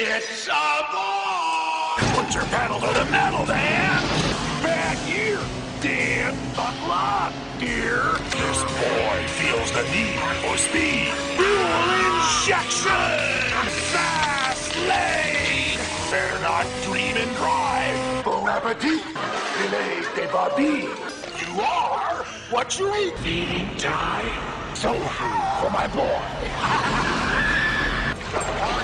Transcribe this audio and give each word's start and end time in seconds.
It's 0.00 0.46
a 0.46 0.86
boy! 0.92 1.98
Put 2.14 2.32
your 2.32 2.44
pedal 2.44 2.78
to 2.78 2.86
the 2.86 3.04
metal, 3.10 3.44
Dan! 3.44 4.00
Back 4.62 4.96
here, 4.98 5.40
Dan! 5.80 6.36
Buckle 6.54 6.92
up, 6.92 7.32
dear! 7.58 8.14
This 8.30 8.62
boy 8.62 9.26
feels 9.42 9.72
the 9.72 9.82
need 9.90 10.20
for 10.38 10.56
speed. 10.56 11.10
Fuel 11.34 11.90
injection! 12.06 13.18
Fast 13.90 14.76
lane! 14.86 15.80
Dare 16.12 16.40
not 16.42 16.64
dream 16.84 17.16
and 17.16 17.34
drive! 17.34 18.24
Bon 18.24 18.48
appetit! 18.48 19.02
Filet 19.02 20.06
de 20.14 20.28
babi! 20.32 20.86
You 21.42 21.60
are 21.60 22.24
what 22.50 22.78
you 22.78 22.94
eat! 22.94 23.18
Feeding 23.18 23.76
time! 23.78 24.76
Soul 24.76 24.94
food 24.94 25.42
for 25.60 25.70
my 25.70 25.88
boy! 25.88 26.22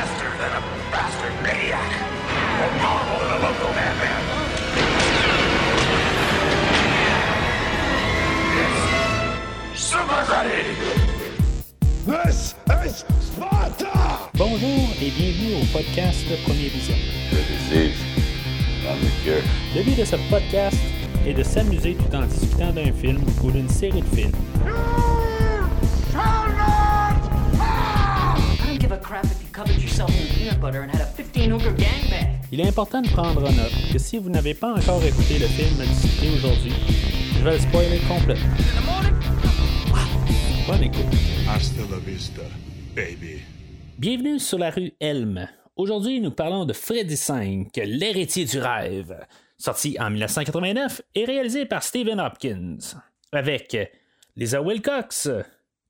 Faster 0.00 0.32
than 0.38 0.52
a 0.56 0.60
bastard 0.90 1.34
maniac! 1.42 1.92
More 2.56 2.72
powerful 2.80 3.18
than 3.20 3.30
a 3.36 3.40
local 3.44 3.70
madman! 3.76 4.22
Super 9.74 10.24
ready! 10.32 10.72
This 12.06 12.54
is 12.86 13.04
Sparta! 13.20 14.30
Bonjour 14.36 14.88
et 15.02 15.10
bienvenue 15.10 15.60
au 15.60 15.66
podcast 15.66 16.24
Premier 16.46 16.70
Vision. 16.70 16.96
The 17.28 17.44
disease. 17.44 18.00
Not 18.82 18.96
the 19.02 19.10
cure. 19.22 19.44
Le 19.76 19.82
but 19.82 19.98
de 19.98 20.04
ce 20.06 20.16
podcast 20.30 20.78
est 21.26 21.34
de 21.34 21.42
s'amuser 21.42 21.94
tout 21.94 22.16
en 22.16 22.22
discutant 22.22 22.72
d'un 22.72 22.90
film 22.90 23.22
ou 23.44 23.50
d'une 23.50 23.68
série 23.68 24.00
de 24.00 24.16
films. 24.16 24.32
I 28.62 28.66
don't 28.66 28.78
give 28.78 28.92
a 28.92 28.96
crap 28.96 29.26
if 29.26 29.32
you 29.32 29.39
yourself 29.39 29.39
in 29.39 29.39
peanut 29.39 29.39
butter 29.39 29.39
and 29.39 29.39
had 29.39 29.39
a 29.39 29.39
15 29.39 29.39
hooker 29.39 29.39
gangbang. 29.39 29.39
Il 32.52 32.60
est 32.60 32.68
important 32.68 33.02
de 33.02 33.08
prendre 33.08 33.42
en 33.46 33.52
note 33.52 33.92
que 33.92 33.98
si 33.98 34.16
vous 34.16 34.30
n'avez 34.30 34.54
pas 34.54 34.72
encore 34.72 35.04
écouté 35.04 35.38
le 35.38 35.46
film 35.46 35.76
discuté 35.86 36.30
aujourd'hui, 36.30 36.72
je 37.38 37.44
vais 37.44 37.52
le 37.52 37.58
spoiler 37.58 38.00
complètement. 38.08 38.54
Bonne 40.66 40.82
écoute. 40.82 41.04
Hasta 41.48 41.82
la 41.90 41.98
vista, 41.98 42.42
baby. 42.94 43.40
Bienvenue 43.98 44.38
sur 44.38 44.58
la 44.58 44.70
rue 44.70 44.92
Elm. 44.98 45.46
Aujourd'hui, 45.76 46.20
nous 46.20 46.30
parlons 46.30 46.64
de 46.64 46.72
Freddy 46.72 47.16
V, 47.16 47.68
l'héritier 47.84 48.46
du 48.46 48.58
rêve, 48.58 49.14
sorti 49.58 49.96
en 50.00 50.10
1989 50.10 51.02
et 51.14 51.24
réalisé 51.26 51.66
par 51.66 51.82
Stephen 51.82 52.18
Hopkins, 52.18 52.78
avec 53.32 53.76
Lisa 54.36 54.62
Wilcox, 54.62 55.28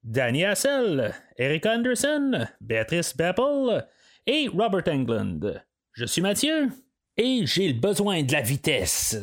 Danny 0.03 0.45
Hassel, 0.45 1.15
Eric 1.37 1.67
Anderson, 1.67 2.47
Beatrice 2.61 3.15
Beppel 3.15 3.87
et 4.27 4.49
Robert 4.49 4.89
Englund. 4.89 5.63
Je 5.93 6.07
suis 6.07 6.23
Mathieu 6.23 6.71
et 7.19 7.43
j'ai 7.45 7.69
le 7.69 7.79
besoin 7.79 8.23
de 8.23 8.33
la 8.33 8.41
vitesse. 8.41 9.19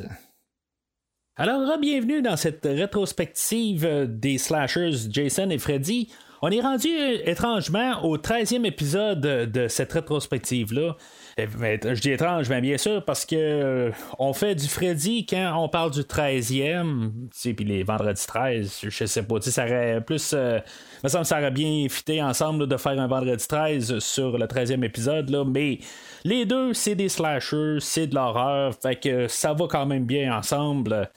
Alors, 1.36 1.80
bienvenue 1.80 2.22
dans 2.22 2.38
cette 2.38 2.66
rétrospective 2.66 4.06
des 4.08 4.38
slashers 4.38 5.10
Jason 5.10 5.50
et 5.50 5.58
Freddy. 5.58 6.12
On 6.44 6.52
est 6.52 6.62
rendu 6.62 6.88
étrangement 7.26 8.04
au 8.06 8.18
13e 8.18 8.64
épisode 8.66 9.22
de 9.22 9.68
cette 9.68 9.94
rétrospective-là. 9.94 10.96
Eh, 11.40 11.48
Je 11.48 12.00
dis 12.02 12.12
étrange, 12.12 12.48
mais 12.50 12.62
bien 12.62 12.78
sûr, 12.78 13.04
parce 13.04 13.26
que 13.26 13.36
euh, 13.36 13.92
on 14.20 14.34
fait 14.34 14.54
du 14.54 14.68
Freddy 14.68 15.26
quand 15.26 15.54
on 15.58 15.68
parle 15.68 15.92
du 15.92 16.02
13e, 16.02 17.10
tu 17.12 17.28
sais, 17.32 17.54
puis 17.54 17.66
les 17.66 17.82
vendredis 17.84 18.26
13, 18.26 18.82
je 18.88 19.06
sais 19.06 19.24
pas, 19.24 19.36
tu 19.40 19.46
sais, 19.46 19.52
ça 19.52 19.66
aurait 19.66 20.02
plus. 20.02 20.32
euh, 20.34 20.60
me 21.04 21.10
semble 21.10 21.26
ça 21.26 21.40
aurait 21.40 21.52
bien 21.52 21.88
fité 21.90 22.22
ensemble 22.22 22.68
de 22.68 22.78
faire 22.78 23.00
un 23.00 23.08
vendredi 23.08 23.48
13 23.48 23.98
sur 24.00 24.38
le 24.38 24.46
13e 24.46 24.84
épisode, 24.84 25.30
là, 25.30 25.44
mais 25.44 25.80
les 26.24 26.46
deux, 26.46 26.74
c'est 26.74 26.96
des 26.96 27.10
slashers, 27.10 27.78
c'est 27.80 28.08
de 28.08 28.16
l'horreur, 28.16 28.74
fait 28.80 28.96
que 28.96 29.28
ça 29.28 29.54
va 29.54 29.66
quand 29.68 29.86
même 29.86 30.06
bien 30.06 30.36
ensemble. 30.38 31.10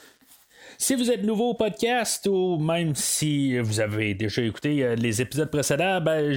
Si 0.83 0.95
vous 0.95 1.11
êtes 1.11 1.25
nouveau 1.25 1.51
au 1.51 1.55
podcast 1.55 2.27
ou 2.27 2.57
même 2.57 2.95
si 2.95 3.59
vous 3.59 3.81
avez 3.81 4.15
déjà 4.15 4.41
écouté 4.41 4.83
euh, 4.83 4.95
les 4.95 5.21
épisodes 5.21 5.51
précédents, 5.51 6.01
ben, 6.01 6.33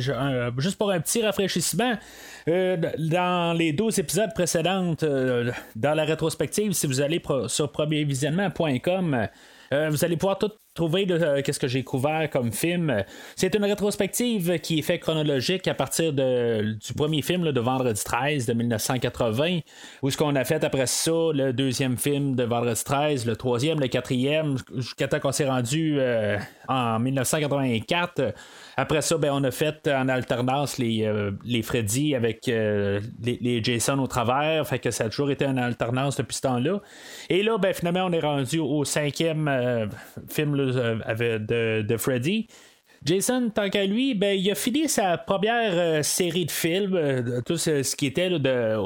juste 0.58 0.76
pour 0.76 0.92
un 0.92 1.00
petit 1.00 1.22
rafraîchissement, 1.22 1.94
euh, 2.50 2.76
dans 2.98 3.58
les 3.58 3.72
12 3.72 4.00
épisodes 4.00 4.34
précédents, 4.36 4.96
euh, 5.04 5.50
dans 5.78 5.94
la 5.94 6.04
rétrospective, 6.04 6.74
si 6.74 6.88
vous 6.88 7.00
allez 7.00 7.22
sur 7.48 7.72
premiervisionnement.com, 7.72 9.30
euh, 9.74 9.90
vous 9.90 10.06
allez 10.06 10.16
pouvoir 10.18 10.38
tout 10.38 10.52
trouver 10.76 11.06
euh, 11.10 11.42
qu'est-ce 11.44 11.60
que 11.60 11.68
j'ai 11.68 11.84
couvert 11.84 12.30
comme 12.32 12.52
film. 12.52 13.04
C'est 13.36 13.54
une 13.56 13.64
rétrospective 13.64 14.60
qui 14.60 14.80
est 14.80 14.82
faite 14.82 15.02
chronologique 15.02 15.68
à 15.68 15.74
partir 15.76 16.14
de- 16.14 16.78
du 16.84 16.94
premier 16.94 17.22
film 17.22 17.44
là, 17.44 17.52
de 17.52 17.60
Vendredi 17.60 18.02
13 18.04 18.46
de 18.48 18.54
1980, 18.54 19.60
où 20.02 20.10
ce 20.10 20.18
qu'on 20.18 20.36
a 20.36 20.44
fait 20.44 20.64
après 20.64 20.88
ça, 20.88 21.12
le 21.34 21.52
deuxième 21.54 21.98
film 21.98 22.36
de 22.36 22.44
Vendredi 22.44 22.84
13, 22.84 23.26
le 23.28 23.36
troisième, 23.36 23.80
le 23.80 23.88
quatrième, 23.88 24.56
jusqu'à 24.76 25.08
temps 25.08 25.20
qu'on 25.20 25.32
s'est 25.32 25.48
rendu 25.48 25.98
euh, 26.00 26.38
en 26.68 27.00
1984. 27.00 28.34
Après 28.78 29.02
ça, 29.02 29.18
ben, 29.18 29.32
on 29.34 29.44
a 29.44 29.52
fait 29.52 29.88
en 29.88 30.10
alternance 30.10 30.78
les, 30.78 31.06
euh, 31.06 31.32
les 31.44 31.62
Freddy 31.62 32.16
avec 32.16 32.48
euh, 32.48 33.00
les, 33.22 33.64
Jason 33.64 34.00
au 34.00 34.08
travers. 34.08 34.70
Que 34.82 34.92
ça 34.92 35.06
a 35.06 35.10
toujours 35.10 35.32
été 35.32 35.46
en 35.46 35.58
alternance 35.58 36.18
depuis 36.18 36.36
ce 36.36 36.42
temps-là. 36.42 36.82
Et 37.30 37.44
là, 37.44 37.58
ben, 37.58 37.74
finalement, 37.74 38.06
on 38.06 38.12
est 38.12 38.20
rendu 38.20 38.60
au 38.60 38.84
cinquième 38.84 39.48
euh, 39.48 39.86
film 40.28 40.56
euh, 40.60 41.40
de, 41.40 41.82
de 41.82 41.98
Freddy. 41.98 42.48
Jason, 43.06 43.50
tant 43.54 43.70
qu'à 43.70 43.86
lui, 43.86 44.14
ben, 44.14 44.38
il 44.38 44.50
a 44.50 44.56
fini 44.56 44.88
sa 44.88 45.18
première 45.18 45.74
euh, 45.74 46.04
série 46.04 46.46
de 46.46 46.52
films, 46.52 46.96
euh, 46.96 47.42
tout 47.46 47.58
ce, 47.58 47.96
qui 47.96 48.06
était 48.06 48.30
de, 48.30 48.78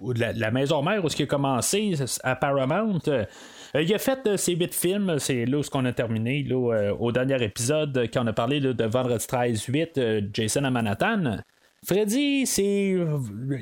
ou 0.00 0.14
de 0.14 0.20
la, 0.20 0.32
la 0.32 0.50
maison 0.50 0.82
mère, 0.82 1.04
où 1.04 1.08
ce 1.08 1.16
qui 1.16 1.24
a 1.24 1.26
commencé 1.26 1.94
à 2.22 2.36
Paramount. 2.36 3.00
Euh, 3.74 3.82
il 3.82 3.94
a 3.94 3.98
fait 3.98 4.18
euh, 4.26 4.36
ces 4.36 4.54
huit 4.54 4.74
films, 4.74 5.18
c'est 5.18 5.44
là 5.46 5.58
où 5.58 5.62
ce 5.62 5.70
qu'on 5.70 5.84
a 5.84 5.92
terminé 5.92 6.42
là, 6.42 6.74
euh, 6.74 6.94
au 6.98 7.12
dernier 7.12 7.42
épisode, 7.42 8.08
quand 8.12 8.24
on 8.24 8.26
a 8.26 8.32
parlé 8.32 8.60
de 8.60 8.84
Vendredi 8.84 9.26
13 9.26 9.64
8, 9.64 9.98
euh, 9.98 10.20
Jason 10.32 10.64
à 10.64 10.70
Manhattan. 10.70 11.38
Freddy, 11.84 12.46
c'est. 12.46 12.96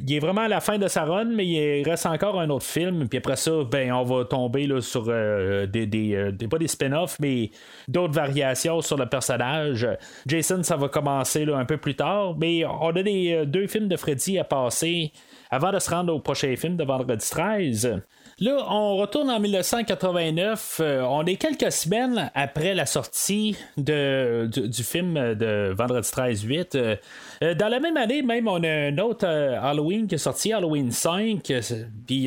Il 0.06 0.14
est 0.14 0.18
vraiment 0.18 0.42
à 0.42 0.48
la 0.48 0.60
fin 0.60 0.78
de 0.78 0.88
sa 0.88 1.04
run, 1.04 1.26
mais 1.26 1.46
il 1.46 1.82
reste 1.82 2.06
encore 2.06 2.40
un 2.40 2.48
autre 2.48 2.64
film. 2.64 3.06
Puis 3.06 3.18
après 3.18 3.36
ça, 3.36 3.50
ben, 3.70 3.92
on 3.92 4.02
va 4.02 4.24
tomber 4.24 4.66
là, 4.66 4.80
sur 4.80 5.04
des, 5.04 6.32
pas 6.50 6.58
des 6.58 6.68
spin-offs, 6.68 7.18
mais 7.20 7.50
d'autres 7.86 8.14
variations 8.14 8.80
sur 8.80 8.96
le 8.96 9.06
personnage. 9.06 9.86
Jason, 10.26 10.62
ça 10.62 10.76
va 10.76 10.88
commencer 10.88 11.44
là, 11.44 11.58
un 11.58 11.66
peu 11.66 11.76
plus 11.76 11.96
tard, 11.96 12.34
mais 12.38 12.64
on 12.64 12.96
a 12.96 13.02
des, 13.02 13.44
deux 13.46 13.66
films 13.66 13.88
de 13.88 13.96
Freddy 13.96 14.38
à 14.38 14.44
passer 14.44 15.12
avant 15.50 15.72
de 15.72 15.78
se 15.78 15.90
rendre 15.90 16.14
au 16.14 16.20
prochain 16.20 16.54
film 16.56 16.76
de 16.76 16.84
Vendredi 16.84 17.28
13. 17.28 18.00
Là, 18.40 18.66
on 18.68 18.96
retourne 18.96 19.30
en 19.30 19.38
1989. 19.38 20.78
euh, 20.80 21.02
on 21.02 21.24
est 21.24 21.36
quelques 21.36 21.70
semaines 21.70 22.30
après 22.34 22.74
la 22.74 22.84
sortie 22.84 23.56
du, 23.76 24.82
film 24.82 25.14
de 25.34 25.72
Vendredi 25.76 26.10
13 26.10 26.42
8. 26.42 26.74
Euh, 26.74 26.96
euh, 27.44 27.54
dans 27.54 27.68
la 27.68 27.78
même 27.78 27.96
année, 27.96 28.22
même, 28.22 28.48
on 28.48 28.62
a 28.64 28.68
un 28.68 28.98
autre 28.98 29.26
Halloween 29.26 30.08
qui 30.08 30.16
est 30.16 30.18
sorti, 30.18 30.52
Halloween 30.52 30.90
5. 30.90 31.48
euh, 31.50 31.62
c'est- 31.62 31.86
Puis, 32.08 32.26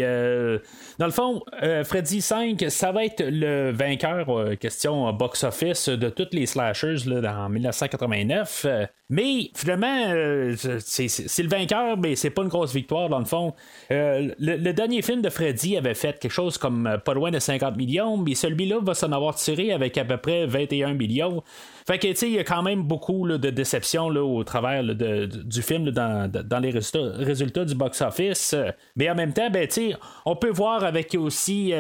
dans 0.97 1.05
le 1.05 1.11
fond, 1.11 1.41
Freddy 1.83 2.21
5, 2.21 2.63
ça 2.69 2.91
va 2.91 3.03
être 3.05 3.23
le 3.23 3.71
vainqueur, 3.71 4.57
question 4.59 5.11
box-office, 5.13 5.89
de 5.89 6.09
tous 6.09 6.27
les 6.31 6.45
slashers 6.45 6.95
là, 7.05 7.45
en 7.45 7.49
1989. 7.49 8.65
Mais 9.09 9.51
finalement, 9.55 10.03
euh, 10.09 10.55
c'est 10.57 11.43
le 11.43 11.47
vainqueur, 11.47 11.97
mais 11.97 12.17
c'est 12.17 12.29
pas 12.29 12.41
une 12.41 12.49
grosse 12.49 12.73
victoire 12.73 13.07
dans 13.07 13.19
le 13.19 13.25
fond. 13.25 13.53
Euh, 13.89 14.33
le, 14.37 14.73
dernier 14.73 15.01
film 15.01 15.21
de 15.21 15.29
Freddy 15.29 15.77
avait 15.77 15.93
fait 15.93 16.19
quelque 16.19 16.31
chose 16.31 16.57
comme 16.57 16.87
euh, 16.87 16.97
pas 16.97 17.13
loin 17.13 17.31
de 17.31 17.39
50 17.39 17.77
millions, 17.77 18.17
mais 18.17 18.35
celui-là 18.35 18.79
va 18.81 18.93
s'en 18.93 19.13
avoir 19.13 19.35
tiré 19.35 19.71
avec 19.71 19.97
à 19.97 20.03
peu 20.03 20.17
près 20.17 20.45
21 20.45 20.95
millions. 20.95 21.41
Fait 21.87 21.99
que, 21.99 22.07
tu 22.07 22.15
sais, 22.15 22.27
il 22.27 22.33
y 22.33 22.39
a 22.39 22.43
quand 22.43 22.61
même 22.63 22.83
beaucoup 22.83 23.25
de 23.29 23.49
déception 23.49 24.09
là, 24.09 24.21
au 24.21 24.43
travers 24.43 24.83
du 24.83 25.61
film 25.61 25.89
dans, 25.91 26.29
les 26.61 26.71
résultats, 26.71 27.63
du 27.63 27.75
box-office. 27.75 28.55
Mais 28.97 29.09
en 29.09 29.15
même 29.15 29.31
temps, 29.31 29.49
ben, 29.49 29.69
tu 29.69 29.93
on 30.25 30.35
peut 30.35 30.49
voir 30.49 30.83
avec 30.83 31.15
aussi 31.15 31.71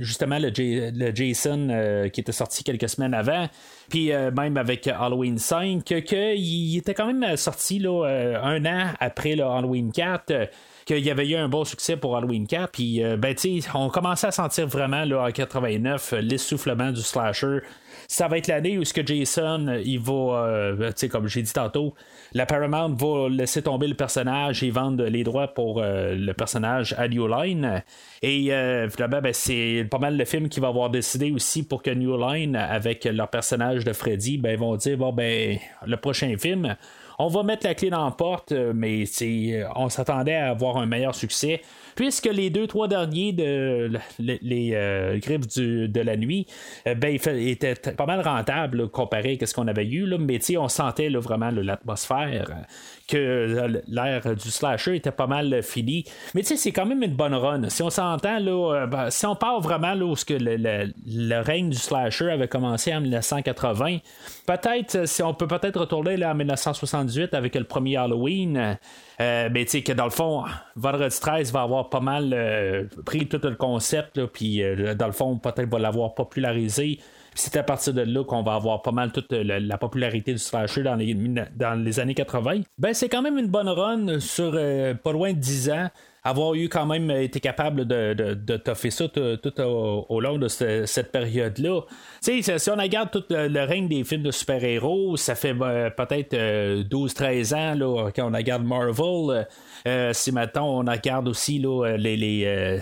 justement 0.00 0.40
le, 0.40 1.14
Jason 1.14 2.08
qui 2.12 2.20
était 2.20 2.32
sorti 2.32 2.64
quelques 2.64 2.88
semaines 2.88 3.14
avant. 3.14 3.46
Puis 3.90 4.12
euh, 4.12 4.30
même 4.30 4.56
avec 4.56 4.86
Halloween 4.86 5.36
5, 5.36 5.82
qu'il 5.84 6.76
était 6.76 6.94
quand 6.94 7.12
même 7.12 7.36
sorti 7.36 7.80
là, 7.80 8.06
euh, 8.06 8.40
un 8.40 8.64
an 8.64 8.92
après 9.00 9.38
Halloween 9.38 9.92
4. 9.92 10.30
euh, 10.30 10.46
qu'il 10.86 11.04
y 11.04 11.10
avait 11.10 11.28
eu 11.28 11.36
un 11.36 11.48
bon 11.48 11.64
succès 11.64 11.96
pour 11.96 12.16
Halloween 12.16 12.46
4. 12.46 12.70
Puis, 12.72 13.02
ben, 13.18 13.34
on 13.74 13.90
commençait 13.90 14.28
à 14.28 14.32
sentir 14.32 14.66
vraiment, 14.66 15.04
là, 15.04 15.24
en 15.24 15.30
89, 15.30 16.12
euh, 16.12 16.20
l'essoufflement 16.20 16.90
du 16.90 17.02
slasher. 17.02 17.58
Ça 18.10 18.26
va 18.26 18.38
être 18.38 18.48
l'année 18.48 18.76
où 18.76 18.84
ce 18.84 18.92
que 18.92 19.06
Jason, 19.06 19.68
euh, 19.68 19.80
il 19.84 20.00
va, 20.00 20.12
euh, 20.12 20.88
tu 20.88 20.94
sais, 20.96 21.08
comme 21.08 21.28
j'ai 21.28 21.42
dit 21.42 21.52
tantôt, 21.52 21.94
la 22.32 22.44
Paramount 22.44 22.92
va 22.92 23.28
laisser 23.28 23.62
tomber 23.62 23.86
le 23.86 23.94
personnage 23.94 24.64
et 24.64 24.70
vendre 24.72 25.04
les 25.04 25.22
droits 25.22 25.46
pour 25.46 25.80
euh, 25.80 26.16
le 26.16 26.34
personnage 26.34 26.92
à 26.98 27.06
New 27.06 27.28
Line. 27.28 27.84
Et 28.20 28.52
euh, 28.52 28.90
finalement, 28.90 29.20
ben, 29.20 29.32
c'est 29.32 29.86
pas 29.88 29.98
mal 29.98 30.16
le 30.16 30.24
film 30.24 30.48
qui 30.48 30.58
va 30.58 30.66
avoir 30.66 30.90
décidé 30.90 31.30
aussi 31.30 31.62
pour 31.62 31.84
que 31.84 31.90
New 31.92 32.18
Line, 32.18 32.56
avec 32.56 33.04
leur 33.04 33.28
personnage 33.28 33.84
de 33.84 33.92
Freddy, 33.92 34.38
ben, 34.38 34.58
vont 34.58 34.74
dire, 34.74 34.98
bon, 34.98 35.12
ben, 35.12 35.58
le 35.86 35.96
prochain 35.96 36.34
film, 36.36 36.74
on 37.20 37.28
va 37.28 37.42
mettre 37.42 37.66
la 37.66 37.74
clé 37.74 37.90
dans 37.90 38.04
la 38.04 38.10
porte, 38.10 38.52
mais 38.52 39.04
on 39.76 39.88
s'attendait 39.88 40.36
à 40.36 40.50
avoir 40.50 40.76
un 40.78 40.86
meilleur 40.86 41.14
succès 41.14 41.60
puisque 42.00 42.26
les 42.26 42.48
deux, 42.48 42.66
trois 42.66 42.88
derniers 42.88 43.32
de 43.32 43.90
les, 44.18 44.70
euh, 44.72 45.18
griffes 45.18 45.46
de 45.58 46.00
la 46.00 46.16
nuit, 46.16 46.46
euh, 46.86 46.94
ben, 46.94 47.18
étaient 47.26 47.74
pas 47.74 48.06
mal 48.06 48.22
rentables 48.22 48.88
comparé 48.88 49.38
à 49.38 49.44
ce 49.44 49.52
qu'on 49.52 49.68
avait 49.68 49.86
eu, 49.86 50.06
là, 50.06 50.16
mais 50.18 50.38
on 50.56 50.68
sentait 50.68 51.10
vraiment 51.10 51.50
l'atmosphère 51.50 52.64
que 53.06 53.16
euh, 53.18 53.82
l'ère 53.86 54.34
du 54.34 54.50
slasher 54.50 54.96
était 54.96 55.10
pas 55.10 55.26
mal 55.26 55.62
fini. 55.62 56.04
Mais 56.34 56.42
c'est 56.42 56.72
quand 56.72 56.86
même 56.86 57.02
une 57.02 57.14
bonne 57.14 57.34
run. 57.34 57.68
Si 57.68 57.82
on 57.82 57.90
s'entend, 57.90 58.38
là, 58.38 58.86
ben, 58.86 59.10
si 59.10 59.26
on 59.26 59.36
part 59.36 59.60
vraiment 59.60 59.92
là, 59.92 60.06
où 60.06 60.14
que 60.14 60.34
le, 60.34 61.40
règne 61.42 61.68
du 61.68 61.76
slasher 61.76 62.30
avait 62.30 62.48
commencé 62.48 62.94
en 62.94 63.02
1980, 63.02 63.98
peut-être, 64.46 65.06
si 65.06 65.22
on 65.22 65.34
peut 65.34 65.46
peut-être 65.46 65.80
retourner 65.80 66.16
là, 66.16 66.30
en 66.30 66.34
1978 67.10 67.34
avec 67.34 67.54
le 67.54 67.64
premier 67.64 67.96
Halloween, 67.96 68.78
mais 69.18 69.64
tu 69.64 69.70
sais, 69.70 69.82
que 69.82 69.92
dans 69.92 70.04
le 70.04 70.10
fond, 70.10 70.44
Vendredi 70.76 71.20
13 71.20 71.52
va 71.52 71.62
avoir 71.62 71.90
pas 71.90 72.00
mal 72.00 72.32
euh, 72.32 72.84
pris 73.04 73.26
tout 73.26 73.40
le 73.42 73.54
concept, 73.54 74.24
puis 74.26 74.62
euh, 74.62 74.94
dans 74.94 75.06
le 75.06 75.12
fond, 75.12 75.36
peut-être 75.38 75.68
va 75.68 75.78
l'avoir 75.78 76.14
popularisé. 76.14 76.98
C'est 77.34 77.56
à 77.56 77.62
partir 77.62 77.94
de 77.94 78.02
là 78.02 78.24
qu'on 78.24 78.42
va 78.42 78.54
avoir 78.54 78.82
pas 78.82 78.92
mal 78.92 79.12
toute 79.12 79.30
la, 79.30 79.78
popularité 79.78 80.32
du 80.32 80.38
slasher 80.38 80.82
dans 80.82 80.96
les, 80.96 81.14
dans 81.14 81.82
les 81.82 82.00
années 82.00 82.14
80. 82.14 82.62
Ben, 82.78 82.92
c'est 82.92 83.08
quand 83.08 83.22
même 83.22 83.38
une 83.38 83.46
bonne 83.46 83.68
run 83.68 84.18
sur 84.20 84.52
euh, 84.54 84.94
pas 84.94 85.12
loin 85.12 85.32
de 85.32 85.38
10 85.38 85.70
ans 85.70 85.90
avoir 86.22 86.54
eu 86.54 86.68
quand 86.68 86.86
même 86.86 87.10
été 87.10 87.40
capable 87.40 87.86
de, 87.86 88.14
de, 88.14 88.34
de 88.34 88.56
toffer 88.56 88.90
ça 88.90 89.08
tout, 89.08 89.60
au, 89.60 90.20
long 90.20 90.38
de 90.38 90.48
cette 90.48 91.12
période-là. 91.12 91.80
Si 92.20 92.42
on 92.68 92.76
regarde 92.76 93.10
tout 93.10 93.24
le, 93.30 93.64
règne 93.64 93.88
des 93.88 94.04
films 94.04 94.22
de 94.22 94.30
super-héros, 94.30 95.16
ça 95.16 95.34
fait 95.34 95.54
peut-être 95.54 96.34
12-13 96.34 97.54
ans 97.54 97.74
là, 97.74 98.10
quand 98.14 98.30
on 98.30 98.36
regarde 98.36 98.64
Marvel. 98.64 99.46
Euh, 99.86 100.12
si 100.12 100.30
maintenant 100.30 100.80
on 100.80 100.90
regarde 100.90 101.26
aussi 101.26 101.58
là, 101.58 101.86
euh, 101.86 101.96
les, 101.96 102.80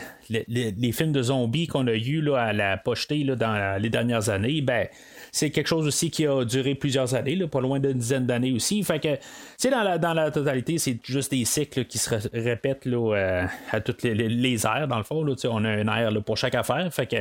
les, 0.49 0.93
films 0.93 1.13
de 1.13 1.23
zombies 1.23 1.69
qu'on 1.69 1.87
a 1.87 1.93
eu 1.93 2.21
là, 2.21 2.39
à 2.39 2.53
la 2.53 2.77
pochetée 2.77 3.25
dans 3.25 3.81
les 3.81 3.91
dernières 3.91 4.31
années, 4.31 4.61
ben 4.63 4.89
c'est 5.33 5.51
quelque 5.51 5.67
chose 5.67 5.87
aussi 5.87 6.11
qui 6.11 6.27
a 6.27 6.45
duré 6.45 6.75
plusieurs 6.75 7.15
années, 7.15 7.37
là, 7.37 7.47
pas 7.47 7.61
loin 7.61 7.81
d'une 7.81 7.99
dizaine 7.99 8.27
d'années 8.27 8.53
aussi. 8.53 8.83
Fait 8.83 8.99
que, 8.99 9.69
dans 9.69 9.83
la, 9.83 9.99
dans 9.99 10.15
la 10.15 10.31
totalité, 10.31 10.79
c'est 10.79 10.99
juste 11.05 11.31
des 11.31 11.45
cycles 11.45 11.85
qui 11.85 11.99
se 11.99 12.11
répètent 12.33 12.87
là, 12.87 13.15
euh, 13.15 13.47
à 13.71 13.81
toutes 13.81 14.03
les, 14.03 14.15
les, 14.15 14.67
aires, 14.67 14.89
dans 14.89 14.99
le 14.99 15.05
fond. 15.05 15.23
Là, 15.23 15.35
on 15.45 15.65
a 15.65 15.69
un 15.69 15.89
air 15.89 16.11
pour 16.25 16.37
chaque 16.37 16.55
affaire. 16.55 16.93
Fait 16.93 17.07
que 17.07 17.17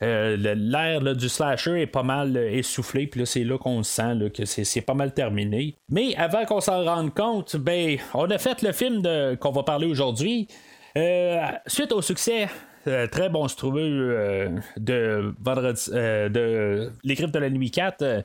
l'air 0.00 1.00
du 1.14 1.28
slasher 1.28 1.82
est 1.82 1.86
pas 1.86 2.02
mal 2.02 2.36
essoufflé, 2.36 3.06
puis 3.06 3.20
là, 3.20 3.26
c'est 3.26 3.44
là 3.44 3.58
qu'on 3.58 3.82
sent 3.82 4.30
que 4.34 4.44
c'est 4.44 4.80
pas 4.80 4.94
mal 4.94 5.12
terminé. 5.12 5.76
Mais 5.88 6.14
avant 6.16 6.44
qu'on 6.44 6.60
s'en 6.60 6.84
rende 6.84 7.14
compte, 7.14 7.56
ben, 7.56 7.98
on 8.12 8.30
a 8.30 8.38
fait 8.38 8.62
le 8.62 8.72
film 8.72 9.02
qu'on 9.38 9.52
va 9.52 9.62
parler 9.62 9.86
aujourd'hui. 9.86 10.48
Euh, 10.96 11.40
suite 11.66 11.92
au 11.92 12.02
succès 12.02 12.48
euh, 12.86 13.06
très 13.06 13.28
bon 13.28 13.48
se 13.48 13.56
trouver 13.56 13.82
euh, 13.82 14.48
de 14.76 15.34
vendredi 15.40 15.90
de 15.90 16.90
Les 17.02 17.14
Griffes 17.14 17.32
de 17.32 17.38
la 17.38 17.50
Nuit 17.50 17.70
4 17.70 18.24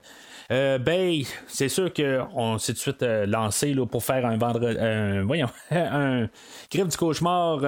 euh, 0.52 0.80
ben, 0.80 1.22
c'est 1.48 1.70
sûr 1.70 1.94
qu'on 1.94 2.58
s'est 2.58 2.74
tout 2.74 2.78
de 2.78 2.82
suite 2.82 3.04
euh, 3.04 3.28
lancé 3.28 3.76
pour 3.92 4.04
faire 4.04 4.26
un 4.26 4.36
vendredi. 4.38 4.78
voyons, 5.24 5.50
un 5.72 6.28
Griffe 6.72 6.88
du 6.88 6.98
cauchemar 6.98 7.62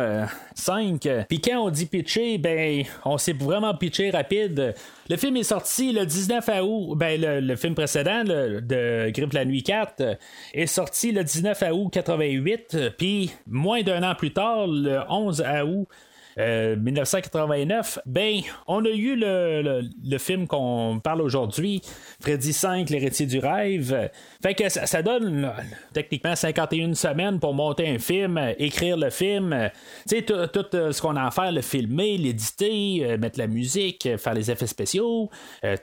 5. 0.56 1.06
Euh, 1.06 1.24
Puis 1.30 1.42
quand 1.42 1.60
on 1.60 1.70
dit 1.70 1.86
pitcher, 1.86 2.40
ben, 2.40 2.84
on 3.06 3.20
s'est 3.20 3.34
vraiment 3.34 3.76
pitché 3.76 4.10
rapide. 4.10 4.74
Le 5.10 5.18
film 5.18 5.38
est 5.38 5.44
sorti 5.44 5.92
le 5.92 6.08
19 6.08 6.50
août. 6.64 6.96
Ben, 6.98 7.22
le, 7.22 7.56
film 7.56 7.76
précédent 7.76 8.24
de 8.24 9.12
Griffe 9.12 9.30
de 9.30 9.36
la 9.36 9.46
Nuit 9.46 9.62
4 9.62 10.18
est 10.54 10.66
sorti 10.66 11.12
le 11.12 11.24
19 11.24 11.64
août 11.74 11.90
88. 11.92 12.78
Puis, 12.98 13.32
moins 13.46 13.84
d'un 13.84 14.02
an 14.02 14.16
plus 14.16 14.34
tard, 14.34 14.66
le 14.66 15.02
11 15.08 15.44
août 15.66 15.88
1989, 16.38 17.98
euh, 17.98 18.02
ben, 18.06 18.42
on 18.68 18.86
a 18.86 18.90
eu 18.90 19.16
le, 19.18 20.18
film 20.18 20.48
qu'on 20.48 21.00
parle 21.04 21.22
aujourd'hui, 21.22 21.82
Freddy 22.22 22.54
5, 22.54 22.90
l'héritier 22.90 23.26
du 23.26 23.40
rêve. 23.40 24.10
Fait 24.42 24.54
que 24.54 24.70
ça, 24.70 25.02
donne 25.02 25.52
techniquement 25.94 26.36
51 26.36 26.94
semaines 26.94 27.40
pour 27.40 27.54
monter 27.54 27.88
un 27.88 28.00
film, 28.00 28.40
écrire 28.58 28.98
le 28.98 29.10
film, 29.10 29.70
tout, 30.08 30.76
euh, 30.76 30.92
ce 30.92 31.02
qu'on 31.02 31.16
a 31.16 31.26
à 31.26 31.32
faire, 31.32 31.52
le 31.52 31.62
filmer, 31.62 32.18
l'éditer, 32.18 33.02
euh, 33.04 33.18
mettre 33.18 33.40
la 33.40 33.48
musique, 33.48 34.08
faire 34.18 34.34
les 34.34 34.52
effets 34.52 34.68
spéciaux, 34.68 35.30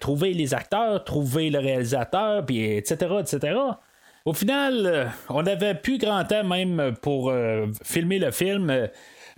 trouver 0.01 0.33
les 0.33 0.55
acteurs, 0.55 1.05
trouver 1.05 1.51
le 1.51 1.59
réalisateur, 1.59 2.45
puis 2.45 2.77
etc., 2.77 2.97
etc. 3.21 3.57
Au 4.25 4.33
final, 4.33 5.11
on 5.29 5.43
n'avait 5.43 5.75
plus 5.75 5.99
grand 5.99 6.25
temps 6.25 6.45
même 6.45 6.95
pour 7.01 7.33
filmer 7.83 8.19
le 8.19 8.31
film. 8.31 8.89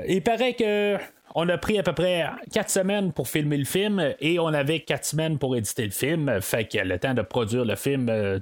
Il 0.09 0.23
paraît 0.23 0.55
que 0.55 0.97
on 1.35 1.49
a 1.49 1.59
pris 1.59 1.79
à 1.79 1.83
peu 1.83 1.93
près 1.93 2.27
4 2.53 2.71
semaines 2.71 3.13
pour 3.13 3.29
filmer 3.29 3.57
le 3.57 3.65
film 3.65 4.15
et 4.21 4.39
on 4.41 4.49
avait 4.49 4.81
4 4.81 5.05
semaines 5.05 5.39
pour 5.39 5.57
éditer 5.57 5.85
le 5.85 5.91
film. 5.91 6.41
Fait 6.41 6.67
qu'il 6.67 6.81
a 6.81 6.85
le 6.85 6.99
temps 6.99 7.15
de 7.15 7.23
produire 7.23 7.65
le 7.65 7.77
film 7.77 8.09
euh, 8.09 8.41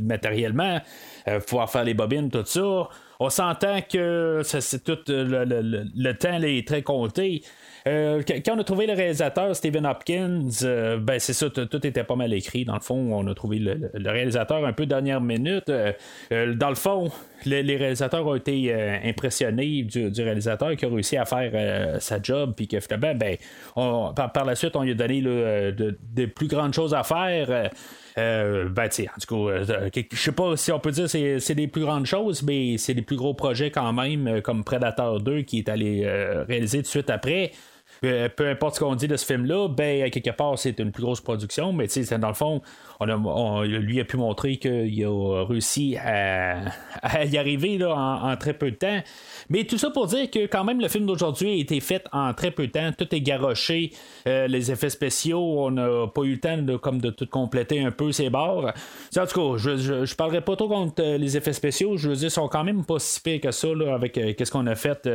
matériellement, 0.00 0.80
euh, 1.28 1.40
pouvoir 1.40 1.70
faire 1.70 1.84
les 1.84 1.94
bobines, 1.94 2.30
tout 2.30 2.44
ça. 2.44 2.88
On 3.18 3.30
s'entend 3.30 3.80
que 3.80 4.42
c'est 4.44 4.84
tout 4.84 4.98
le, 5.08 5.44
le, 5.44 6.12
temps 6.14 6.42
est 6.42 6.66
très 6.66 6.82
compté. 6.82 7.42
Euh, 7.86 8.22
quand 8.26 8.56
on 8.56 8.58
a 8.58 8.64
trouvé 8.64 8.86
le 8.86 8.94
réalisateur 8.94 9.54
Stephen 9.54 9.86
Hopkins, 9.86 10.48
euh, 10.64 10.98
ben 10.98 11.20
c'est 11.20 11.32
ça, 11.32 11.48
tout 11.48 11.86
était 11.86 12.02
pas 12.02 12.16
mal 12.16 12.32
écrit. 12.32 12.64
Dans 12.64 12.74
le 12.74 12.80
fond, 12.80 12.96
on 12.96 13.26
a 13.28 13.34
trouvé 13.34 13.60
le, 13.60 14.10
réalisateur 14.10 14.64
un 14.64 14.72
peu 14.72 14.86
dernière 14.86 15.20
minute. 15.20 15.68
Euh, 15.68 15.92
dans 16.54 16.68
le 16.68 16.74
fond, 16.74 17.12
les 17.44 17.76
réalisateurs 17.76 18.26
ont 18.26 18.34
été 18.34 18.74
impressionnés 19.04 19.82
du, 19.82 20.10
réalisateur 20.20 20.74
qui 20.74 20.84
a 20.84 20.88
réussi 20.88 21.16
à 21.16 21.24
faire 21.24 22.00
sa 22.00 22.20
job, 22.20 22.54
puis 22.56 22.66
que 22.66 22.80
finalement, 22.80 23.14
ben, 23.14 23.36
par, 24.32 24.44
la 24.44 24.56
suite, 24.56 24.74
on 24.74 24.82
lui 24.82 24.92
a 24.92 24.94
donné 24.94 25.22
de, 25.22 26.26
plus 26.26 26.48
grandes 26.48 26.74
choses 26.74 26.92
à 26.92 27.04
faire. 27.04 27.70
ben, 28.16 28.88
tu 28.88 29.02
en 29.02 29.20
tout 29.20 29.46
cas, 29.46 30.00
je 30.12 30.16
sais 30.16 30.32
pas 30.32 30.56
si 30.56 30.72
on 30.72 30.80
peut 30.80 30.90
dire 30.90 31.08
c'est, 31.08 31.38
c'est 31.38 31.54
des 31.54 31.68
plus 31.68 31.82
grandes 31.82 32.06
choses, 32.06 32.42
mais 32.42 32.78
c'est 32.78 32.94
des 32.94 33.02
plus 33.02 33.16
gros 33.16 33.34
projets 33.34 33.70
quand 33.70 33.92
même, 33.92 34.42
comme 34.42 34.64
Predator 34.64 35.20
2 35.20 35.42
qui 35.42 35.58
est 35.58 35.68
allé 35.68 36.04
réaliser 36.48 36.78
tout 36.78 36.84
de 36.84 36.88
suite 36.88 37.10
après. 37.10 37.52
Peu, 38.00 38.48
importe 38.48 38.76
ce 38.76 38.80
qu'on 38.80 38.94
dit 38.94 39.08
de 39.08 39.16
ce 39.16 39.24
film-là, 39.24 39.68
ben, 39.68 40.10
quelque 40.10 40.30
part, 40.30 40.58
c'est 40.58 40.78
une 40.78 40.92
plus 40.92 41.02
grosse 41.02 41.20
production, 41.20 41.72
mais 41.72 41.86
dans 42.18 42.28
le 42.28 42.34
fond, 42.34 42.62
on 43.00 43.08
a, 43.08 43.64
lui 43.64 44.00
a 44.00 44.04
pu 44.04 44.16
montrer 44.16 44.56
qu'il 44.56 45.04
a 45.04 45.44
réussi 45.44 45.96
à, 45.96 46.60
y 47.24 47.36
arriver 47.38 47.78
là, 47.78 47.94
en, 47.94 48.36
très 48.36 48.54
peu 48.54 48.70
de 48.70 48.76
temps. 48.76 49.00
Mais 49.48 49.64
tout 49.64 49.78
ça 49.78 49.90
pour 49.90 50.06
dire 50.06 50.30
que 50.30 50.46
quand 50.46 50.64
même 50.64 50.80
le 50.80 50.88
film 50.88 51.06
d'aujourd'hui 51.06 51.50
a 51.50 51.54
été 51.54 51.80
fait 51.80 52.04
en 52.12 52.34
très 52.34 52.50
peu 52.50 52.66
de 52.66 52.72
temps. 52.72 52.90
Tout 52.96 53.14
est 53.14 53.20
garoché. 53.20 53.92
Euh, 54.26 54.46
les 54.46 54.72
effets 54.72 54.90
spéciaux, 54.90 55.66
on 55.66 55.70
n'a 55.70 56.06
pas 56.08 56.22
eu 56.22 56.32
le 56.32 56.40
temps 56.40 56.58
de, 56.58 56.76
comme 56.76 57.00
de 57.00 57.10
tout 57.10 57.26
compléter 57.26 57.80
un 57.80 57.90
peu 57.90 58.12
ces 58.12 58.30
bords. 58.30 58.72
En 59.16 59.26
tout 59.26 59.52
cas, 59.52 59.58
je, 59.58 60.04
je, 60.04 60.14
parlerai 60.14 60.40
pas 60.40 60.56
trop 60.56 60.68
contre 60.68 61.02
euh, 61.02 61.18
les 61.18 61.36
effets 61.36 61.52
spéciaux. 61.52 61.96
Je 61.96 62.08
veux 62.08 62.16
dire, 62.16 62.28
ils 62.28 62.30
sont 62.30 62.48
quand 62.48 62.64
même 62.64 62.84
pas 62.84 62.98
si 62.98 63.20
pires 63.20 63.40
que 63.40 63.50
ça 63.50 63.68
là, 63.68 63.94
avec 63.94 64.16
euh, 64.18 64.32
qu'est-ce 64.34 64.50
qu'on 64.50 64.66
a 64.66 64.74
fait 64.74 65.08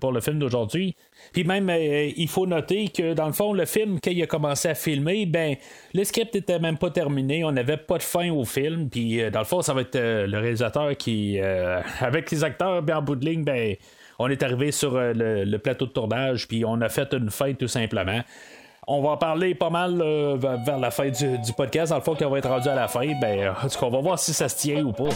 pour 0.00 0.12
le 0.12 0.20
film 0.20 0.38
d'aujourd'hui. 0.38 0.96
Puis 1.32 1.44
même, 1.44 1.70
il 1.70 2.28
faut 2.28 2.46
noter 2.46 2.88
que 2.88 3.14
dans 3.14 3.26
le 3.26 3.32
fond, 3.32 3.52
le 3.52 3.64
film, 3.64 3.98
quand 4.02 4.10
il 4.10 4.22
a 4.22 4.26
commencé 4.26 4.68
à 4.68 4.74
filmer, 4.74 5.26
ben, 5.26 5.56
le 5.92 6.04
script 6.04 6.36
était 6.36 6.58
même 6.58 6.78
pas 6.78 6.90
terminé. 6.90 7.44
On 7.44 7.52
n'avait 7.52 7.76
pas 7.76 7.98
de 7.98 8.02
fin 8.02 8.30
au 8.30 8.44
film. 8.44 8.88
Puis 8.88 9.20
dans 9.30 9.40
le 9.40 9.44
fond, 9.44 9.62
ça 9.62 9.74
va 9.74 9.80
être 9.80 9.98
le 9.98 10.38
réalisateur 10.38 10.96
qui, 10.96 11.38
avec 12.00 12.30
les 12.30 12.44
acteurs, 12.44 12.82
bien 12.82 12.98
en 12.98 13.02
bout 13.02 13.16
de 13.16 13.24
ligne, 13.24 13.44
ben, 13.44 13.76
on 14.18 14.28
est 14.28 14.42
arrivé 14.42 14.72
sur 14.72 14.96
euh, 14.96 15.12
le, 15.14 15.58
plateau 15.58 15.86
de 15.86 15.90
tournage, 15.90 16.46
puis 16.48 16.64
on 16.64 16.80
a 16.80 16.88
fait 16.88 17.12
une 17.12 17.30
fête 17.30 17.58
tout 17.58 17.68
simplement. 17.68 18.20
On 18.86 19.02
va 19.02 19.10
en 19.10 19.16
parler 19.16 19.54
pas 19.54 19.70
mal 19.70 20.00
euh, 20.00 20.36
vers 20.36 20.78
la 20.78 20.90
fin 20.90 21.08
du, 21.08 21.52
podcast. 21.56 21.90
Dans 21.90 21.96
le 21.96 22.02
fond, 22.02 22.14
qu'on 22.14 22.28
va 22.28 22.38
être 22.38 22.50
rendu 22.50 22.68
à 22.68 22.74
la 22.74 22.88
fin, 22.88 23.06
ben, 23.20 23.54
on 23.82 23.90
va 23.90 24.00
voir 24.00 24.18
si 24.18 24.34
ça 24.34 24.48
se 24.48 24.56
tient 24.56 24.84
ou 24.84 24.92
pas. 24.92 25.08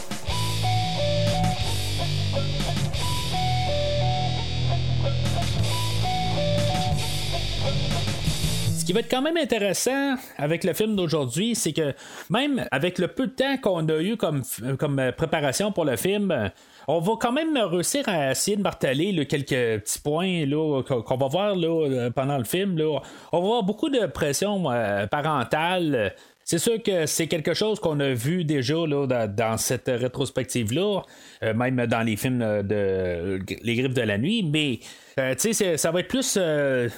Qui 8.89 8.95
va 8.95 9.01
être 9.01 9.11
quand 9.11 9.21
même 9.21 9.37
intéressant 9.37 10.15
avec 10.39 10.65
le 10.65 10.73
film 10.73 10.97
d'aujourd'hui, 10.97 11.55
c'est 11.55 11.75
que 11.75 11.93
même 12.31 12.65
avec 12.71 12.99
le 12.99 13.09
peu 13.09 13.27
de 13.27 13.33
temps 13.33 13.59
qu'on 13.59 13.87
a 13.87 14.01
eu 14.01 14.17
comme, 14.17 14.43
comme 14.79 15.13
préparation 15.15 15.73
pour 15.73 15.85
le 15.85 15.97
film, 15.97 16.51
on 16.87 16.99
va 16.99 17.13
quand 17.21 17.33
même 17.33 17.55
réussir 17.59 18.09
à 18.09 18.31
essayer 18.31 18.57
de 18.57 18.63
marteler 18.63 19.27
quelques 19.27 19.83
petits 19.83 19.99
points 19.99 20.47
qu'on 21.03 21.17
va 21.19 21.27
voir 21.27 21.55
là, 21.55 22.09
pendant 22.13 22.39
le 22.39 22.45
film. 22.45 22.79
Là. 22.79 23.03
On 23.33 23.41
va 23.41 23.47
avoir 23.47 23.63
beaucoup 23.63 23.91
de 23.91 24.07
pression 24.07 24.71
euh, 24.71 25.07
parentale. 25.07 26.15
C'est 26.43 26.57
sûr 26.57 26.83
que 26.83 27.05
c'est 27.05 27.27
quelque 27.27 27.53
chose 27.53 27.81
qu'on 27.81 28.01
a 28.01 28.15
vu 28.15 28.43
déjà 28.45 28.87
là, 28.87 29.07
dans, 29.27 29.59
cette 29.59 29.89
rétrospective-là, 29.89 31.03
euh, 31.43 31.53
même 31.53 31.85
dans 31.85 32.01
les 32.01 32.17
films 32.17 32.63
de 32.63 33.39
Les 33.63 33.75
Griffes 33.75 33.93
de 33.93 34.01
la 34.01 34.17
Nuit, 34.17 34.43
mais 34.51 34.81
euh, 35.19 35.77
ça 35.77 35.91
va 35.91 36.01
être 36.01 36.09
plus 36.09 36.39
euh, 36.41 36.89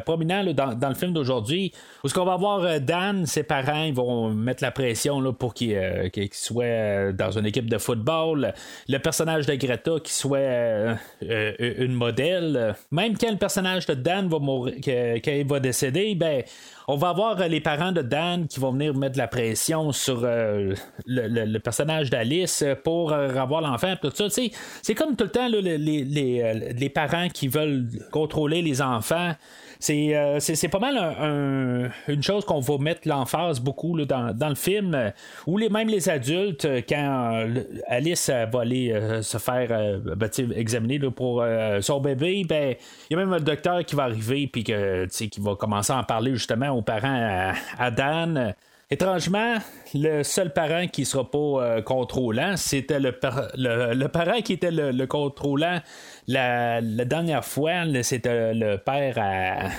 prominent 0.00 0.42
là, 0.42 0.52
dans, 0.52 0.74
dans 0.74 0.88
le 0.88 0.94
film 0.94 1.12
d'aujourd'hui. 1.12 1.72
Où 2.04 2.08
ce 2.08 2.14
qu'on 2.14 2.24
va 2.24 2.36
voir 2.36 2.60
euh, 2.64 2.78
Dan, 2.78 3.26
ses 3.26 3.42
parents, 3.42 3.82
ils 3.84 3.94
vont 3.94 4.30
mettre 4.30 4.62
la 4.62 4.70
pression 4.70 5.20
là, 5.20 5.32
pour 5.32 5.54
qu'il 5.54 5.74
euh, 5.74 6.08
soit 6.32 6.64
euh, 6.64 7.12
dans 7.12 7.30
une 7.30 7.46
équipe 7.46 7.68
de 7.68 7.78
football. 7.78 8.54
Le 8.88 8.98
personnage 8.98 9.46
de 9.46 9.54
Greta 9.54 9.92
qui 10.02 10.12
soit 10.12 10.38
euh, 10.38 10.94
euh, 11.22 11.74
une 11.78 11.92
modèle. 11.94 12.74
Même 12.90 13.16
quand 13.18 13.30
le 13.30 13.36
personnage 13.38 13.86
de 13.86 13.94
Dan 13.94 14.28
va 14.28 14.38
mourir, 14.38 14.74
quand 14.84 15.30
il 15.32 15.46
va 15.46 15.60
décéder, 15.60 16.14
ben 16.14 16.42
on 16.88 16.96
va 16.96 17.10
avoir 17.10 17.40
euh, 17.40 17.48
les 17.48 17.60
parents 17.60 17.92
de 17.92 18.02
Dan 18.02 18.46
qui 18.48 18.58
vont 18.60 18.72
venir 18.72 18.94
mettre 18.94 19.16
la 19.16 19.28
pression 19.28 19.92
sur 19.92 20.22
euh, 20.24 20.74
le, 21.06 21.44
le- 21.44 21.58
personnage 21.60 22.10
d'Alice 22.10 22.62
euh, 22.62 22.74
pour 22.74 23.12
euh, 23.12 23.34
avoir 23.36 23.60
l'enfant. 23.60 23.94
Tout 24.02 24.10
ça, 24.12 24.24
tu 24.24 24.30
sais, 24.30 24.50
c'est 24.82 24.94
comme 24.94 25.14
tout 25.16 25.24
le 25.24 25.30
temps 25.30 25.48
là, 25.48 25.60
les, 25.60 25.78
les- 25.78 26.42
euh, 26.42 26.72
les 26.76 26.88
parents 26.88 27.28
qui 27.32 27.48
veulent 27.48 27.86
contrôler 28.10 28.62
les 28.62 28.80
enfants. 28.82 29.32
C'est, 29.80 30.14
euh, 30.16 30.38
c'est, 30.38 30.68
pas 30.68 30.78
mal 30.78 30.96
un- 30.96 31.86
un- 31.86 31.90
une 32.06 32.22
chose 32.22 32.44
qu'on 32.44 32.60
va 32.60 32.78
mettre 32.78 33.08
l'emphase 33.08 33.58
beaucoup 33.58 33.96
là, 33.96 34.04
dans, 34.04 34.32
dans 34.32 34.48
le 34.48 34.54
film, 34.54 34.94
euh, 34.94 35.10
où 35.46 35.58
les, 35.58 35.68
même 35.70 35.88
les 35.88 36.08
adultes, 36.08 36.66
euh, 36.66 36.80
quand 36.88 37.32
euh, 37.48 37.62
Alice 37.88 38.30
va 38.30 38.60
aller 38.60 38.96
se 39.22 39.38
faire 39.38 39.98
ben, 40.16 40.30
examiner 40.54 40.98
là, 40.98 41.10
pour 41.10 41.44
son 41.80 42.00
bébé, 42.00 42.44
ben 42.48 42.76
il 43.10 43.16
y 43.16 43.16
a 43.16 43.24
même 43.24 43.34
le 43.34 43.40
docteur 43.40 43.84
qui 43.84 43.96
va 43.96 44.04
arriver 44.04 44.46
puis 44.46 44.62
qui 44.62 45.40
va 45.40 45.56
commencer 45.56 45.92
à 45.92 45.98
en 45.98 46.04
parler 46.04 46.32
justement 46.34 46.70
aux 46.70 46.82
parents 46.82 47.08
à, 47.12 47.54
à 47.78 47.90
Dan. 47.90 48.54
Étrangement, 48.92 49.54
le 49.94 50.22
seul 50.22 50.52
parent 50.52 50.86
qui 50.86 51.06
sera 51.06 51.30
pas 51.30 51.38
euh, 51.38 51.80
contrôlant, 51.80 52.58
c'était 52.58 53.00
le, 53.00 53.16
le, 53.56 54.06
parent 54.08 54.42
qui 54.42 54.52
était 54.52 54.70
le, 54.70 55.06
contrôlant 55.06 55.80
la, 56.28 56.82
dernière 56.82 57.42
fois, 57.42 57.84
c'était 58.02 58.52
le 58.52 58.76
père 58.76 59.14
à, 59.16 59.70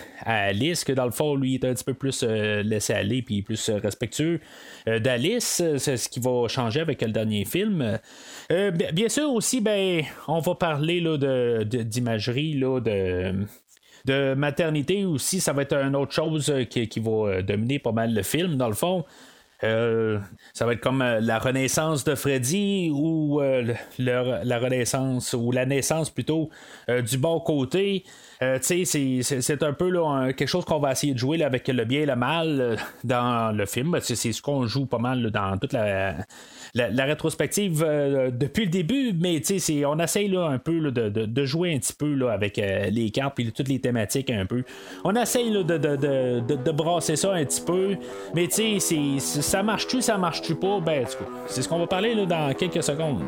Alice, 0.47 0.83
que 0.83 0.93
dans 0.93 1.05
le 1.05 1.11
fond, 1.11 1.35
lui, 1.35 1.53
était 1.53 1.67
un 1.67 1.75
petit 1.75 1.83
peu 1.83 1.93
plus 1.93 2.23
euh, 2.23 2.63
laissé 2.63 2.93
aller 2.93 3.21
puis 3.21 3.43
plus 3.43 3.69
respectueux 3.69 4.39
euh, 4.87 4.97
d'Alice. 4.97 5.61
C'est 5.77 5.97
ce 5.97 6.09
qui 6.09 6.19
va 6.19 6.47
changer 6.47 6.79
avec 6.79 7.03
le 7.03 7.11
dernier 7.11 7.45
film. 7.45 7.99
Bien, 8.49 9.09
sûr 9.09 9.31
aussi, 9.31 9.61
ben, 9.61 10.01
on 10.27 10.39
va 10.39 10.55
parler 10.55 11.01
de, 11.01 11.63
de- 11.63 11.83
d'imagerie, 11.83 12.53
là, 12.53 12.79
de 14.05 14.33
maternité 14.33 15.05
aussi, 15.05 15.39
ça 15.39 15.53
va 15.53 15.61
être 15.61 15.73
une 15.73 15.95
autre 15.95 16.11
chose 16.11 16.49
euh, 16.49 16.63
qui, 16.65 16.87
qui 16.87 16.99
va 16.99 17.11
euh, 17.11 17.41
dominer 17.41 17.79
pas 17.79 17.91
mal 17.91 18.13
le 18.13 18.23
film, 18.23 18.57
dans 18.57 18.67
le 18.67 18.73
fond. 18.73 19.05
Euh, 19.63 20.19
ça 20.53 20.65
va 20.65 20.73
être 20.73 20.81
comme 20.81 21.01
la 21.01 21.39
renaissance 21.39 22.03
de 22.03 22.15
Freddy 22.15 22.91
ou 22.93 23.39
la 23.97 24.59
renaissance 24.59 25.31
ou 25.31 25.53
la 25.53 25.65
naissance 25.65 26.09
plutôt 26.09 26.49
du 26.89 27.17
bon 27.17 27.39
côté. 27.39 28.03
Euh, 28.41 28.57
c'est- 28.61 29.63
un 29.63 29.73
peu 29.73 29.89
là, 29.89 30.33
quelque 30.33 30.47
chose 30.47 30.65
qu'on 30.65 30.79
va 30.79 30.91
essayer 30.91 31.13
de 31.13 31.19
jouer 31.19 31.41
avec 31.43 31.67
le 31.67 31.85
bien 31.85 32.01
et 32.01 32.05
le 32.05 32.15
mal 32.15 32.59
euh, 32.59 32.75
dans 33.03 33.55
le 33.55 33.65
film. 33.65 33.97
C'est 34.01 34.15
ce 34.15 34.41
qu'on 34.41 34.65
joue 34.65 34.85
pas 34.85 34.97
mal 34.97 35.29
dans 35.31 35.57
toute 35.57 35.73
la, 35.73 36.25
rétrospective 36.73 37.83
euh, 37.85 38.31
depuis 38.31 38.65
le 38.65 38.71
début, 38.71 39.13
mais 39.13 39.41
on 39.85 39.99
essaye 39.99 40.35
un 40.35 40.57
peu 40.57 40.91
de, 40.91 41.45
jouer 41.45 41.75
un 41.75 41.79
petit 41.79 41.93
peu 41.93 42.29
avec 42.29 42.57
les 42.57 43.09
cartes 43.11 43.39
et 43.39 43.51
toutes 43.51 43.67
les 43.67 43.79
thématiques 43.79 44.29
un 44.29 44.45
peu. 44.45 44.63
On 45.03 45.15
essaye 45.15 45.51
de, 45.51 45.61
de, 45.63 46.71
brasser 46.71 47.15
ça 47.15 47.33
un 47.33 47.45
petit 47.45 47.61
peu, 47.61 47.95
mais 48.33 48.47
ça 48.49 49.63
marche-tu, 49.63 50.01
ça 50.01 50.17
marche-tu 50.17 50.55
pas, 50.55 50.79
ben, 50.79 51.05
c'est 51.47 51.61
ce 51.61 51.69
qu'on 51.69 51.79
va 51.79 51.87
parler 51.87 52.25
dans 52.25 52.53
quelques 52.53 52.83
secondes. 52.83 53.21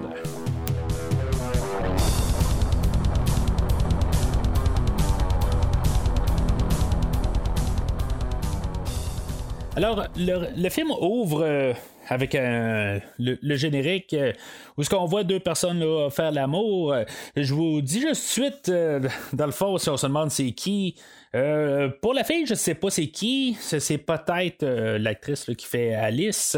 Alors, 9.76 10.08
le, 10.18 10.48
le 10.56 10.70
film 10.70 10.90
ouvre 11.02 11.44
euh, 11.44 11.74
avec 12.08 12.34
un- 12.34 13.02
le, 13.20 13.56
générique 13.58 14.14
euh, 14.14 14.32
où 14.78 14.84
ce 14.84 14.90
qu'on 14.90 15.04
voit 15.06 15.26
deux 15.26 15.42
personnes 15.42 15.80
là, 15.82 16.10
faire 16.10 16.32
l'amour. 16.32 16.94
Euh, 16.94 17.04
je 17.36 17.54
vous 17.54 17.82
dis 17.82 18.00
juste 18.00 18.24
suite, 18.24 18.70
euh, 18.70 19.02
dans 19.34 19.46
le 19.46 19.52
fond, 19.52 19.78
si 19.78 19.90
on 19.90 19.98
se 19.98 20.08
demande 20.08 20.32
c'est 20.32 20.52
qui. 20.54 20.96
euh, 21.36 21.90
pour 22.02 22.14
la 22.14 22.24
fille, 22.24 22.46
je 22.46 22.54
sais 22.54 22.76
pas 22.76 22.90
c'est 22.90 23.08
qui. 23.08 23.58
C'est, 23.60 23.98
peut-être 23.98 24.66
l'actrice 24.98 25.52
qui 25.58 25.66
fait 25.66 25.94
Alice. 25.94 26.56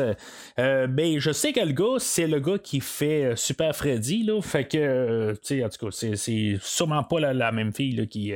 Mais 0.59 1.19
je 1.19 1.31
sais 1.31 1.53
que 1.53 1.62
le 1.62 1.71
gars, 1.74 1.97
c'est 1.97 2.27
le 2.27 2.39
gars 2.39 2.59
qui 2.59 2.79
fait 2.81 3.36
Super 3.36 3.75
Freddy. 3.75 4.24
Là, 4.24 4.39
fait 4.43 4.65
que, 4.67 5.31
tu 5.33 5.39
sais, 5.41 5.63
en 5.63 5.69
tout 5.69 5.88
cas, 5.88 5.91
c'est, 5.91 6.57
sûrement 6.62 7.03
pas 7.03 7.19
la, 7.19 7.51
même 7.51 7.74
fille 7.74 8.07
qui, 8.07 8.31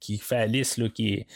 qui, 0.00 0.18
fait 0.18 0.36
Alice, 0.36 0.80
qui, 0.94 1.08
est, 1.12 1.26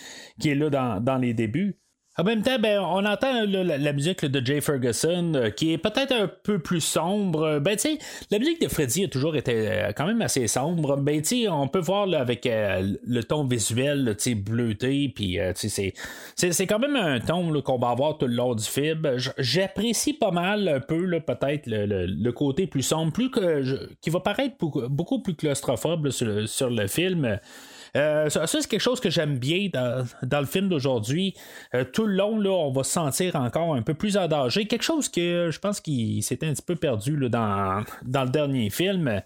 qui 0.40 0.48
est 0.50 0.54
là 0.54 0.70
dans, 0.70 1.00
dans 1.04 1.18
les 1.18 1.34
débuts. 1.34 1.79
En 2.18 2.24
même 2.24 2.42
temps, 2.42 2.58
ben, 2.58 2.80
on 2.80 3.04
entend 3.06 3.44
la, 3.46 3.92
musique 3.92 4.24
de 4.24 4.44
Jay 4.44 4.60
Ferguson 4.60 5.32
euh, 5.36 5.50
qui 5.50 5.72
est 5.72 5.78
peut-être 5.78 6.12
un 6.12 6.26
peu 6.28 6.58
plus 6.58 6.80
sombre. 6.80 7.60
Ben, 7.60 7.76
tu 7.76 7.82
sais, 7.82 7.98
la 8.30 8.38
musique 8.38 8.60
de 8.60 8.68
Freddy 8.68 9.04
a 9.04 9.08
toujours 9.08 9.36
été 9.36 9.52
euh, 9.70 9.92
quand 9.96 10.06
même 10.06 10.20
assez 10.20 10.46
sombre. 10.48 10.96
Ben, 10.96 11.22
on 11.48 11.68
peut 11.68 11.78
voir 11.78 12.12
avec 12.12 12.46
euh, 12.46 12.94
le 13.06 13.22
ton 13.22 13.44
visuel, 13.46 14.04
là, 14.04 14.14
tu 14.16 14.22
sais, 14.30 14.34
bleuté, 14.34 15.10
puis 15.14 15.38
euh, 15.38 15.52
c'est- 15.54 15.94
c'est 16.34 16.66
quand 16.66 16.80
même 16.80 16.96
un 16.96 17.20
ton 17.20 17.62
qu'on 17.62 17.78
va 17.78 17.90
avoir 17.90 18.18
tout 18.18 18.26
le 18.26 18.34
long 18.34 18.54
du 18.54 18.64
film. 18.64 19.16
J'apprécie 19.38 20.12
pas 20.12 20.32
mal 20.32 20.68
un 20.68 20.80
peu, 20.80 21.08
peut-être, 21.20 21.66
le, 21.66 21.86
le- 21.86 22.32
côté 22.32 22.66
plus 22.66 22.82
sombre, 22.82 23.12
plus 23.12 23.30
que 23.30 23.88
qui 24.00 24.10
va 24.10 24.20
paraître 24.20 24.56
beaucoup, 24.58 24.82
beaucoup 24.88 25.22
plus 25.22 25.34
claustrophobe 25.34 26.10
sur, 26.10 26.48
sur 26.48 26.70
le 26.70 26.86
film. 26.86 27.38
Euh, 27.96 28.28
ça, 28.28 28.46
c'est 28.46 28.66
quelque 28.66 28.80
chose 28.80 29.00
que 29.00 29.10
j'aime 29.10 29.38
bien 29.38 29.68
dans, 29.72 30.40
le 30.40 30.46
film 30.46 30.68
d'aujourd'hui. 30.68 31.34
Euh, 31.74 31.84
tout 31.84 32.06
le 32.06 32.14
long, 32.14 32.38
là, 32.38 32.50
on 32.50 32.72
va 32.72 32.84
se 32.84 32.92
sentir 32.92 33.36
encore 33.36 33.74
un 33.74 33.82
peu 33.82 33.94
plus 33.94 34.16
en 34.16 34.28
danger. 34.28 34.66
Quelque 34.66 34.82
chose 34.82 35.08
que 35.08 35.50
je 35.50 35.58
pense 35.58 35.80
qu'il 35.80 36.22
s'était 36.22 36.46
un 36.46 36.52
petit 36.52 36.62
peu 36.62 36.76
perdu 36.76 37.16
là, 37.16 37.28
dans, 37.28 38.22
le 38.24 38.30
dernier 38.30 38.70
film. 38.70 39.20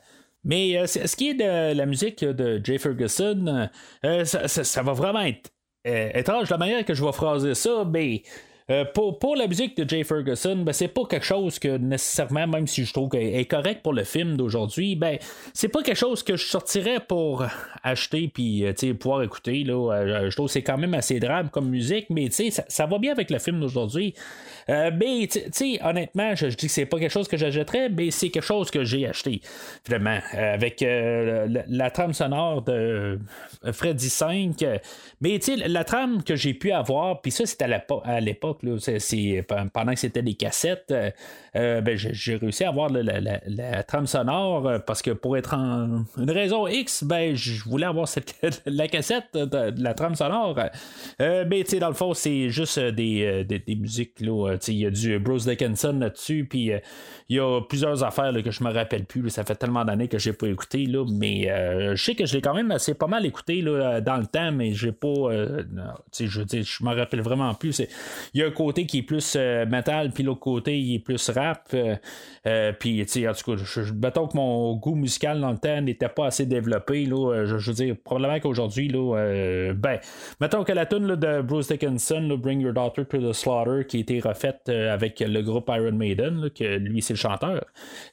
Mais 0.44 0.78
euh, 0.78 0.86
ce 0.86 1.16
qui 1.16 1.30
est 1.30 1.34
de 1.34 1.74
la 1.74 1.86
musique 1.86 2.24
de 2.24 2.60
Jay 2.62 2.78
Ferguson, 2.78 3.68
ça, 4.02 4.48
ça- 4.48 4.82
va 4.82 4.92
vraiment 4.92 5.22
être 5.22 5.50
étrange 5.84 6.50
la 6.50 6.58
manière 6.58 6.84
que 6.84 6.94
je 6.94 7.04
vais 7.04 7.12
phraser 7.12 7.54
ça, 7.54 7.84
mais. 7.90 8.22
Euh, 8.70 8.84
pour, 8.84 9.36
la 9.36 9.46
musique 9.46 9.76
de 9.76 9.88
Jay 9.88 10.04
Ferguson, 10.04 10.56
ben, 10.64 10.72
c'est 10.72 10.88
pas 10.88 11.02
quelque 11.04 11.26
chose 11.26 11.58
que 11.58 11.76
nécessairement, 11.76 12.46
même 12.46 12.66
si 12.66 12.84
je 12.84 12.92
trouve 12.92 13.10
qu'elle 13.10 13.34
est 13.34 13.44
correct 13.44 13.82
pour 13.82 13.92
le 13.92 14.04
film 14.04 14.36
d'aujourd'hui, 14.36 14.96
ben 14.96 15.18
c'est 15.52 15.68
pas 15.68 15.82
quelque 15.82 15.98
chose 15.98 16.22
que 16.22 16.36
je 16.36 16.46
sortirais 16.46 17.00
pour 17.00 17.44
acheter 17.82 18.30
puis 18.32 18.64
euh, 18.64 18.94
pouvoir 18.94 19.22
écouter. 19.22 19.64
Là, 19.64 19.74
Euh, 19.92 20.30
je 20.30 20.36
trouve 20.36 20.46
que 20.46 20.52
c'est 20.52 20.62
quand 20.62 20.78
même 20.78 20.94
assez 20.94 21.20
drame 21.20 21.50
comme 21.50 21.68
musique, 21.68 22.06
mais 22.10 22.30
ça, 22.30 22.44
ça 22.68 22.86
va 22.86 22.98
bien 22.98 23.12
avec 23.12 23.30
le 23.30 23.38
film 23.38 23.60
d'aujourd'hui. 23.60 24.14
Mais 24.68 25.28
honnêtement, 25.82 26.34
je, 26.34 26.46
dis 26.46 26.66
que 26.66 26.72
c'est 26.72 26.86
pas 26.86 26.98
quelque 26.98 27.12
chose 27.12 27.28
que 27.28 27.36
j'achèterais, 27.36 27.90
mais 27.90 28.10
c'est 28.10 28.30
quelque 28.30 28.44
chose 28.44 28.70
que 28.70 28.82
j'ai 28.84 29.06
acheté. 29.06 29.42
Vraiment. 29.86 30.18
Avec 30.32 30.80
la, 30.80 31.90
trame 31.90 32.14
sonore 32.14 32.62
de 32.62 33.18
Freddy 33.72 34.08
5. 34.08 34.62
euh, 34.62 34.78
mais 35.20 35.38
la 35.66 35.84
trame 35.84 36.22
que 36.22 36.36
j'ai 36.36 36.54
pu 36.54 36.72
avoir, 36.72 37.20
puis 37.20 37.30
ça, 37.30 37.46
c'était 37.46 37.64
à 37.64 37.68
l'épo- 37.68 38.02
à 38.04 38.20
pendant 38.54 39.92
que 39.92 39.98
c'était 39.98 40.22
des 40.22 40.34
cassettes, 40.34 40.90
euh, 40.90 41.10
euh, 41.56 41.80
ben, 41.80 41.96
j'ai, 41.96 42.36
réussi 42.36 42.64
à 42.64 42.68
avoir 42.68 42.90
la, 42.90 43.82
trame 43.82 44.06
sonore 44.06 44.66
euh, 44.66 44.78
parce 44.78 45.02
que 45.02 45.10
pour 45.10 45.36
être 45.36 45.54
en 45.54 46.04
une 46.18 46.30
raison 46.30 46.66
X, 46.66 47.04
ben, 47.04 47.34
je 47.34 47.62
voulais 47.64 47.86
avoir 47.86 48.08
la 48.66 48.88
cassette 48.88 49.34
de, 49.34 49.82
la 49.82 49.94
trame 49.94 50.14
sonore. 50.14 50.58
Mais 51.20 51.64
dans 51.80 51.88
le 51.88 51.94
fond, 51.94 52.14
c'est 52.14 52.48
juste 52.50 52.78
des, 52.78 53.46
musiques. 53.68 54.20
Il 54.20 54.74
y 54.74 54.86
a 54.86 54.90
du 54.90 55.18
Bruce 55.18 55.46
Dickinson 55.46 55.98
là-dessus, 56.00 56.46
puis 56.48 56.72
il 57.28 57.36
y 57.36 57.40
a 57.40 57.60
plusieurs 57.62 58.04
affaires 58.04 58.32
là, 58.32 58.42
que 58.42 58.50
je 58.50 58.62
me 58.62 58.70
rappelle 58.70 59.04
plus. 59.04 59.30
ça 59.30 59.44
fait 59.44 59.54
tellement 59.54 59.84
d'années 59.84 60.08
que 60.08 60.18
j'ai 60.18 60.32
pas 60.32 60.46
écouté, 60.46 60.84
là, 60.86 61.06
mais 61.10 61.50
euh, 61.50 61.96
je 61.96 62.04
sais 62.04 62.14
que 62.14 62.26
je 62.26 62.34
l'ai 62.34 62.42
quand 62.42 62.54
même 62.54 62.70
assez 62.70 62.94
pas 62.94 63.06
mal 63.06 63.24
écouté 63.24 63.62
là, 63.62 64.00
dans 64.00 64.16
le 64.16 64.26
temps, 64.26 64.52
mais 64.52 64.72
j'ai 64.72 64.92
pas. 64.92 65.08
euh, 65.08 65.62
je 66.18 66.38
veux 66.38 66.44
dire, 66.44 66.64
je 66.64 66.84
me 66.84 66.94
rappelle 66.94 67.22
vraiment 67.22 67.54
plus. 67.54 67.80
Il 68.34 68.40
y 68.40 68.44
a 68.44 68.46
un 68.46 68.50
côté 68.50 68.86
qui 68.86 68.98
est 68.98 69.02
plus 69.02 69.34
euh, 69.36 69.64
metal, 69.66 70.10
puis 70.10 70.22
l'autre 70.22 70.40
côté, 70.40 70.78
il 70.78 70.96
est 70.96 70.98
plus 70.98 71.30
rap. 71.30 71.74
euh, 72.46 72.72
puis, 72.78 73.02
en 73.02 73.32
tout 73.32 73.56
cas, 73.56 73.62
je, 73.64 73.92
mettons 73.92 74.26
que 74.26 74.36
mon 74.36 74.74
goût 74.76 74.94
musical 74.94 75.40
dans 75.40 75.50
le 75.50 75.58
temps 75.58 75.80
n'était 75.80 76.08
pas 76.08 76.26
assez 76.26 76.44
développé. 76.44 77.06
Là, 77.06 77.46
je, 77.46 77.56
je 77.58 77.70
veux 77.70 77.76
dire, 77.76 77.96
probablement 78.02 78.40
qu'aujourd'hui, 78.40 78.88
ben, 78.88 79.98
mettons 80.40 80.64
que 80.64 80.72
la 80.72 80.84
tune 80.86 81.16
de 81.16 81.40
Bruce 81.40 81.68
Dickinson, 81.68 82.36
Bring 82.38 82.60
Your 82.60 82.74
Daughter 82.74 83.04
to 83.06 83.18
the 83.18 83.32
Slaughter, 83.32 83.86
qui 83.86 83.96
a 83.98 84.00
été 84.00 84.20
refaite 84.20 84.68
avec 84.68 85.20
le 85.20 85.40
groupe 85.42 85.70
Iron 85.70 85.92
Maiden, 85.92 86.50
que 86.50 86.76
lui, 86.76 87.00
c'est 87.02 87.13
le 87.14 87.18
chanteur. 87.18 87.64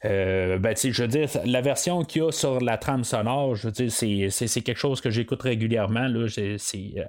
Euh, 0.06 0.58
ben, 0.58 0.76
je 0.76 1.02
veux 1.02 1.08
dire, 1.08 1.28
la 1.46 1.62
version 1.62 2.04
qu'il 2.04 2.22
y 2.22 2.26
a 2.26 2.32
sur 2.32 2.60
la 2.60 2.78
trame 2.78 3.04
sonore, 3.04 3.56
je 3.56 3.68
veux 3.68 3.72
dire, 3.72 3.92
c'est, 3.92 4.62
quelque 4.62 4.78
chose 4.78 5.02
que 5.02 5.10
j'écoute 5.10 5.42
régulièrement. 5.42 6.08
Là, 6.08 6.28
c'est, 6.30 7.08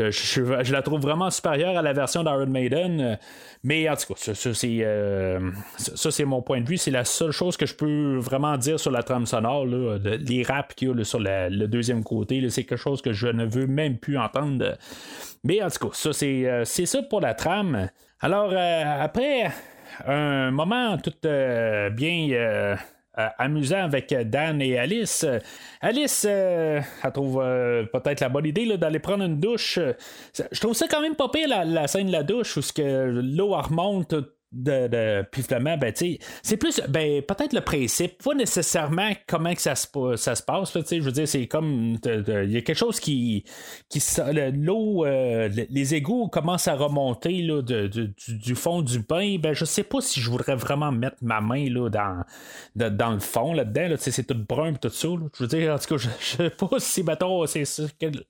euh, 0.00 0.10
je, 0.10 0.72
la 0.72 0.82
trouve 0.82 1.00
vraiment 1.00 1.30
supérieure 1.30 1.76
à 1.76 1.82
la 1.82 1.92
version 1.92 2.22
d'Iron 2.22 2.46
Maiden. 2.46 3.00
euh, 3.00 3.16
Mais 3.62 3.88
en 3.88 3.96
tout 3.96 4.14
cas, 4.14 4.20
ça, 4.20 4.34
ça, 4.34 4.54
c'est, 4.54 4.78
euh, 4.82 5.40
mon 6.26 6.42
point 6.42 6.60
de 6.60 6.68
vue. 6.68 6.76
C'est 6.76 6.90
la 6.90 7.04
seule 7.04 7.32
chose 7.32 7.56
que 7.56 7.66
je 7.66 7.74
peux 7.74 8.18
vraiment 8.18 8.56
dire 8.56 8.80
sur 8.80 8.90
la 8.90 9.02
trame 9.02 9.26
sonore. 9.26 9.66
là, 9.66 9.98
les 9.98 10.42
raps 10.42 10.74
qu'il 10.74 10.88
y 10.88 11.00
a 11.00 11.04
sur 11.04 11.20
le 11.20 11.66
deuxième 11.66 12.02
côté, 12.02 12.48
c'est 12.50 12.64
quelque 12.64 12.78
chose 12.78 13.02
que 13.02 13.12
je 13.12 13.28
ne 13.28 13.44
veux 13.44 13.66
même 13.66 13.98
plus 13.98 14.18
entendre. 14.18 14.76
Mais 15.46 15.62
en 15.62 15.70
tout 15.70 15.88
cas, 15.88 15.94
ça, 15.94 16.12
c'est, 16.12 16.46
euh, 16.46 16.64
ça 16.64 17.02
pour 17.02 17.20
la 17.20 17.34
trame. 17.34 17.88
Alors, 18.20 18.50
euh, 18.52 18.82
après 19.00 19.50
un 20.06 20.50
moment 20.50 20.98
tout 20.98 21.12
euh, 21.24 21.90
bien. 21.90 22.28
euh, 22.32 22.76
euh, 23.18 23.28
amusant 23.38 23.84
avec 23.84 24.12
Dan 24.28 24.60
et 24.60 24.78
Alice. 24.78 25.24
Alice, 25.80 26.26
elle 26.26 26.84
trouve 27.14 27.42
peut-être 27.90 28.20
la 28.20 28.28
bonne 28.28 28.44
idée 28.44 28.76
d'aller 28.76 28.98
prendre 28.98 29.24
une 29.24 29.40
douche. 29.40 29.78
Je 30.34 30.60
trouve 30.60 30.74
ça 30.74 30.86
quand 30.86 31.00
même 31.00 31.14
pas 31.14 31.30
pire, 31.30 31.48
la, 31.48 31.86
scène 31.86 32.08
de 32.08 32.12
la 32.12 32.22
douche, 32.22 32.58
où 32.58 32.60
l'eau 32.76 33.56
remonte 33.56 34.14
de, 34.52 34.88
de 34.88 35.24
puis 35.30 35.42
finalement, 35.42 35.76
ben, 35.76 35.92
c'est 36.42 36.56
plus 36.56 36.80
ben, 36.88 37.22
peut-être 37.22 37.52
le 37.52 37.60
principe, 37.60 38.22
pas 38.22 38.34
nécessairement 38.34 39.10
comment 39.26 39.54
que 39.54 39.60
ça 39.60 39.74
se, 39.74 39.86
ça 40.16 40.34
se 40.34 40.42
passe. 40.42 40.72
je 40.72 41.00
veux 41.00 41.12
dire, 41.12 41.28
c'est 41.28 41.46
comme 41.46 41.96
il 42.04 42.50
y 42.50 42.56
a 42.56 42.60
quelque 42.62 42.74
chose 42.74 43.00
qui, 43.00 43.44
qui 43.88 44.00
l'eau, 44.52 45.04
euh, 45.04 45.48
le- 45.48 45.66
les 45.68 45.94
égouts 45.94 46.28
commencent 46.28 46.68
à 46.68 46.74
remonter 46.74 47.42
là, 47.42 47.62
de- 47.62 47.86
du, 47.86 48.14
du 48.28 48.54
fond 48.54 48.82
du 48.82 49.00
bain. 49.00 49.36
Ben, 49.38 49.52
je 49.52 49.64
sais 49.64 49.82
pas 49.82 50.00
si 50.00 50.20
je 50.20 50.30
voudrais 50.30 50.56
vraiment 50.56 50.92
mettre 50.92 51.16
ma 51.22 51.40
main 51.40 51.68
là, 51.68 51.88
dans, 51.88 52.90
dans 52.96 53.12
le 53.12 53.20
fond 53.20 53.52
là-dedans. 53.52 53.88
Là, 53.88 53.96
c'est 53.98 54.24
tout 54.26 54.34
brun 54.48 54.74
tout 54.74 54.88
ça. 54.88 55.08
Je 55.36 55.42
veux 55.42 55.48
dire, 55.48 55.74
en 55.74 55.78
tout 55.78 55.96
cas, 55.96 55.96
je, 55.96 56.08
je 56.20 56.36
sais 56.36 56.50
pas 56.50 56.78
si 56.78 57.02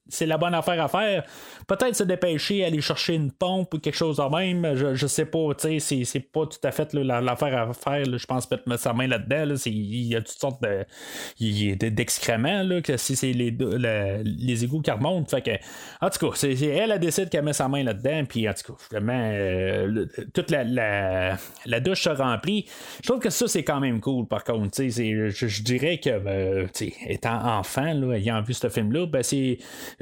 c'est 0.08 0.26
la 0.26 0.38
bonne 0.38 0.54
affaire 0.54 0.82
à 0.82 0.88
faire. 0.88 1.24
Peut-être 1.66 1.96
se 1.96 2.04
dépêcher, 2.04 2.64
aller 2.64 2.80
chercher 2.80 3.14
une 3.14 3.32
pompe 3.32 3.74
ou 3.74 3.78
quelque 3.78 3.96
chose 3.96 4.16
de 4.16 4.22
même. 4.36 4.74
Je, 4.74 4.94
je 4.94 5.06
sais 5.06 5.26
pas, 5.26 5.54
tu 5.54 5.68
sais, 5.68 5.78
c'est, 5.78 6.04
c'est 6.06 6.20
pas 6.20 6.46
tout 6.46 6.58
à 6.62 6.70
fait 6.70 6.92
l'affaire 6.94 7.68
à 7.68 7.72
faire. 7.72 8.04
Je 8.04 8.26
pense 8.26 8.46
peut-être 8.46 8.66
mettre 8.66 8.82
sa 8.82 8.92
main 8.92 9.06
là-dedans. 9.06 9.54
il 9.66 10.04
y 10.04 10.16
a 10.16 10.20
toutes 10.20 10.38
sortes 10.38 10.64
d'excréments 11.38 12.80
que 12.82 12.96
si 12.96 13.16
c'est 13.16 13.32
les, 13.32 14.64
égouts 14.64 14.80
qui 14.80 14.90
remontent. 14.90 15.36
En 16.00 16.10
tout 16.10 16.30
cas, 16.30 16.34
c'est, 16.34 16.54
elle, 16.54 16.90
elle 16.90 16.98
décide 17.00 17.28
qu'elle 17.28 17.44
met 17.44 17.52
sa 17.52 17.68
main 17.68 17.82
là-dedans. 17.82 18.24
Puis 18.28 18.48
en 18.48 18.54
tout 18.54 18.72
cas, 18.72 18.78
vraiment, 18.90 19.30
euh, 19.32 20.06
toute 20.32 20.50
la, 20.50 21.80
douche 21.80 22.02
se 22.02 22.10
remplit. 22.10 22.66
Je 23.02 23.08
trouve 23.08 23.20
que 23.20 23.30
ça, 23.30 23.46
c'est 23.48 23.64
quand 23.64 23.80
même 23.80 24.00
cool, 24.00 24.26
par 24.26 24.44
contre. 24.44 24.76
Je, 24.76 25.62
dirais 25.62 25.98
que, 25.98 26.10
euh, 26.10 26.66
sais, 26.72 26.92
étant 27.06 27.58
enfant, 27.58 28.12
ayant 28.12 28.42
vu 28.42 28.54
ce 28.54 28.68
film-là, 28.68 29.06
ben, 29.06 29.22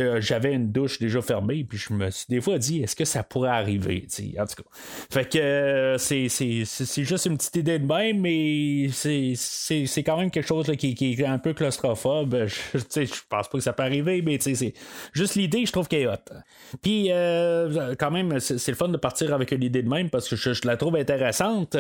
euh, 0.01 0.21
j'avais 0.21 0.55
une 0.55 0.71
douche 0.73 0.99
déjà 0.99 1.21
fermée. 1.23 1.65
Puis 1.65 1.79
je 1.79 1.93
me 1.93 2.11
suis 2.11 2.27
des 2.29 2.41
fois 2.41 2.59
dit, 2.59 2.83
est-ce 2.83 2.97
que 2.97 3.05
ça 3.05 3.23
pourrait 3.23 3.51
arriver? 3.51 4.07
En 4.39 4.47
tout 4.47 4.63
cas. 4.63 4.69
Fait 5.11 5.29
que 5.29 5.94
c'est, 5.99 6.29
juste 6.29 7.27
une 7.27 7.37
petite 7.37 7.57
idée 7.57 7.79
de 7.79 7.87
même, 7.87 8.21
mais 8.21 8.89
c'est, 8.93 10.03
quand 10.03 10.17
même 10.17 10.31
quelque 10.31 10.47
chose 10.47 10.71
qui, 10.77 10.95
est 11.01 11.25
un 11.25 11.39
peu 11.39 11.53
claustrophobe. 11.53 12.47
Je, 12.47 13.05
je 13.05 13.21
pense 13.29 13.49
pas 13.49 13.59
que 13.59 13.65
ça 13.65 13.73
peut 13.73 13.83
arriver, 13.83 14.23
mais 14.23 14.39
c'est 14.41 14.75
juste 15.13 15.35
l'idée, 15.35 15.67
je 15.67 15.73
trouve 15.73 15.89
qu'elle 15.89 16.03
est 16.03 16.07
hot. 16.07 16.35
Puis 16.83 17.11
euh, 17.11 17.95
quand 17.99 18.11
même, 18.11 18.41
c'est, 18.41 18.69
le 18.69 18.77
fun 18.77 18.89
de 18.89 18.97
partir 18.97 19.33
avec 19.35 19.53
une 19.53 19.63
idée 19.63 19.83
de 19.83 19.89
même 19.89 20.11
parce 20.11 20.29
que 20.29 20.37
je, 20.37 20.67
la 20.67 20.77
trouve 20.77 20.97
intéressante. 20.97 21.77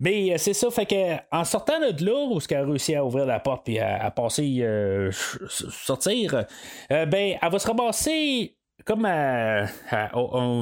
Mais 0.00 0.32
euh, 0.32 0.38
c'est 0.38 0.54
ça, 0.54 0.70
fait 0.70 0.86
que 0.86 1.16
en 1.30 1.44
sortant 1.44 1.78
de 1.80 2.04
là, 2.04 2.26
où 2.30 2.40
ce 2.40 2.48
qu'elle 2.48 2.58
a 2.58 2.66
réussi 2.66 2.94
à 2.94 3.04
ouvrir 3.04 3.26
la 3.26 3.40
porte 3.40 3.64
puis 3.64 3.78
à, 3.78 4.10
passer 4.10 4.58
euh, 4.60 5.10
sortir, 5.12 6.44
ben 6.88 7.36
elle 7.40 7.50
va 7.50 7.58
se 7.58 7.66
ramasser 7.66 8.56
comme 8.84 9.04
à- 9.04 9.66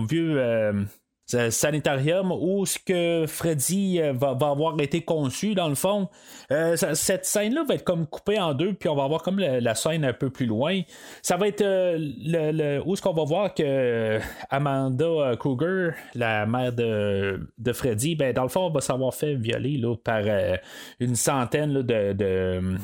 vieux 0.08 0.86
sanitarium 1.26 2.30
où 2.32 2.64
ce 2.66 2.78
que 2.78 3.26
Freddy 3.26 4.00
euh, 4.00 4.12
va, 4.12 4.30
avoir 4.30 4.80
été 4.80 5.02
conçu 5.02 5.54
dans 5.54 5.68
le 5.68 5.74
fond. 5.74 6.08
Euh, 6.52 6.76
cette 6.76 7.26
scène-là 7.26 7.64
va 7.64 7.74
être 7.74 7.84
comme 7.84 8.06
coupée 8.06 8.38
en 8.38 8.54
deux, 8.54 8.74
puis 8.74 8.88
on 8.88 8.94
va 8.94 9.04
avoir 9.04 9.22
comme 9.22 9.38
la, 9.38 9.74
scène 9.74 10.04
un 10.04 10.12
peu 10.12 10.30
plus 10.30 10.46
loin. 10.46 10.80
Ça 11.22 11.36
va 11.36 11.48
être 11.48 11.62
euh, 11.62 11.96
le, 11.98 12.80
où 12.84 12.94
est-ce 12.94 13.02
qu'on 13.02 13.12
va 13.12 13.24
voir 13.24 13.54
que 13.54 13.62
euh, 13.64 14.20
Amanda 14.50 15.04
euh, 15.04 15.36
Kruger, 15.36 15.90
la 16.14 16.46
mère 16.46 16.72
de, 16.72 17.72
Freddy, 17.72 18.14
ben 18.14 18.32
dans 18.32 18.44
le 18.44 18.48
fond, 18.48 18.66
on 18.66 18.70
va 18.70 18.80
s'avoir 18.80 19.14
fait 19.14 19.34
violer 19.34 19.76
là, 19.78 19.96
par 19.96 20.22
euh, 20.24 20.56
une 21.00 21.16
centaine 21.16 21.82
de, 21.82 22.12
de- 22.12 22.78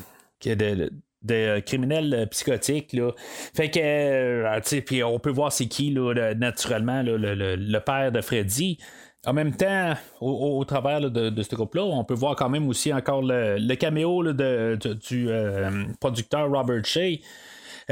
de- 1.25 1.57
de 1.57 1.61
criminels 1.61 2.15
euh, 2.15 2.27
psychotiques 2.27 2.93
là. 2.93 3.13
Fait 3.55 3.71
que 3.71 3.81
euh, 3.81 4.81
puis 4.87 5.03
on 5.03 5.19
peut 5.19 5.31
voir 5.31 5.53
c'est 5.53 5.67
qui 5.67 5.91
naturellement 6.37 7.03
le, 7.05 7.79
père 7.79 8.13
de 8.13 8.21
Freddy. 8.21 8.79
En 9.25 9.33
même 9.35 9.55
temps, 9.55 9.95
au, 10.21 10.65
travers 10.65 11.01
de, 11.01 11.43
ce 11.43 11.55
groupe-là, 11.55 11.85
on 11.85 12.03
peut 12.03 12.15
voir 12.15 12.35
quand 12.35 12.49
même 12.49 12.67
aussi 12.69 12.93
encore 12.93 13.23
le, 13.23 13.57
le 13.57 13.75
caméo 13.77 14.25
du 14.33 15.29
euh, 15.31 15.85
producteur 16.01 16.51
Robert 16.51 16.85
Shea. 16.85 17.21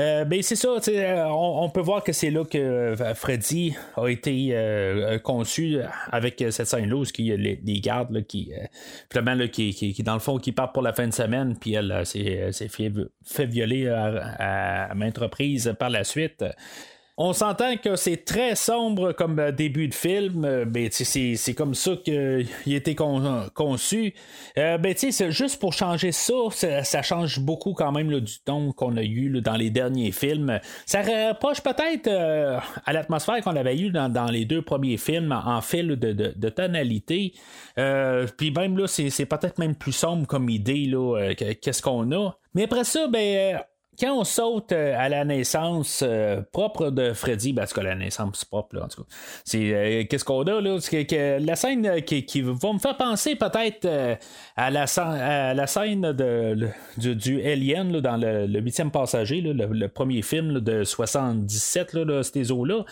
Euh, 0.00 0.24
ben 0.24 0.40
c'est 0.42 0.56
ça, 0.56 0.68
euh, 0.88 1.24
on, 1.28 1.68
peut 1.68 1.82
voir 1.82 2.02
que 2.02 2.12
c'est 2.12 2.30
là 2.30 2.44
que 2.44 2.56
euh, 2.56 3.14
Freddy 3.14 3.76
a 3.96 4.08
été 4.08 4.56
conçu 5.22 5.78
avec 6.10 6.42
cette 6.50 6.66
scène-là 6.66 6.96
où 6.96 7.04
il 7.18 7.26
y 7.26 7.32
a 7.32 7.36
les, 7.36 7.80
gardes 7.80 8.10
là, 8.10 8.22
qui, 8.22 8.52
euh, 8.54 9.20
là, 9.20 9.48
qui, 9.48 9.74
qui, 9.74 10.02
dans 10.02 10.14
le 10.14 10.20
fond, 10.20 10.38
qui 10.38 10.52
partent 10.52 10.72
pour 10.72 10.82
la 10.82 10.94
fin 10.94 11.06
de 11.06 11.12
semaine, 11.12 11.54
puis 11.58 11.74
elle 11.74 12.06
s'est 12.06 12.68
fait, 12.68 12.90
fait 13.24 13.46
violer 13.46 13.88
à, 13.88 14.88
à 14.88 14.94
maintes 14.94 15.18
reprises 15.18 15.74
par 15.78 15.90
la 15.90 16.04
suite. 16.04 16.44
On 17.22 17.34
s'entend 17.34 17.76
que 17.76 17.96
c'est 17.96 18.24
très 18.24 18.54
sombre 18.54 19.12
comme 19.12 19.38
euh, 19.40 19.52
début 19.52 19.88
de 19.88 19.94
film, 19.94 20.42
euh, 20.46 20.64
ben, 20.64 20.88
c'est, 20.90 21.54
comme 21.54 21.74
ça 21.74 21.90
qu'il 22.02 22.48
a 22.66 22.74
été 22.74 22.94
con- 22.94 23.46
conçu. 23.52 24.14
Euh, 24.56 24.78
ben, 24.78 24.94
c'est 24.96 25.30
juste 25.30 25.60
pour 25.60 25.74
changer 25.74 26.12
ça, 26.12 26.32
ça, 26.82 27.02
change 27.02 27.40
beaucoup 27.40 27.74
quand 27.74 27.92
même 27.92 28.20
du 28.20 28.40
ton 28.42 28.72
qu'on 28.72 28.96
a 28.96 29.02
eu 29.02 29.42
dans 29.42 29.56
les 29.56 29.68
derniers 29.68 30.12
films. 30.12 30.60
Ça 30.86 31.02
rapproche 31.02 31.60
peut-être 31.60 32.06
euh, 32.06 32.58
à 32.86 32.94
l'atmosphère 32.94 33.42
qu'on 33.42 33.56
avait 33.56 33.76
eu 33.76 33.90
dans, 33.90 34.30
les 34.30 34.46
deux 34.46 34.62
premiers 34.62 34.96
films 34.96 35.32
en, 35.32 35.60
là, 35.60 35.96
de, 35.96 36.48
tonalité. 36.48 37.34
Euh, 37.76 38.26
Puis 38.38 38.50
même 38.50 38.78
là, 38.78 38.86
c'est, 38.86 39.26
peut-être 39.26 39.58
même 39.58 39.74
plus 39.74 39.92
sombre 39.92 40.26
comme 40.26 40.48
idée 40.48 40.90
euh, 40.94 41.34
qu'est-ce 41.34 41.82
qu'on 41.82 42.10
a. 42.12 42.30
Mais 42.54 42.62
après 42.62 42.84
ça, 42.84 43.08
ben. 43.08 43.60
Quand 44.00 44.18
on 44.18 44.24
saute 44.24 44.72
euh, 44.72 44.94
à 44.96 45.08
la 45.08 45.24
naissance 45.24 46.02
euh, 46.06 46.40
propre 46.52 46.90
de 46.90 47.12
Freddy, 47.12 47.52
ben, 47.52 47.64
en 47.64 47.66
tout 47.66 47.74
cas, 47.74 47.82
la 47.82 47.94
naissance 47.94 48.44
propre, 48.44 48.76
là, 48.76 48.84
en 48.84 48.88
tout 48.88 49.02
cas, 49.02 49.08
c'est 49.44 49.74
euh, 49.74 50.04
qu'est-ce 50.08 50.24
qu'on 50.24 50.42
a 50.42 50.60
là? 50.60 50.78
Que, 50.78 51.02
que 51.02 51.44
la 51.44 51.54
scène 51.56 52.02
qui, 52.02 52.40
va 52.40 52.72
me 52.72 52.78
faire 52.78 52.96
penser 52.96 53.36
peut-être 53.36 53.86
à, 54.56 54.70
la, 54.70 54.86
scène- 54.86 56.12
de, 56.12 56.68
du, 56.96 57.42
Alien 57.42 58.00
dans 58.00 58.16
le 58.16 58.60
huitième 58.60 58.90
passager, 58.90 59.40
le, 59.42 59.88
premier 59.88 60.22
film 60.22 60.60
de 60.60 60.84
77, 60.84 61.92
là, 61.94 62.22
ces 62.22 62.50
eaux-là. 62.50 62.84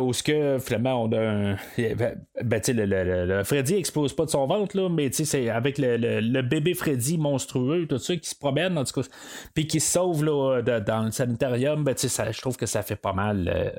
Où 0.00 0.12
ce 0.12 0.22
que 0.22 0.58
finalement 0.60 1.02
on 1.02 1.12
a 1.12 1.20
un. 1.20 1.56
Ben, 1.76 2.16
ben, 2.42 2.60
le, 2.68 3.42
Freddy 3.42 3.74
explose 3.74 4.14
pas 4.14 4.24
de 4.24 4.30
son 4.30 4.46
ventre, 4.46 4.76
là, 4.76 4.88
mais 4.88 5.10
c'est 5.12 5.48
avec 5.50 5.78
le 5.78 6.42
bébé 6.42 6.74
Freddy 6.74 7.18
monstrueux, 7.18 7.86
tout 7.86 7.98
ça, 7.98 8.16
qui 8.16 8.28
se 8.28 8.36
promène, 8.36 8.78
en 8.78 8.84
tout 8.84 9.00
cas, 9.00 9.08
puis 9.54 9.66
qui 9.66 9.80
se 9.80 9.92
sauve 9.92 10.23
dans 10.26 11.04
le 11.04 11.10
sanitarium, 11.10 11.84
ben, 11.84 11.94
je 11.96 12.40
trouve 12.40 12.56
que 12.56 12.66
ça 12.66 12.82
fait 12.82 12.96
pas 12.96 13.12
mal 13.12 13.48
euh, 13.48 13.70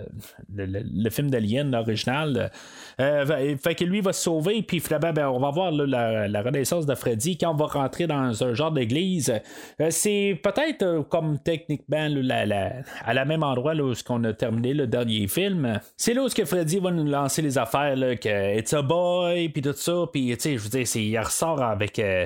le, 0.55 0.65
le- 0.65 0.83
le 0.85 1.09
film 1.09 1.29
d'Alien, 1.29 1.71
l'original. 1.71 2.51
Euh, 2.99 3.25
fait- 3.25 3.57
fait 3.57 3.75
que 3.75 3.83
lui 3.83 4.01
va 4.01 4.13
se 4.13 4.21
sauver, 4.23 4.61
puis 4.63 4.79
finalement, 4.79 5.13
ben, 5.13 5.27
on 5.29 5.39
va 5.39 5.49
voir 5.51 5.71
la, 5.71 6.41
renaissance 6.41 6.85
de 6.85 6.95
Freddy 6.95 7.37
quand 7.37 7.51
on 7.51 7.55
va 7.55 7.65
rentrer 7.65 8.07
dans 8.07 8.43
un 8.43 8.53
genre 8.53 8.71
d'église. 8.71 9.33
Euh, 9.81 9.87
c'est 9.89 10.39
peut-être 10.43 10.83
euh, 10.83 11.03
comme 11.03 11.39
techniquement 11.39 12.07
à 13.05 13.13
la 13.13 13.25
même 13.25 13.43
endroit 13.43 13.73
où 13.75 13.93
qu'on 14.05 14.23
a 14.23 14.33
terminé 14.33 14.73
le 14.73 14.87
dernier 14.87 15.27
film. 15.27 15.79
C'est 15.97 16.13
là 16.13 16.23
où 16.23 16.29
ce 16.29 16.35
que 16.35 16.45
Freddy 16.45 16.79
va 16.79 16.91
nous 16.91 17.05
lancer 17.05 17.41
les 17.41 17.57
affaires, 17.57 17.95
que 18.19 18.57
It's 18.59 18.73
a 18.73 18.81
boy, 18.81 19.49
puis 19.49 19.61
tout 19.61 19.73
ça, 19.73 20.05
puis 20.11 20.35
je 20.39 20.57
veux 20.57 20.69
dire, 20.69 20.85
il 20.95 21.19
ressort 21.19 21.61
avec 21.61 21.99
euh, 21.99 22.25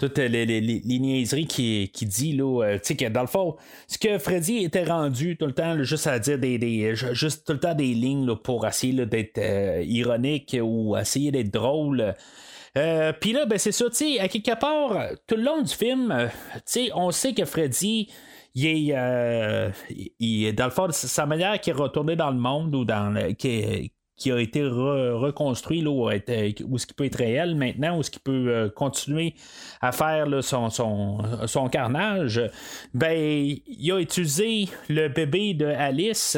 toutes 0.00 0.18
les, 0.18 0.28
les, 0.46 0.60
les- 0.60 0.82
les 0.84 0.98
niaiseries 0.98 1.46
qui, 1.46 1.90
qui 1.92 2.06
dit, 2.06 2.32
là, 2.32 2.64
euh, 2.64 2.78
tu 2.84 2.96
sais, 2.98 3.10
dans 3.10 3.20
le 3.20 3.26
fond, 3.26 3.56
ce 3.86 3.98
que 3.98 4.18
Freddy 4.18 4.64
était 4.64 4.84
rendu 4.84 5.36
tout 5.36 5.46
le 5.46 5.52
temps, 5.52 5.80
juste 5.82 6.06
à 6.06 6.18
dire 6.18 6.38
des, 6.38 6.58
des- 6.58 6.96
ju- 6.96 7.14
juste 7.14 7.46
tout 7.46 7.52
le 7.52 7.60
temps 7.60 7.74
des 7.74 7.94
lignes 7.94 8.34
pour 8.36 8.66
essayer 8.66 9.06
d'être 9.06 9.38
euh, 9.38 9.84
ironique 9.86 10.56
ou 10.60 10.96
essayer 10.96 11.30
d'être 11.30 11.52
drôle. 11.52 12.14
Euh, 12.78 13.12
Puis 13.20 13.32
là, 13.32 13.46
ben 13.46 13.58
c'est 13.58 13.72
ça, 13.72 13.84
tu 13.90 13.96
sais, 13.96 14.18
à 14.20 14.28
quelque 14.28 14.58
part, 14.58 14.96
tout 15.26 15.36
le 15.36 15.42
long 15.42 15.60
du 15.62 15.74
film, 15.74 16.10
euh, 16.12 16.26
tu 16.54 16.60
sais, 16.66 16.90
on 16.94 17.10
sait 17.10 17.34
que 17.34 17.44
Freddy, 17.44 18.08
il 18.54 18.66
est, 18.66 18.92
euh, 18.96 19.70
dans 20.52 20.64
le 20.64 20.70
fond, 20.70 20.86
sa 20.90 21.26
manière 21.26 21.60
qui 21.60 21.70
est 21.70 21.74
retourné 21.74 22.16
dans 22.16 22.30
le 22.30 22.38
monde 22.38 22.74
ou 22.74 22.84
dans 22.84 23.10
le, 23.10 23.32
qui 24.20 24.30
a 24.30 24.38
été 24.38 24.60
re- 24.60 25.14
reconstruit, 25.14 25.80
là, 25.80 25.90
où, 25.90 26.10
où 26.68 26.78
ce 26.78 26.86
qui 26.86 26.94
peut 26.94 27.06
être 27.06 27.16
réel 27.16 27.56
maintenant, 27.56 27.98
où 27.98 28.02
ce 28.02 28.10
qui 28.10 28.20
peut 28.20 28.48
euh, 28.48 28.68
continuer 28.68 29.34
à 29.80 29.92
faire 29.92 30.26
son, 30.42 30.68
son, 30.68 31.18
son 31.46 31.68
carnage, 31.68 32.40
ben, 32.92 33.16
il 33.16 33.92
a 33.92 33.98
utilisé 33.98 34.68
le 34.90 35.08
bébé 35.08 35.54
de 35.54 35.64
Alice. 35.64 36.36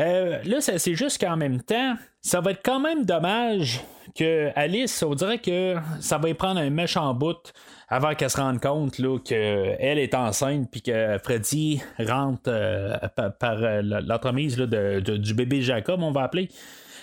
Euh, 0.00 0.38
là, 0.42 0.60
c'est 0.60 0.94
juste 0.94 1.20
qu'en 1.20 1.36
même 1.36 1.60
temps, 1.60 1.96
ça 2.22 2.40
va 2.40 2.52
être 2.52 2.62
quand 2.64 2.80
même 2.80 3.04
dommage 3.04 3.82
que 4.16 4.50
Alice, 4.56 5.02
on 5.02 5.14
dirait 5.14 5.38
que 5.38 5.76
ça 6.00 6.16
va 6.16 6.30
y 6.30 6.34
prendre 6.34 6.60
un 6.60 6.70
méchant 6.70 7.12
bout 7.12 7.52
avant 7.88 8.14
qu'elle 8.14 8.30
se 8.30 8.40
rende 8.40 8.58
compte 8.58 8.96
qu'elle 9.22 9.98
est 9.98 10.14
enceinte 10.14 10.70
puis 10.70 10.80
que 10.80 11.18
Freddy 11.22 11.82
rentre 11.98 12.48
euh, 12.48 12.96
par, 13.38 13.56
l'entremise 13.82 14.56
du 14.56 15.34
bébé 15.34 15.60
Jacob, 15.60 16.02
on 16.02 16.10
va 16.10 16.22
appeler. 16.22 16.48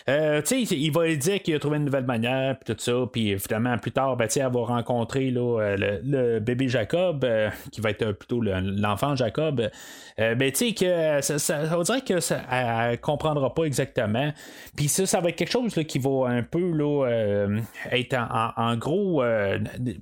Euh, 0.10 0.41
il 0.50 0.91
va 0.91 1.06
lui 1.06 1.17
dire 1.17 1.41
qu'il 1.41 1.54
a 1.54 1.60
trouvé 1.60 1.78
une 1.78 1.86
nouvelle 1.86 2.06
manière, 2.06 2.58
puis 2.58 2.74
tout 2.74 2.82
ça, 2.82 2.93
puis 3.12 3.30
évidemment, 3.30 3.78
plus 3.78 3.91
tard, 3.91 4.17
ben, 4.17 4.28
elle 4.36 4.41
va 4.41 4.65
rencontrer 4.65 5.30
là, 5.30 5.62
euh, 5.62 6.00
le, 6.04 6.39
bébé 6.39 6.67
Jacob, 6.67 7.24
euh, 7.24 7.50
qui 7.72 7.80
va 7.80 7.91
être 7.91 8.12
plutôt 8.13 8.41
l'enfant 8.41 9.15
Jacob. 9.15 9.69
ben, 10.17 10.52
tu 10.52 10.74
sais, 10.76 11.22
ça, 11.22 11.78
on 11.78 11.84
dirait 11.84 12.02
que 12.02 12.19
ça, 12.19 12.41
elle, 12.52 13.00
comprendra 13.00 13.54
pas 13.54 13.63
exactement. 13.65 14.34
Puis 14.76 14.88
ça, 14.88 15.06
ça 15.06 15.22
va 15.22 15.30
être 15.30 15.36
quelque 15.36 15.52
chose 15.52 15.74
qui 15.88 16.00
va 16.00 16.28
un 16.28 16.43
peu 16.43 16.72
là, 16.72 17.48
être 17.91 18.17
en, 18.58 18.76
gros 18.78 19.24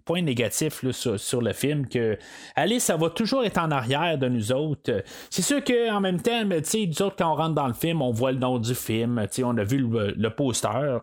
point 0.06 0.22
négatif 0.22 0.90
sur, 0.92 1.42
le 1.42 1.54
film, 1.54 1.88
que 1.88 2.18
Alice, 2.56 2.86
ça 2.86 2.96
va 2.96 3.10
toujours 3.10 3.44
être 3.44 3.60
en 3.60 3.72
arrière 3.72 4.18
de 4.18 4.30
nous 4.30 4.52
autres. 4.52 5.04
C'est 5.30 5.42
sûr 5.42 5.64
qu'en 5.64 6.00
même 6.00 6.22
temps, 6.22 6.48
tu 6.50 6.64
sais, 6.64 6.86
nous 6.88 7.02
autres, 7.02 7.16
quand 7.18 7.32
on 7.32 7.36
rentre 7.36 7.56
dans 7.56 7.68
le 7.68 7.74
film, 7.74 8.02
on 8.02 8.12
voit 8.12 8.32
le 8.32 8.40
nom 8.40 8.58
du 8.58 8.74
film, 8.74 9.22
tu 9.30 9.36
sais, 9.36 9.44
on 9.44 9.58
a 9.58 9.64
vu 9.64 9.78
le 9.78 9.97
le, 9.98 10.30
poster 10.30 10.68
euh, 10.70 11.00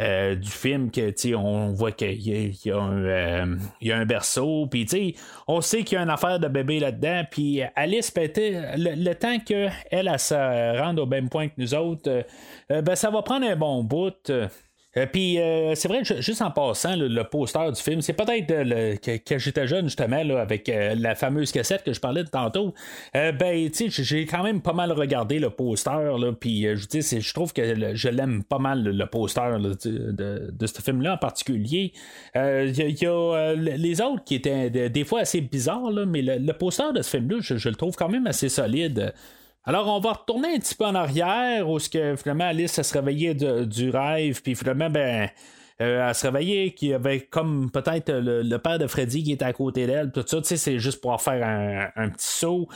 euh, 0.00 0.34
du 0.34 0.50
film 0.50 0.90
que 0.90 1.34
on 1.34 1.72
voit 1.72 1.92
qu'il 1.92 2.20
y, 2.20 2.70
a, 2.70 2.78
un, 2.78 3.04
euh, 3.04 4.04
berceau, 4.04 4.66
puis 4.70 5.16
on 5.46 5.60
sait 5.60 5.82
qu'il 5.82 5.96
y 5.96 5.98
a 5.98 6.02
une 6.02 6.10
affaire 6.10 6.38
de 6.38 6.48
bébé 6.48 6.80
là-dedans, 6.80 7.22
puis 7.30 7.62
Alice, 7.76 8.12
ben, 8.12 8.30
le, 8.34 8.94
le, 8.94 9.14
temps 9.14 9.38
qu'elle 9.38 9.72
elle, 9.90 10.18
se 10.18 10.80
rende 10.80 10.98
au 10.98 11.06
même 11.06 11.28
point 11.28 11.48
que 11.48 11.54
nous 11.58 11.74
autres, 11.74 12.24
ben, 12.68 12.94
ça 12.94 13.10
va 13.10 13.22
prendre 13.22 13.46
un 13.46 13.56
bon 13.56 13.84
bout. 13.84 14.30
Euh, 14.96 15.06
puis 15.10 15.38
euh, 15.38 15.74
c'est 15.74 15.88
vrai, 15.88 16.02
juste 16.04 16.42
en 16.42 16.50
passant, 16.50 16.96
le 16.96 17.22
poster 17.24 17.70
du 17.72 17.80
film, 17.80 18.02
c'est 18.02 18.12
peut-être 18.12 18.50
euh, 18.50 18.96
que, 18.96 19.38
j'étais 19.38 19.66
jeune 19.66 19.86
justement 19.86 20.22
là, 20.22 20.40
avec 20.40 20.70
la 20.70 21.14
fameuse 21.14 21.50
cassette 21.52 21.82
que 21.82 21.92
je 21.92 22.00
parlais 22.00 22.24
de 22.24 22.28
tantôt. 22.28 22.74
ben, 23.14 23.70
tu 23.70 23.90
sais, 23.90 24.02
j'ai 24.04 24.26
quand 24.26 24.42
même 24.42 24.60
pas 24.60 24.72
mal 24.72 24.92
regardé 24.92 25.38
le 25.38 25.50
poster, 25.50 26.18
là, 26.18 26.32
puis 26.32 26.62
je 26.62 26.86
dis, 26.86 27.00
je 27.00 27.34
trouve 27.34 27.52
que 27.52 27.94
je 27.94 28.08
l'aime 28.08 28.44
pas 28.44 28.58
mal 28.58 28.82
le 28.82 29.06
poster 29.06 29.58
de, 29.58 30.66
ce 30.66 30.82
film-là 30.82 31.14
en 31.14 31.18
particulier. 31.18 31.92
Il 32.34 33.00
y, 33.00 33.06
a 33.06 33.54
les 33.54 34.00
autres 34.00 34.24
qui 34.24 34.34
étaient 34.34 34.70
des 34.70 35.04
fois 35.04 35.20
assez 35.20 35.40
bizarres, 35.40 35.90
là, 35.90 36.06
mais 36.06 36.22
le, 36.22 36.52
poster 36.52 36.92
de 36.92 37.02
ce 37.02 37.10
film-là, 37.10 37.38
je, 37.40 37.68
le 37.68 37.74
trouve 37.74 37.96
quand 37.96 38.08
même 38.08 38.26
assez 38.26 38.48
solide. 38.48 39.12
Alors, 39.64 39.88
on 39.88 40.00
va 40.00 40.12
retourner 40.12 40.54
un 40.54 40.58
petit 40.58 40.74
peu 40.74 40.84
en 40.84 40.94
arrière, 40.94 41.68
où 41.68 41.78
ce 41.78 41.88
que 41.88 42.16
finalement 42.16 42.44
Alice 42.44 42.80
se 42.80 42.92
réveillait 42.92 43.34
du 43.34 43.90
rêve, 43.90 44.42
puis 44.42 44.54
finalement, 44.54 44.90
ben. 44.90 45.28
Euh, 45.80 46.08
elle 46.08 46.14
se 46.14 46.26
réveillait 46.26 46.70
qu'il 46.72 46.90
y 46.90 46.94
avait 46.94 47.20
comme 47.22 47.70
peut-être 47.70 48.12
le, 48.12 48.56
père 48.58 48.78
de 48.78 48.86
Freddy 48.86 49.24
qui 49.24 49.32
était 49.32 49.44
à 49.44 49.52
côté 49.52 49.86
d'elle, 49.86 50.12
tout 50.12 50.22
ça, 50.24 50.36
tu 50.38 50.44
sais, 50.44 50.56
c'est 50.56 50.78
juste 50.78 51.00
pour 51.00 51.20
faire 51.20 51.90
un, 51.96 52.08
petit 52.10 52.26
saut. 52.26 52.68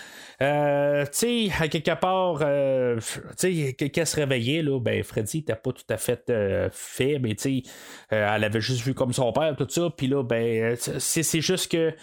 Euh, 0.42 1.04
tu 1.04 1.10
sais, 1.12 1.50
à 1.60 1.68
quelque 1.68 1.94
part, 1.94 2.38
euh, 2.40 2.98
tu 3.38 3.74
sais, 3.74 3.74
qu'elle 3.74 4.06
se 4.06 4.16
réveillait, 4.16 4.62
là, 4.62 4.80
ben, 4.80 5.04
Freddy 5.04 5.38
n'était 5.38 5.54
pas 5.54 5.72
tout 5.72 5.84
à 5.88 5.98
fait 5.98 6.32
fait, 6.72 7.18
mais 7.20 7.34
tu 7.34 7.62
sais, 7.62 7.70
elle 8.10 8.44
avait 8.44 8.60
juste 8.60 8.82
vu 8.82 8.94
comme 8.94 9.12
son 9.12 9.32
père, 9.32 9.54
tout 9.56 9.68
ça, 9.68 9.88
puis 9.96 10.08
là, 10.08 10.22
ben, 10.24 10.76
c'est 10.76 11.40
juste 11.40 11.70
que 11.70 11.94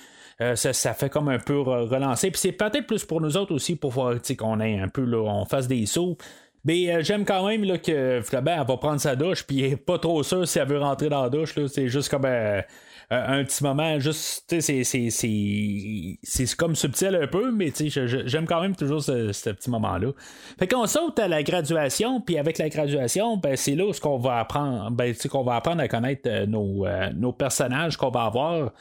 euh, 0.43 0.55
ça, 0.55 0.93
fait 0.93 1.09
comme 1.09 1.29
un 1.29 1.39
peu 1.39 1.59
relancer. 1.59 2.29
Puis 2.31 2.39
c'est 2.39 2.51
peut-être 2.51 2.85
plus 2.85 3.05
pour 3.05 3.21
nous 3.21 3.37
autres 3.37 3.53
aussi 3.53 3.75
pour 3.75 3.91
voir 3.91 4.15
qu'on 4.37 4.59
ait 4.59 4.79
un 4.79 4.89
peu, 4.89 5.03
là, 5.03 5.17
on 5.17 5.45
fasse 5.45 5.67
des 5.67 5.85
sauts. 5.85 6.17
Mais 6.65 6.93
euh, 6.93 7.03
j'aime 7.03 7.25
quand 7.25 7.47
même 7.47 7.63
là, 7.63 7.77
que 7.77 8.21
Flaubert 8.23 8.65
va 8.65 8.77
prendre 8.77 8.99
sa 8.99 9.15
douche, 9.15 9.43
puis 9.43 9.63
elle 9.63 9.73
est 9.73 9.75
pas 9.75 9.99
trop 9.99 10.23
sûr 10.23 10.47
si 10.47 10.59
elle 10.59 10.67
veut 10.67 10.79
rentrer 10.79 11.09
dans 11.09 11.23
la 11.23 11.29
douche. 11.29 11.55
C'est 11.67 11.87
juste 11.87 12.09
comme 12.09 12.25
euh, 12.25 12.61
un 13.09 13.43
petit 13.43 13.63
moment, 13.63 13.99
juste, 13.99 14.55
c'est, 14.59 16.55
comme 16.57 16.75
subtil 16.75 17.15
un 17.21 17.27
peu, 17.27 17.51
mais 17.51 17.71
j'aime 17.75 18.45
quand 18.45 18.61
même 18.61 18.75
toujours 18.75 19.03
ce, 19.03 19.49
petit 19.49 19.69
moment-là. 19.69 20.11
Fait 20.57 20.67
qu'on 20.67 20.87
saute 20.87 21.19
à 21.19 21.27
la 21.27 21.43
graduation, 21.43 22.21
puis 22.21 22.37
avec 22.37 22.57
la 22.57 22.69
graduation, 22.69 23.37
ben, 23.37 23.55
c'est 23.57 23.75
là 23.75 23.85
où 23.85 23.91
qu'on 23.91 24.17
va 24.17 24.39
apprendre, 24.39 24.89
ben, 24.91 25.13
qu'on 25.29 25.43
va 25.43 25.55
apprendre 25.57 25.81
à 25.81 25.87
connaître 25.87 26.45
nos, 26.45 26.85
nos 27.13 27.33
personnages 27.33 27.97
qu'on 27.97 28.09
va 28.09 28.23
avoir. 28.23 28.71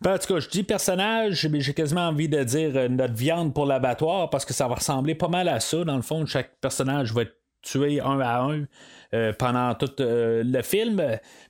Ben, 0.00 0.14
en 0.14 0.18
tout 0.18 0.34
cas, 0.34 0.40
je 0.40 0.48
dis 0.48 0.62
personnage, 0.62 1.46
mais 1.48 1.60
j'ai 1.60 1.74
quasiment 1.74 2.08
envie 2.08 2.28
de 2.28 2.42
dire 2.42 2.72
euh, 2.76 2.88
notre 2.88 3.14
viande 3.14 3.54
pour 3.54 3.66
l'abattoir 3.66 4.30
parce 4.30 4.44
que 4.44 4.52
ça 4.52 4.68
va 4.68 4.76
ressembler 4.76 5.14
pas 5.14 5.28
mal 5.28 5.48
à 5.48 5.60
ça. 5.60 5.84
Dans 5.84 5.96
le 5.96 6.02
fond, 6.02 6.26
chaque 6.26 6.58
personnage 6.60 7.12
va 7.12 7.22
être 7.22 7.36
tué 7.62 8.00
un 8.00 8.20
à 8.20 8.42
un. 8.42 8.64
Euh, 9.14 9.32
pendant 9.32 9.74
tout 9.74 10.00
euh, 10.00 10.42
le 10.44 10.62
film. 10.62 11.00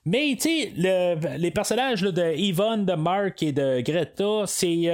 Mais, 0.05 0.37
tu 0.39 0.71
sais, 0.75 1.17
les 1.37 1.51
personnages 1.51 2.03
de 2.03 2.35
Yvonne, 2.37 2.85
de 2.85 2.93
Mark 2.93 3.41
et 3.41 3.53
de 3.53 3.81
Greta, 3.81 4.43
c'est 4.45 4.91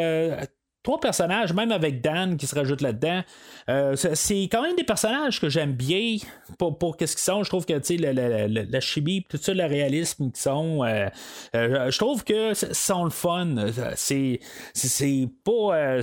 trois 0.84 1.00
personnages, 1.00 1.54
même 1.54 1.72
avec 1.72 2.02
Dan 2.02 2.38
qui 2.38 2.48
se 2.48 2.56
rajoute 2.56 2.82
là-dedans. 2.82 3.22
Euh, 3.70 3.96
c'est 3.96 4.44
quand 4.44 4.62
même 4.62 4.76
des 4.76 4.84
personnages 4.84 5.40
que 5.40 5.50
j'aime 5.50 5.74
bien 5.74 6.18
pour, 6.58 6.78
pour 6.78 6.98
qu'est-ce 6.98 7.16
qu'ils 7.16 7.24
sont. 7.24 7.44
Je 7.44 7.50
trouve 7.50 7.66
que 7.66 7.78
tu 7.80 7.98
sais, 7.98 7.98
la, 7.98 8.80
chimie, 8.80 9.26
tout 9.30 9.38
ça, 9.38 9.54
le 9.54 9.66
réalisme 9.66 10.32
qu'ils 10.32 10.42
sont, 10.42 10.84
euh, 10.84 11.08
euh, 11.56 11.92
je 11.92 11.98
trouve 11.98 12.24
que 12.24 12.54
sont 12.54 13.04
le 13.04 13.10
fun. 13.12 13.56
C'est 13.96 14.40
c'est 14.74 15.30
pas, 15.44 16.02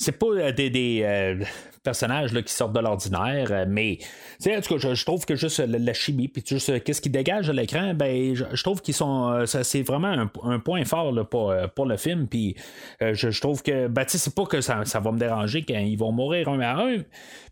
c'est 0.00 0.18
pas 0.18 0.52
des 0.52 1.04
personnages 1.82 2.32
là, 2.32 2.42
qui 2.42 2.52
sortent 2.52 2.72
de 2.72 2.80
l'ordinaire, 2.80 3.48
euh, 3.50 3.64
mais 3.68 3.98
en 4.46 4.60
tout 4.60 4.78
cas, 4.78 4.94
je, 4.94 5.04
trouve 5.04 5.24
que 5.24 5.34
juste 5.34 5.60
la, 5.60 5.92
chimie, 5.92 6.28
puis 6.28 6.42
juste 6.46 6.70
euh, 6.70 6.78
qu'est-ce 6.78 7.00
qui 7.00 7.10
dégage 7.10 7.48
de 7.48 7.52
l'écran, 7.52 7.94
ben, 7.94 8.34
je, 8.34 8.62
trouve 8.62 8.82
qu'ils 8.82 8.94
sont. 8.94 9.30
Euh, 9.30 9.46
c'est 9.46 9.82
vraiment 9.82 10.26
un, 10.44 10.58
point 10.58 10.84
fort 10.84 11.12
là, 11.12 11.24
pour, 11.24 11.54
pour 11.74 11.86
le 11.86 11.96
film, 11.96 12.26
puis 12.28 12.56
je, 13.00 13.40
trouve 13.40 13.62
que, 13.62 13.88
ben, 13.88 14.04
c'est 14.06 14.34
pas 14.34 14.44
que 14.44 14.60
ça, 14.60 14.82
va 14.84 15.12
me 15.12 15.18
déranger 15.18 15.62
quand 15.62 15.78
ils 15.78 15.96
vont 15.96 16.12
mourir 16.12 16.48
un 16.48 16.60
à 16.60 16.82
un, 16.82 16.98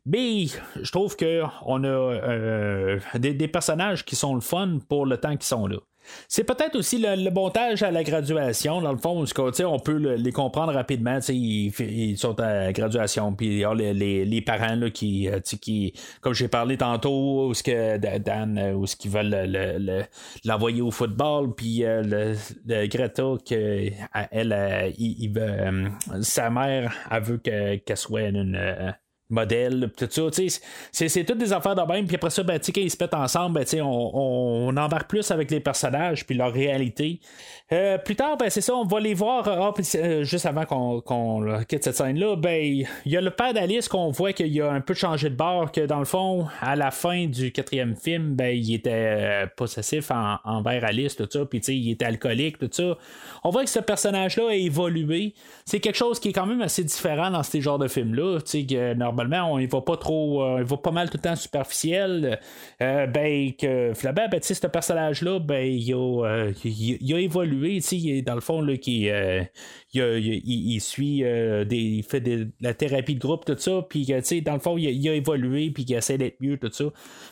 mais 0.05 0.47
je 0.81 0.93
trouve 0.93 1.17
qu'on 1.17 1.85
a 1.85 2.99
des, 3.15 3.35
des 3.35 3.49
personnages 3.49 4.05
qui 4.05 4.17
sont 4.17 4.35
le 4.35 4.41
fun 4.41 4.79
pour 4.89 5.07
le 5.07 5.17
temps 5.17 5.37
qu'ils 5.37 5.43
sont 5.43 5.67
là. 5.67 5.79
C'est 6.29 6.45
peut-être 6.45 6.77
aussi 6.77 6.99
le, 6.99 7.31
montage 7.31 7.83
à 7.83 7.91
la 7.91 8.03
graduation, 8.03 8.81
dans 8.81 8.93
le 8.93 8.99
fond, 8.99 9.25
on 9.67 9.79
peut 9.79 9.97
les 10.17 10.33
comprendre 10.33 10.73
rapidement. 10.73 11.19
Ils, 11.29 12.17
sont 12.19 12.39
à 12.41 12.73
graduation, 12.73 13.33
puis 13.33 13.47
il 13.47 13.59
y 13.59 13.65
a 13.65 13.75
les, 13.75 14.43
parents 14.43 14.75
là, 14.75 14.91
qui, 14.91 15.29
euh, 15.29 15.41
qui, 15.41 15.93
comme 16.21 16.35
j'ai 16.35 16.49
parlé 16.49 16.77
tantôt, 16.77 17.49
où 17.49 17.55
ce 17.55 17.63
que 17.63 17.97
Dan, 18.19 18.59
euh, 18.59 18.73
où 18.75 18.87
ce 18.87 18.97
qu'ils 18.97 19.11
veulent 19.11 20.07
l'envoyer 20.45 20.83
au 20.83 20.91
football, 20.91 21.55
puis 21.55 21.85
euh, 21.85 22.03
le, 22.67 22.87
Greta, 22.87 23.35
que, 23.49 23.91
elle, 24.31 24.95
sa 26.23 26.51
mère, 26.51 26.95
elle 27.11 27.23
veut 27.23 27.39
qu'elle 27.39 27.97
soit 27.97 28.23
une 28.23 28.95
modèle, 29.31 29.91
tout 29.97 30.09
ça. 30.11 30.23
C'est, 30.93 31.25
toutes 31.25 31.39
des 31.39 31.53
affaires 31.53 31.75
de 31.75 31.83
même. 31.83 32.07
Puis 32.07 32.17
après 32.17 32.31
ça, 32.31 32.43
ben, 32.43 32.59
quand 32.59 32.81
ils 32.81 32.91
se 32.91 32.97
mettent 33.01 33.15
ensemble, 33.15 33.61
ben, 33.61 33.83
on, 33.83 34.11
on 34.69 34.77
embarque 34.77 35.09
plus 35.09 35.31
avec 35.31 35.51
les 35.51 35.61
personnages 35.61 36.27
puis 36.27 36.37
leur 36.37 36.53
réalité. 36.53 37.21
Euh, 37.71 37.99
plus 37.99 38.17
tard, 38.17 38.39
ben, 38.39 38.49
c'est 38.49 38.63
ça, 38.63 38.75
on 38.75 38.85
va 38.85 38.99
les 38.99 39.13
voir. 39.13 39.47
Ah, 39.47 39.75
euh, 39.97 40.25
juste 40.25 40.47
avant 40.47 40.65
qu'on, 40.65 41.43
quitte 41.69 41.85
cette 41.85 41.97
scène-là, 41.97 42.37
ben, 42.37 42.87
il 43.05 43.13
y 43.13 43.17
a 43.17 43.21
le 43.21 43.31
père 43.31 43.53
d'Alice 43.53 43.89
qu'on 43.89 44.11
voit 44.11 44.33
qu'il 44.33 44.61
a 44.63 44.71
un 44.71 44.81
peu 44.81 44.95
changé 44.95 45.29
de 45.29 45.35
bord, 45.35 45.71
que 45.71 45.83
dans 45.83 45.99
le 45.99 46.07
fond, 46.07 46.47
à 46.63 46.77
la 46.77 46.91
fin 46.91 47.27
du 47.27 47.53
quatrième 47.53 47.95
film, 47.95 48.35
ben, 48.35 48.57
il 48.57 48.75
était 48.75 48.91
euh, 48.93 49.47
possessif 49.55 50.11
envers 50.45 50.85
Alice, 50.85 51.17
tout 51.17 51.29
ça. 51.31 51.45
Puis 51.45 51.59
il 51.69 51.91
était 51.91 52.07
alcoolique, 52.07 52.59
tout 52.59 52.71
ça. 52.73 52.97
On 53.45 53.51
voit 53.51 53.65
que 53.65 53.71
ce 53.71 53.81
personnage-là 53.81 54.49
a 54.49 54.55
évolué. 54.55 55.35
C'est 55.67 55.81
quelque 55.81 55.97
chose 55.97 56.19
qui 56.21 56.31
est 56.31 56.33
quand 56.33 56.47
même 56.47 56.63
assez 56.63 56.85
différent 56.85 57.31
dans 57.31 57.43
ces 57.43 57.61
genres 57.61 57.79
de 57.79 57.89
films-là. 57.89 58.39
Que, 58.41 58.95
normalement, 59.19 59.59
y 59.59 59.67
va 59.67 59.81
pas 59.81 59.97
trop, 59.97 60.43
euh, 60.43 60.59
il 60.61 60.65
va 60.65 60.77
pas 60.77 60.91
mal 60.91 61.11
tout 61.11 61.17
le 61.17 61.23
temps 61.23 61.37
superficiel. 61.37 62.39
Euh, 62.81 63.07
ben, 63.07 63.53
que 63.53 63.93
Flaubert, 63.95 64.29
ben, 64.29 64.41
ce 64.43 64.67
personnage-là, 64.67 65.41
ben, 65.41 65.67
il 65.67 65.93
a, 65.93 66.25
euh, 66.25 66.53
il, 66.65 67.15
a 67.15 67.19
évolué, 67.19 67.81
dans 68.23 68.35
le 68.35 68.41
fond, 68.41 68.61
là, 68.61 68.77
qui, 68.77 69.11
il, 69.95 70.81
suit 70.81 71.23
des, 71.23 71.77
il 71.77 72.03
fait 72.03 72.21
de 72.21 72.49
la 72.61 72.75
thérapie 72.75 73.15
de 73.15 73.21
groupe, 73.21 73.45
tout 73.45 73.57
ça, 73.59 73.83
puis 73.89 74.07
dans 74.43 74.55
le 74.55 74.61
fond, 74.61 74.79
il, 74.79 75.09
a 75.09 75.15
évolué, 75.15 75.71
puis 75.71 75.85
il 75.89 75.95
essaie 75.95 76.19
d'être 76.19 76.41
mieux, 76.41 76.59
tout 76.59 76.71
ça. 76.73 76.85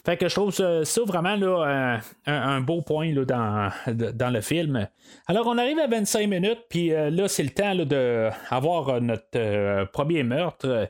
Fait 0.05 0.17
que 0.17 0.29
je 0.29 0.35
trouve 0.35 0.53
ça, 0.53 0.83
vraiment 1.07 1.37
là, 1.37 2.01
un, 2.27 2.61
beau 2.61 2.83
point 2.83 3.13
là, 3.13 3.25
dans, 3.25 3.71
dans 4.15 4.31
le 4.31 4.41
film. 4.41 4.89
Alors, 5.27 5.47
on 5.47 5.59
arrive 5.59 5.79
à 5.79 5.87
25 5.87 6.27
minutes, 6.29 6.65
puis 6.69 6.89
là, 6.89 7.29
c'est 7.29 7.45
le 7.45 7.51
temps 7.51 7.75
d'avoir 7.77 9.01
notre 9.01 9.85
premier 9.93 10.23
meurtre. 10.23 10.89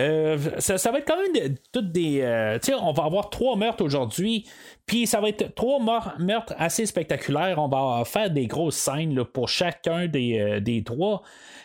Euh, 0.00 0.38
ça, 0.58 0.90
va 0.90 0.98
être 0.98 1.06
quand 1.06 1.20
même 1.20 1.56
toutes 1.72 1.92
des. 1.92 2.20
Euh, 2.22 2.58
tu 2.58 2.72
sais, 2.72 2.74
on 2.74 2.92
va 2.92 3.04
avoir 3.04 3.30
trois 3.30 3.56
meurtres 3.56 3.84
aujourd'hui. 3.84 4.46
Puis 4.90 5.06
ça 5.06 5.20
va 5.20 5.28
être 5.28 5.54
trois 5.54 5.78
meurtres 6.18 6.52
assez 6.58 6.84
spectaculaires. 6.84 7.60
On 7.60 7.68
va 7.68 8.04
faire 8.04 8.28
des 8.28 8.48
grosses 8.48 8.74
scènes 8.74 9.24
pour 9.24 9.48
chacun 9.48 10.08
des, 10.08 10.60
des 10.60 10.82
trois. 10.82 11.22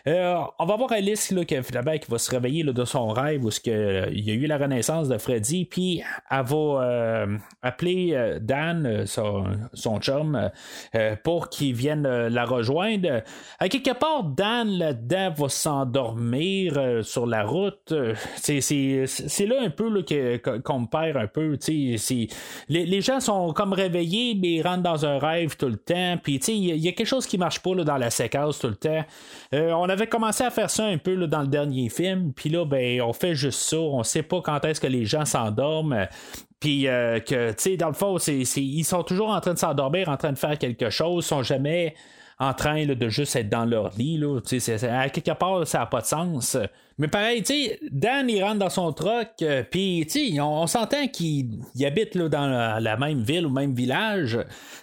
Euh, 0.08 0.40
on 0.60 0.66
va 0.66 0.76
voir 0.76 0.92
Alice 0.92 1.32
là, 1.32 1.44
qui, 1.44 1.56
va 1.56 2.18
se 2.18 2.30
réveiller 2.30 2.62
de 2.62 2.84
son 2.84 3.08
rêve 3.08 3.44
où 3.44 3.48
que, 3.48 3.70
euh, 3.70 4.06
il 4.12 4.24
y 4.24 4.30
a 4.30 4.34
eu 4.34 4.46
la 4.46 4.56
renaissance 4.56 5.08
de 5.08 5.18
Freddy, 5.18 5.64
puis 5.64 6.02
elle 6.30 6.44
va 6.44 6.56
euh, 6.56 7.38
appeler 7.62 8.36
Dan, 8.40 9.04
son, 9.06 10.00
chum, 10.00 10.50
pour 11.24 11.48
qu'il 11.48 11.74
vienne 11.74 12.06
la 12.28 12.44
rejoindre. 12.44 13.22
À 13.58 13.68
quelque 13.68 13.92
part, 13.94 14.22
Dan 14.24 14.68
là-dedans 14.68 15.32
va 15.36 15.48
s'endormir 15.48 17.00
sur 17.02 17.26
la 17.26 17.44
route. 17.44 17.92
C'est 18.36 19.46
là 19.46 19.56
un 19.60 19.70
peu 19.70 19.86
qu'on 20.64 20.80
me 20.80 20.86
perd 20.86 21.16
un 21.16 21.26
peu. 21.26 21.58
Les, 22.68 22.86
les, 22.86 23.00
gens 23.00 23.15
sont 23.20 23.52
comme 23.52 23.72
réveillés, 23.72 24.34
mais 24.40 24.54
ils 24.54 24.62
rentrent 24.62 24.82
dans 24.82 25.06
un 25.06 25.18
rêve 25.18 25.56
tout 25.56 25.68
le 25.68 25.76
temps. 25.76 26.16
Puis 26.22 26.36
il 26.36 26.76
y, 26.76 26.88
a 26.88 26.92
quelque 26.92 27.06
chose 27.06 27.26
qui 27.26 27.38
marche 27.38 27.60
pas 27.60 27.74
là, 27.74 27.84
dans 27.84 27.96
la 27.96 28.10
séquence 28.10 28.58
tout 28.58 28.68
le 28.68 28.76
temps. 28.76 29.04
on 29.52 29.88
avait 29.88 30.06
commencé 30.06 30.44
à 30.44 30.50
faire 30.50 30.70
ça 30.70 30.84
un 30.84 30.98
peu 30.98 31.14
là, 31.14 31.26
dans 31.26 31.42
le 31.42 31.48
dernier 31.48 31.88
film, 31.88 32.32
puis 32.32 32.50
là, 32.50 32.64
ben, 32.64 33.00
on 33.02 33.12
fait 33.12 33.34
juste 33.34 33.60
ça. 33.60 33.78
On 33.78 34.02
sait 34.02 34.22
pas 34.22 34.40
quand 34.40 34.64
est-ce 34.64 34.80
que 34.80 34.86
les 34.86 35.04
gens 35.04 35.24
s'endorment. 35.24 36.06
Puis 36.60 36.88
euh, 36.88 37.20
que, 37.20 37.50
tu 37.50 37.54
sais, 37.58 37.76
dans 37.76 37.88
le 37.88 37.94
fond, 37.94 38.16
ils 38.18 38.84
sont 38.84 39.02
toujours 39.02 39.28
en 39.28 39.40
train 39.40 39.54
de 39.54 39.58
s'endormir, 39.58 40.08
en 40.08 40.16
train 40.16 40.32
de 40.32 40.38
faire 40.38 40.58
quelque 40.58 40.90
chose, 40.90 41.24
ils 41.24 41.28
sont 41.28 41.42
jamais 41.42 41.94
en 42.38 42.52
train 42.52 42.84
de 42.84 43.08
juste 43.08 43.34
être 43.36 43.48
dans 43.48 43.64
leur 43.64 43.90
lit. 43.96 44.18
Là, 44.18 44.40
à 44.90 45.08
quelque 45.08 45.32
part, 45.32 45.66
ça 45.66 45.78
n'a 45.78 45.86
pas 45.86 46.00
de 46.00 46.06
sens. 46.06 46.56
Mais 46.98 47.08
pareil, 47.08 47.44
Dan, 47.90 48.28
il 48.30 48.42
rentre 48.42 48.58
dans 48.58 48.70
son 48.70 48.90
truck, 48.90 49.28
euh, 49.42 49.62
puis, 49.70 50.06
sais, 50.08 50.40
on, 50.40 50.66
s'entend 50.66 51.06
qu'il 51.08 51.60
habite 51.84 52.14
là, 52.14 52.30
dans 52.30 52.80
la, 52.80 52.96
même 52.96 53.20
ville 53.20 53.44
ou 53.44 53.50
même 53.50 53.74
village. 53.74 54.38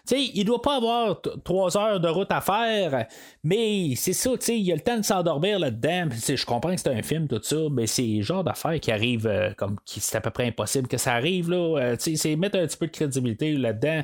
Tu 0.08 0.16
sais, 0.16 0.32
il 0.36 0.46
doit 0.46 0.62
pas 0.62 0.76
avoir 0.76 1.22
trois 1.44 1.76
heures 1.76 2.00
de 2.00 2.08
route 2.08 2.32
à 2.32 2.39
faire, 2.39 3.08
mais 3.44 3.96
c'est 3.96 4.13
ça, 4.13 4.30
il 4.48 4.72
a 4.72 4.76
le 4.76 4.82
temps 4.82 4.98
de 4.98 5.04
s'endormir 5.04 5.58
là-dedans. 5.58 6.10
Je 6.12 6.46
comprends 6.46 6.76
que 6.76 6.82
c'est 6.82 6.94
un 6.94 7.02
film, 7.02 7.28
tout 7.28 7.42
ça, 7.42 7.56
mais 7.72 7.88
c'est 7.88 8.04
le 8.04 8.22
genre 8.22 8.44
d'affaires 8.44 8.80
qui 8.80 8.92
arrive 8.92 9.26
euh, 9.26 9.52
comme 9.58 9.78
c'est 9.86 10.16
à 10.16 10.22
peu 10.22 10.30
près 10.30 10.46
impossible 10.48 10.88
que 10.88 10.98
ça 10.98 11.13
arrive, 11.13 11.50
là. 11.50 11.80
Euh, 11.80 11.96
c'est 11.98 12.36
mettre 12.36 12.60
un 12.60 12.68
petit 12.68 12.78
peu 12.78 12.86
de 12.86 12.92
crédibilité 12.92 13.54
là-dedans. 13.54 14.04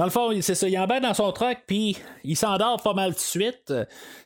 Dans 0.00 0.06
le 0.06 0.10
fond, 0.10 0.30
c'est 0.40 0.54
ça, 0.54 0.66
il 0.66 0.78
embarque 0.78 1.02
dans 1.02 1.12
son 1.12 1.30
truck, 1.30 1.58
puis 1.66 1.94
il 2.24 2.34
s'endort 2.34 2.80
pas 2.82 2.94
mal 2.94 3.12
de 3.12 3.18
suite. 3.18 3.70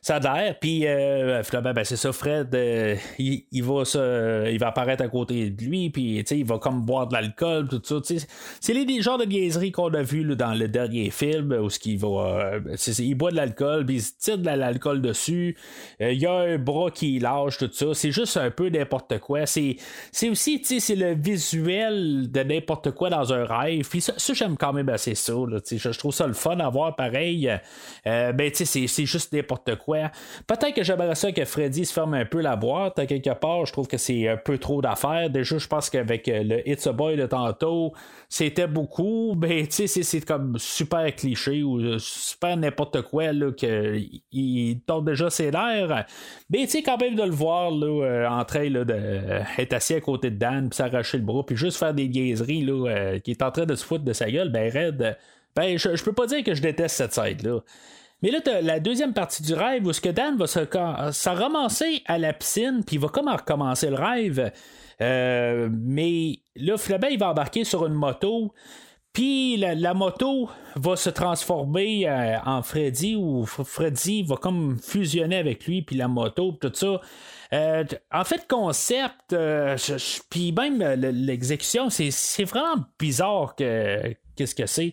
Ça 0.01 0.15
a 0.15 0.19
l'air, 0.21 0.57
puis 0.57 0.87
euh, 0.87 1.43
ben, 1.51 1.83
c'est 1.83 1.97
ça, 1.97 2.13
Fred, 2.13 2.55
euh, 2.55 2.95
il, 3.19 3.43
va 3.61 3.83
il 4.49 4.57
va 4.57 4.67
apparaître 4.67 5.03
à 5.03 5.09
côté 5.09 5.49
de 5.49 5.61
lui, 5.61 5.89
puis 5.89 6.19
il 6.19 6.45
va 6.45 6.59
comme 6.59 6.85
boire 6.85 7.07
de 7.07 7.13
l'alcool, 7.15 7.67
tout 7.67 7.81
ça. 7.83 7.97
C'est 8.61 8.73
les, 8.73 9.01
genres 9.01 9.17
de 9.17 9.25
niaiseries 9.25 9.73
qu'on 9.73 9.93
a 9.93 10.01
vu 10.01 10.23
dans 10.37 10.53
le 10.53 10.69
dernier 10.69 11.09
film, 11.09 11.51
où 11.51 11.69
ce 11.69 11.77
qu'il 11.77 11.99
va, 11.99 12.07
euh, 12.07 12.75
il 12.99 13.15
boit 13.15 13.31
de 13.31 13.35
l'alcool, 13.35 13.85
puis 13.85 13.95
il 13.95 14.01
se 14.01 14.13
tire 14.17 14.37
de 14.37 14.45
l'alcool 14.45 15.01
dessus. 15.01 15.57
Il 15.99 16.17
y 16.17 16.25
a 16.25 16.35
un 16.35 16.57
bras 16.57 16.89
qui 16.89 17.19
lâche, 17.19 17.57
tout 17.57 17.69
ça. 17.73 17.87
C'est 17.93 18.13
juste 18.13 18.37
un 18.37 18.49
peu 18.49 18.69
n'importe 18.69 19.19
quoi. 19.19 19.45
C'est 19.45 19.75
aussi, 20.29 20.61
c'est 20.63 20.95
le 20.95 21.15
visuel 21.15 22.31
de 22.31 22.43
n'importe 22.43 22.91
quoi 22.91 23.09
dans 23.09 23.33
un 23.33 23.43
rêve. 23.43 23.89
Puis 23.89 23.99
ça, 23.99 24.13
j'aime 24.33 24.55
quand 24.55 24.71
même 24.71 24.87
assez 24.87 25.15
ça. 25.15 25.33
Là, 25.33 25.59
je, 25.71 25.89
trouve 25.97 26.13
ça 26.13 26.27
le 26.27 26.33
fun 26.33 26.59
à 26.59 26.69
voir 26.69 26.95
pareil. 26.95 27.51
Euh, 28.07 28.31
ben, 28.31 28.51
c'est 28.53 29.05
juste 29.05 29.33
n'importe 29.33 29.75
quoi. 29.77 30.11
Peut-être 30.47 30.73
que 30.73 30.83
j'aimerais 30.83 31.15
ça 31.15 31.31
que 31.31 31.45
Freddy 31.45 31.85
se 31.85 31.93
ferme 31.93 32.13
un 32.13 32.25
peu 32.25 32.41
la 32.41 32.55
boîte 32.55 33.05
quelque 33.07 33.33
part. 33.33 33.65
Je 33.65 33.71
trouve 33.71 33.87
que 33.87 33.97
c'est 33.97 34.27
un 34.27 34.37
peu 34.37 34.57
trop 34.57 34.81
d'affaires. 34.81 35.29
Déjà, 35.29 35.57
je 35.57 35.67
pense 35.67 35.89
qu'avec 35.89 36.27
euh, 36.27 36.43
le 36.43 36.69
It's 36.69 36.85
a 36.87 36.93
Boy 36.93 37.17
de 37.17 37.25
tantôt, 37.25 37.93
c'était 38.29 38.67
beaucoup. 38.67 39.33
Ben, 39.35 39.65
c'est 39.69 40.25
comme 40.25 40.57
super 40.57 41.13
cliché 41.15 41.63
ou 41.63 41.79
euh, 41.79 41.99
super 41.99 42.57
n'importe 42.57 43.01
quoi 43.03 43.31
là, 43.31 43.51
que 43.51 43.99
il 44.31 44.81
tombe 44.81 45.09
déjà 45.09 45.29
ses 45.29 45.51
l'air. 45.51 46.05
Mais 46.49 46.67
tu 46.67 46.81
quand 46.83 46.99
même 46.99 47.15
de 47.15 47.23
le 47.23 47.31
voir 47.31 47.71
là, 47.71 48.29
en 48.31 48.45
train 48.45 48.69
là, 48.69 48.83
d'être 48.85 49.73
assis 49.73 49.95
à 49.95 50.01
côté 50.01 50.29
de 50.29 50.37
Dan, 50.37 50.69
puis 50.69 50.77
s'arracher 50.77 51.17
le 51.17 51.23
bras, 51.23 51.45
puis 51.45 51.55
juste 51.55 51.77
faire 51.77 51.93
des 51.93 52.07
niaiseries 52.07 52.65
là, 52.65 53.19
qui 53.19 53.31
est 53.31 53.41
en 53.41 53.51
train 53.51 53.65
de 53.65 53.75
se 53.75 53.85
foutre 53.85 54.03
de 54.03 54.13
sa 54.13 54.29
gueule, 54.29 54.49
ben 54.49 54.71
Red 54.71 55.17
ben, 55.55 55.77
je, 55.77 56.03
peux 56.03 56.13
pas 56.13 56.27
dire 56.27 56.43
que 56.43 56.53
je 56.53 56.61
déteste 56.61 56.97
cette 56.97 57.13
scène-là. 57.13 57.61
Mais 58.21 58.31
là, 58.31 58.39
la 58.61 58.79
deuxième 58.79 59.13
partie 59.13 59.43
du 59.43 59.53
rêve 59.53 59.85
où 59.85 59.93
ce 59.93 60.01
que 60.01 60.09
Dan 60.09 60.37
va 60.37 60.47
se, 60.47 60.59
se 60.59 61.29
ramasser 61.29 62.01
à 62.05 62.17
la 62.17 62.33
piscine, 62.33 62.83
puis 62.85 62.97
il 62.97 62.99
va 62.99 63.07
comme 63.07 63.29
recommencer 63.29 63.89
le 63.89 63.95
rêve. 63.95 64.51
Euh, 65.01 65.69
mais 65.71 66.39
là, 66.55 66.77
Flabin, 66.77 67.07
il 67.09 67.19
va 67.19 67.29
embarquer 67.29 67.63
sur 67.63 67.85
une 67.85 67.93
moto. 67.93 68.53
Puis 69.15 69.55
la, 69.55 69.93
moto 69.93 70.49
va 70.75 70.97
se 70.97 71.09
transformer 71.09 72.05
euh, 72.05 72.37
en 72.45 72.61
Freddy, 72.61 73.15
ou 73.15 73.45
Freddy 73.45 74.23
va 74.23 74.35
comme 74.35 74.77
fusionner 74.77 75.37
avec 75.37 75.65
lui, 75.65 75.83
puis 75.83 75.95
la 75.95 76.09
moto, 76.09 76.51
tout 76.59 76.71
ça. 76.73 76.99
Euh, 77.53 77.85
en 78.11 78.23
fait, 78.25 78.45
concept, 78.45 79.33
puis 80.29 80.51
même 80.51 80.83
l'exécution, 80.99 81.89
c'est 81.89 82.43
vraiment 82.43 82.83
bizarre 82.99 83.55
que, 83.55 84.13
qu'est-ce 84.35 84.53
que 84.53 84.65
c'est. 84.65 84.91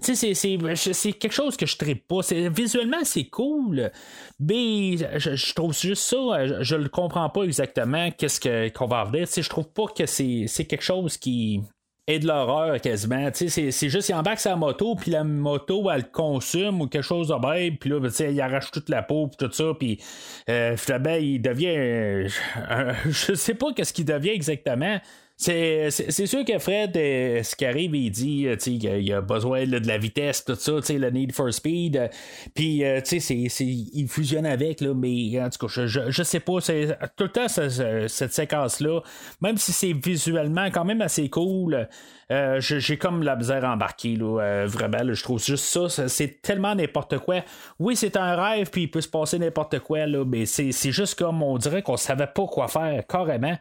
Tu 0.00 0.14
sais, 0.14 0.34
c'est 0.34 1.12
quelque 1.14 1.32
chose 1.32 1.56
que 1.56 1.66
je 1.66 1.76
ne 1.84 1.94
pas. 1.94 2.20
Visuellement, 2.50 3.02
c'est 3.02 3.26
cool, 3.26 3.90
mais 4.38 4.98
je, 5.18 5.52
trouve 5.52 5.76
juste 5.76 6.04
ça, 6.04 6.62
je, 6.62 6.76
ne 6.76 6.82
le 6.84 6.88
comprends 6.88 7.28
pas 7.28 7.42
exactement 7.42 8.12
qu'est-ce 8.12 8.68
qu'on 8.68 8.86
va 8.86 9.00
avoir. 9.00 9.12
Tu 9.12 9.26
sais, 9.26 9.42
je 9.42 9.50
trouve 9.50 9.66
pas 9.66 9.86
que 9.86 10.06
c'est 10.06 10.46
quelque 10.68 10.84
chose 10.84 11.16
qui 11.16 11.60
est 12.06 12.18
de 12.18 12.26
l'horreur 12.26 12.80
quasiment. 12.80 13.30
C'est 13.32 13.88
juste, 13.88 14.08
il 14.08 14.14
embarque 14.14 14.40
sa 14.40 14.56
moto, 14.56 14.94
puis 14.94 15.10
la 15.10 15.24
moto, 15.24 15.90
elle 15.90 16.10
consomme 16.10 16.82
ou 16.82 16.86
quelque 16.86 17.02
chose 17.02 17.28
de 17.28 17.34
puis 17.76 17.90
là, 17.90 17.98
il 18.30 18.40
arrache 18.40 18.70
toute 18.70 18.88
la 18.88 19.02
peau, 19.02 19.28
puis 19.28 19.36
tout 19.46 19.52
ça, 19.52 19.72
puis 19.78 20.00
euh, 20.48 20.76
il 21.20 21.40
devient. 21.40 22.28
je 23.06 23.34
sais 23.34 23.54
pas 23.54 23.72
qu'est-ce 23.72 23.92
qu'il 23.92 24.04
devient 24.04 24.30
exactement. 24.30 25.00
C'est, 25.36 25.90
sûr 25.90 26.44
que 26.44 26.58
Fred, 26.60 26.96
euh, 26.96 27.42
ce 27.42 27.56
qui 27.56 27.66
arrive, 27.66 27.94
il 27.96 28.10
dit 28.10 28.46
euh, 28.46 28.54
qu'il 28.56 29.12
a 29.12 29.20
besoin 29.20 29.66
de 29.66 29.86
la 29.86 29.98
vitesse, 29.98 30.44
tout 30.44 30.54
ça, 30.54 30.72
le 30.72 31.10
need 31.10 31.32
for 31.32 31.52
speed. 31.52 31.96
Euh, 31.96 32.08
puis, 32.54 32.84
tu 33.04 33.20
sais, 33.20 33.34
il 33.34 34.08
fusionne 34.08 34.46
avec, 34.46 34.80
là, 34.80 34.94
mais 34.94 35.40
en 35.40 35.50
tout 35.50 35.66
cas, 35.66 35.84
je, 35.86 36.10
je, 36.10 36.22
sais 36.22 36.38
pas. 36.38 36.60
C'est, 36.60 36.96
tout 37.16 37.24
le 37.24 37.30
temps, 37.30 37.48
cette 37.48 38.32
séquence-là, 38.32 39.00
même 39.40 39.56
si 39.56 39.72
c'est 39.72 39.92
visuellement 39.92 40.66
quand 40.66 40.84
même 40.84 41.02
assez 41.02 41.28
cool, 41.28 41.88
euh, 42.30 42.60
j'ai 42.60 42.96
comme 42.96 43.22
la 43.22 43.36
misère 43.36 43.64
embarquée, 43.64 44.16
là, 44.16 44.40
euh, 44.40 44.66
vraiment. 44.66 45.12
je 45.12 45.22
trouve 45.22 45.42
juste 45.42 45.64
ça, 45.64 46.08
c'est 46.08 46.40
tellement 46.40 46.74
n'importe 46.74 47.18
quoi. 47.18 47.42
Oui, 47.78 47.96
c'est 47.96 48.16
un 48.16 48.34
rêve, 48.34 48.70
puis 48.70 48.82
il 48.82 48.90
peut 48.90 49.00
se 49.00 49.08
passer 49.08 49.38
n'importe 49.38 49.78
quoi, 49.80 50.06
là, 50.06 50.24
mais 50.24 50.46
c'est 50.46 50.72
juste 50.92 51.18
comme 51.18 51.42
on 51.42 51.58
dirait 51.58 51.82
qu'on 51.82 51.96
savait 51.96 52.26
pas 52.26 52.46
quoi 52.46 52.68
faire, 52.68 53.06
carrément. 53.06 53.56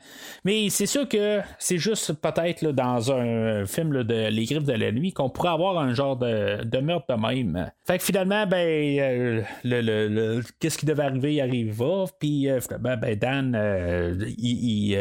Mais 0.46 0.70
c'est 0.70 0.86
sûr 0.86 1.08
que 1.08 1.42
c'est 1.60 1.78
juste 1.78 2.14
peut-être 2.14 2.66
dans 2.72 3.12
un 3.12 3.66
film 3.66 4.04
de 4.04 4.30
Les 4.30 4.46
Griffes 4.46 4.64
de 4.64 4.74
la 4.74 4.92
Nuit 4.92 5.12
qu'on 5.12 5.30
pourrait 5.30 5.50
avoir 5.50 5.80
un 5.80 5.94
genre 5.94 6.16
de, 6.16 6.64
de 6.64 6.78
meurtre 6.80 7.16
de 7.16 7.22
même. 7.22 7.72
Fait 7.86 7.98
que 7.98 8.04
finalement, 8.04 8.48
ben, 8.48 9.00
euh, 9.00 9.42
le, 9.64 9.82
le, 9.82 10.42
qu'est-ce 10.60 10.78
qui 10.78 10.86
devait 10.86 11.04
arriver, 11.04 11.34
il 11.36 11.42
arriva, 11.42 12.06
puis 12.20 12.48
ben, 12.80 13.16
Dan, 13.16 14.18
il, 14.38 14.98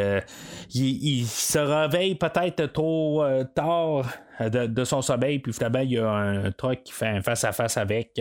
il, 0.74 1.26
se 1.26 1.58
réveille 1.58 2.16
peut-être 2.16 2.66
trop 2.72 3.24
tard 3.54 4.06
euh, 4.40 4.48
de, 4.48 4.84
son 4.84 5.02
sommeil, 5.02 5.38
puis 5.38 5.52
finalement, 5.52 5.80
il 5.80 5.92
y 5.92 5.98
a 5.98 6.08
un 6.08 6.50
truc 6.52 6.84
qui 6.84 6.92
fait 6.92 7.08
un 7.08 7.22
face-à-face 7.22 7.76
avec. 7.76 8.20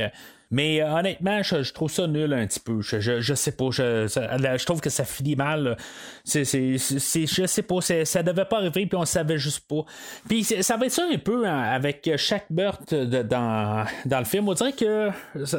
Mais 0.53 0.81
euh, 0.81 0.93
honnêtement, 0.93 1.41
je, 1.41 1.71
trouve 1.71 1.89
ça 1.89 2.07
nul 2.07 2.33
un 2.33 2.45
petit 2.45 2.59
peu. 2.59 2.81
Je, 2.81 2.99
je, 2.99 3.33
sais 3.33 3.53
pas. 3.53 3.69
Je, 3.71 4.65
trouve 4.65 4.81
que 4.81 4.89
ça 4.89 5.05
finit 5.05 5.37
mal. 5.37 5.77
C'est, 6.25 6.43
c'est, 6.43 6.77
je 6.77 7.45
sais 7.45 7.61
pas. 7.63 7.79
ça 7.81 8.21
devait 8.23 8.45
pas 8.45 8.57
arriver, 8.57 8.85
puis 8.85 8.97
on 8.97 9.05
savait 9.05 9.37
juste 9.37 9.67
pas. 9.67 9.85
Puis 10.27 10.43
ça 10.43 10.75
va 10.75 10.85
être 10.85 10.91
ça 10.91 11.05
un 11.09 11.17
peu 11.17 11.47
hein, 11.47 11.61
avec 11.61 12.09
chaque 12.17 12.49
meurtre 12.49 12.95
dans, 13.23 13.85
dans 14.05 14.19
le 14.19 14.25
film. 14.25 14.49
On 14.49 14.53
dirait 14.53 14.73
que 14.73 15.09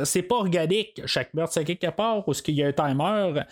c'est 0.05 0.23
pas 0.23 0.37
organique, 0.37 1.01
chaque 1.07 1.33
meurtre. 1.33 1.55
C'est 1.55 1.65
quelque 1.65 1.91
part 1.91 2.29
où 2.29 2.33
il 2.47 2.55
y 2.55 2.63
a 2.63 2.67
un 2.67 2.73
timer. 2.73 3.43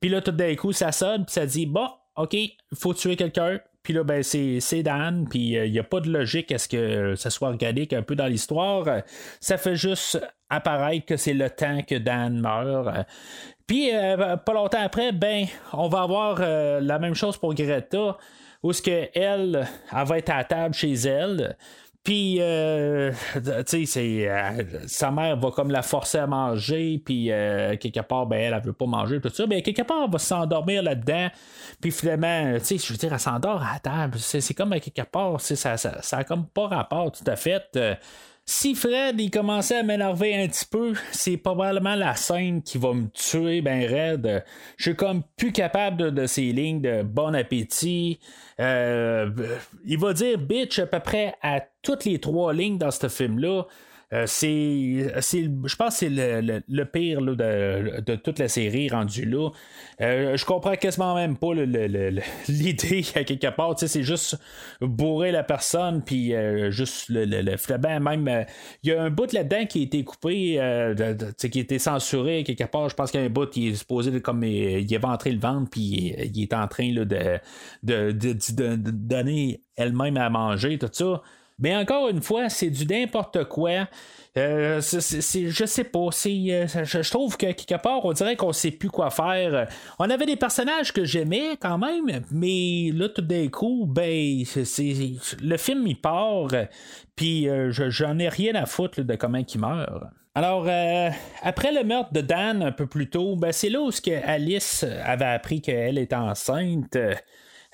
Puis 0.00 0.10
là, 0.10 0.20
tout 0.20 0.32
d'un 0.32 0.56
coup, 0.56 0.72
ça 0.72 0.90
sonne, 0.90 1.24
puis 1.24 1.32
ça 1.32 1.46
dit, 1.46 1.66
bon, 1.66 1.88
OK, 2.16 2.36
faut 2.74 2.94
tuer 2.94 3.14
quelqu'un 3.14 3.60
puis 3.82 3.94
là, 3.94 4.04
ben, 4.04 4.22
c'est, 4.22 4.82
Dan, 4.82 5.26
puis 5.28 5.50
il 5.50 5.58
euh, 5.58 5.68
n'y 5.68 5.78
a 5.78 5.82
pas 5.82 6.00
de 6.00 6.10
logique 6.10 6.52
à 6.52 6.58
ce 6.58 6.68
que 6.68 7.14
ça 7.14 7.30
soit 7.30 7.48
organique 7.48 7.92
un 7.92 8.02
peu 8.02 8.14
dans 8.14 8.26
l'histoire. 8.26 8.86
Ça 9.40 9.56
fait 9.56 9.76
juste 9.76 10.20
apparaître 10.50 11.06
que 11.06 11.16
c'est 11.16 11.32
le 11.32 11.48
temps 11.48 11.80
que 11.82 11.94
Dan 11.94 12.40
meurt. 12.40 13.06
Puis, 13.66 13.94
euh, 13.94 14.36
pas 14.36 14.52
longtemps 14.52 14.82
après, 14.82 15.12
ben, 15.12 15.46
on 15.72 15.88
va 15.88 16.02
avoir 16.02 16.38
euh, 16.40 16.80
la 16.80 16.98
même 16.98 17.14
chose 17.14 17.38
pour 17.38 17.54
Greta, 17.54 18.18
où 18.62 18.72
ce 18.72 18.82
que 18.82 19.08
elle, 19.14 19.66
va 19.92 20.18
être 20.18 20.30
à 20.30 20.44
table 20.44 20.74
chez 20.74 20.92
elle. 20.92 21.56
Puis, 22.02 22.38
euh, 22.40 23.12
tu 23.68 23.86
sais, 23.86 24.28
euh, 24.28 24.62
sa 24.86 25.10
mère 25.10 25.36
va 25.36 25.50
comme 25.50 25.70
la 25.70 25.82
forcer 25.82 26.18
à 26.18 26.26
manger, 26.26 27.02
puis 27.04 27.30
euh, 27.30 27.76
quelque 27.76 28.00
part, 28.00 28.26
ben, 28.26 28.38
elle, 28.38 28.54
elle 28.54 28.62
veut 28.62 28.72
pas 28.72 28.86
manger, 28.86 29.20
tout 29.20 29.28
ça. 29.28 29.46
Ben, 29.46 29.62
quelque 29.62 29.82
part, 29.82 30.04
elle 30.04 30.10
va 30.10 30.18
s'endormir 30.18 30.82
là-dedans. 30.82 31.28
Puis 31.80 31.90
finalement, 31.90 32.58
tu 32.58 32.64
sais, 32.64 32.78
je 32.78 32.92
veux 32.92 32.98
dire, 32.98 33.12
elle 33.12 33.20
s'endort 33.20 33.62
à 33.62 33.78
table. 33.78 34.18
C'est 34.18 34.54
comme 34.54 34.78
quelque 34.80 35.02
part, 35.02 35.40
ça, 35.40 35.76
ça, 35.76 36.00
ça 36.02 36.24
comme 36.24 36.46
pas 36.46 36.68
rapport 36.68 37.12
tout 37.12 37.24
à 37.26 37.36
fait. 37.36 37.76
Si 38.52 38.74
Fred 38.74 39.20
il 39.20 39.30
commençait 39.30 39.76
à 39.76 39.82
m'énerver 39.84 40.34
un 40.34 40.48
petit 40.48 40.64
peu, 40.64 40.94
c'est 41.12 41.36
probablement 41.36 41.94
la 41.94 42.16
scène 42.16 42.62
qui 42.62 42.78
va 42.78 42.92
me 42.92 43.06
tuer 43.10 43.60
ben 43.60 43.86
raide. 43.88 44.44
Je 44.76 44.82
suis 44.90 44.96
comme 44.96 45.22
plus 45.36 45.52
capable 45.52 46.12
de, 46.12 46.26
ces 46.26 46.50
lignes 46.50 46.80
de 46.80 47.04
bon 47.04 47.32
appétit. 47.36 48.18
Euh, 48.58 49.30
il 49.86 49.98
va 50.00 50.12
dire 50.14 50.36
bitch 50.36 50.80
à 50.80 50.86
peu 50.86 50.98
près 50.98 51.36
à 51.42 51.60
toutes 51.80 52.04
les 52.04 52.18
trois 52.18 52.52
lignes 52.52 52.76
dans 52.76 52.90
ce 52.90 53.08
film-là. 53.08 53.66
Euh, 54.12 54.24
c'est, 54.26 54.48
je 54.48 55.76
pense 55.76 56.00
que 56.00 56.06
c'est 56.06 56.08
le, 56.10 56.84
pire 56.84 57.20
de, 57.22 58.16
toute 58.16 58.40
la 58.40 58.48
série 58.48 58.88
rendu 58.88 59.24
là. 59.24 59.50
Euh, 60.00 60.36
je 60.36 60.44
comprends 60.44 60.74
quasiment 60.74 61.14
même 61.14 61.36
pas 61.36 61.54
l'idée 62.48 63.04
à 63.14 63.22
quelque 63.22 63.54
part. 63.54 63.74
C'est 63.78 64.02
juste 64.02 64.36
bourrer 64.80 65.30
la 65.30 65.44
personne, 65.44 66.02
puis 66.02 66.34
euh, 66.34 66.72
juste 66.72 67.08
le, 67.08 67.24
le, 67.24 67.56
Même, 68.00 68.46
il 68.82 68.90
y 68.90 68.92
a 68.92 69.02
un 69.02 69.10
bout 69.10 69.32
là-dedans 69.32 69.66
qui 69.66 69.80
a 69.80 69.82
été 69.82 70.02
coupé, 70.02 70.58
qui 71.38 71.58
a 71.58 71.60
été 71.60 71.78
censuré 71.78 72.42
quelque 72.42 72.64
part. 72.64 72.88
Je 72.88 72.96
pense 72.96 73.12
qu'il 73.12 73.20
y 73.20 73.22
a 73.22 73.26
un 73.26 73.30
bout 73.30 73.48
qui 73.48 73.68
est 73.68 73.74
supposé 73.74 74.20
comme 74.20 74.42
il 74.42 74.92
est 74.92 74.98
ventré 74.98 75.30
le 75.30 75.38
ventre, 75.38 75.70
puis 75.70 76.14
il 76.34 76.42
est 76.42 76.52
en 76.52 76.66
train 76.66 76.92
de, 76.92 77.04
de, 77.04 78.10
de 78.12 78.76
donner 78.76 79.60
elle-même 79.76 80.16
à 80.16 80.28
manger, 80.30 80.78
tout 80.78 80.90
ça. 80.92 81.22
Mais 81.60 81.76
encore 81.76 82.08
une 82.08 82.22
fois, 82.22 82.48
c'est 82.48 82.70
du 82.70 82.86
n'importe 82.86 83.44
quoi. 83.44 83.86
Euh, 84.36 84.80
je 84.80 85.64
sais 85.66 85.84
pas. 85.84 85.98
Euh, 85.98 86.66
je, 86.66 87.10
trouve 87.10 87.36
que 87.36 87.52
quelque 87.52 87.82
part, 87.82 88.04
on 88.04 88.12
dirait 88.12 88.36
qu'on 88.36 88.52
sait 88.52 88.70
plus 88.70 88.88
quoi 88.88 89.10
faire. 89.10 89.68
On 89.98 90.08
avait 90.08 90.26
des 90.26 90.36
personnages 90.36 90.92
que 90.92 91.04
j'aimais 91.04 91.56
quand 91.60 91.78
même, 91.78 92.22
mais 92.30 92.90
là, 92.94 93.08
tout 93.08 93.22
d'un 93.22 93.48
coup, 93.48 93.86
ben, 93.88 94.44
le 95.42 95.56
film 95.56 95.86
il 95.86 96.00
part, 96.00 96.48
puis 97.16 97.48
euh, 97.48 97.72
j'en 97.72 98.18
ai 98.18 98.28
rien 98.28 98.54
à 98.54 98.66
foutre 98.66 99.02
de 99.02 99.14
comment 99.16 99.38
il 99.38 99.60
meurt. 99.60 100.04
Alors, 100.36 100.68
après 101.42 101.72
le 101.72 101.82
meurtre 101.82 102.12
de 102.12 102.20
Dan 102.20 102.62
un 102.62 102.70
peu 102.70 102.86
plus 102.86 103.10
tôt, 103.10 103.34
ben, 103.34 103.50
c'est 103.50 103.68
là 103.68 103.80
où 103.80 103.90
Alice 104.24 104.86
avait 105.04 105.24
appris 105.24 105.60
qu'elle 105.60 105.98
était 105.98 106.14
enceinte. 106.14 106.96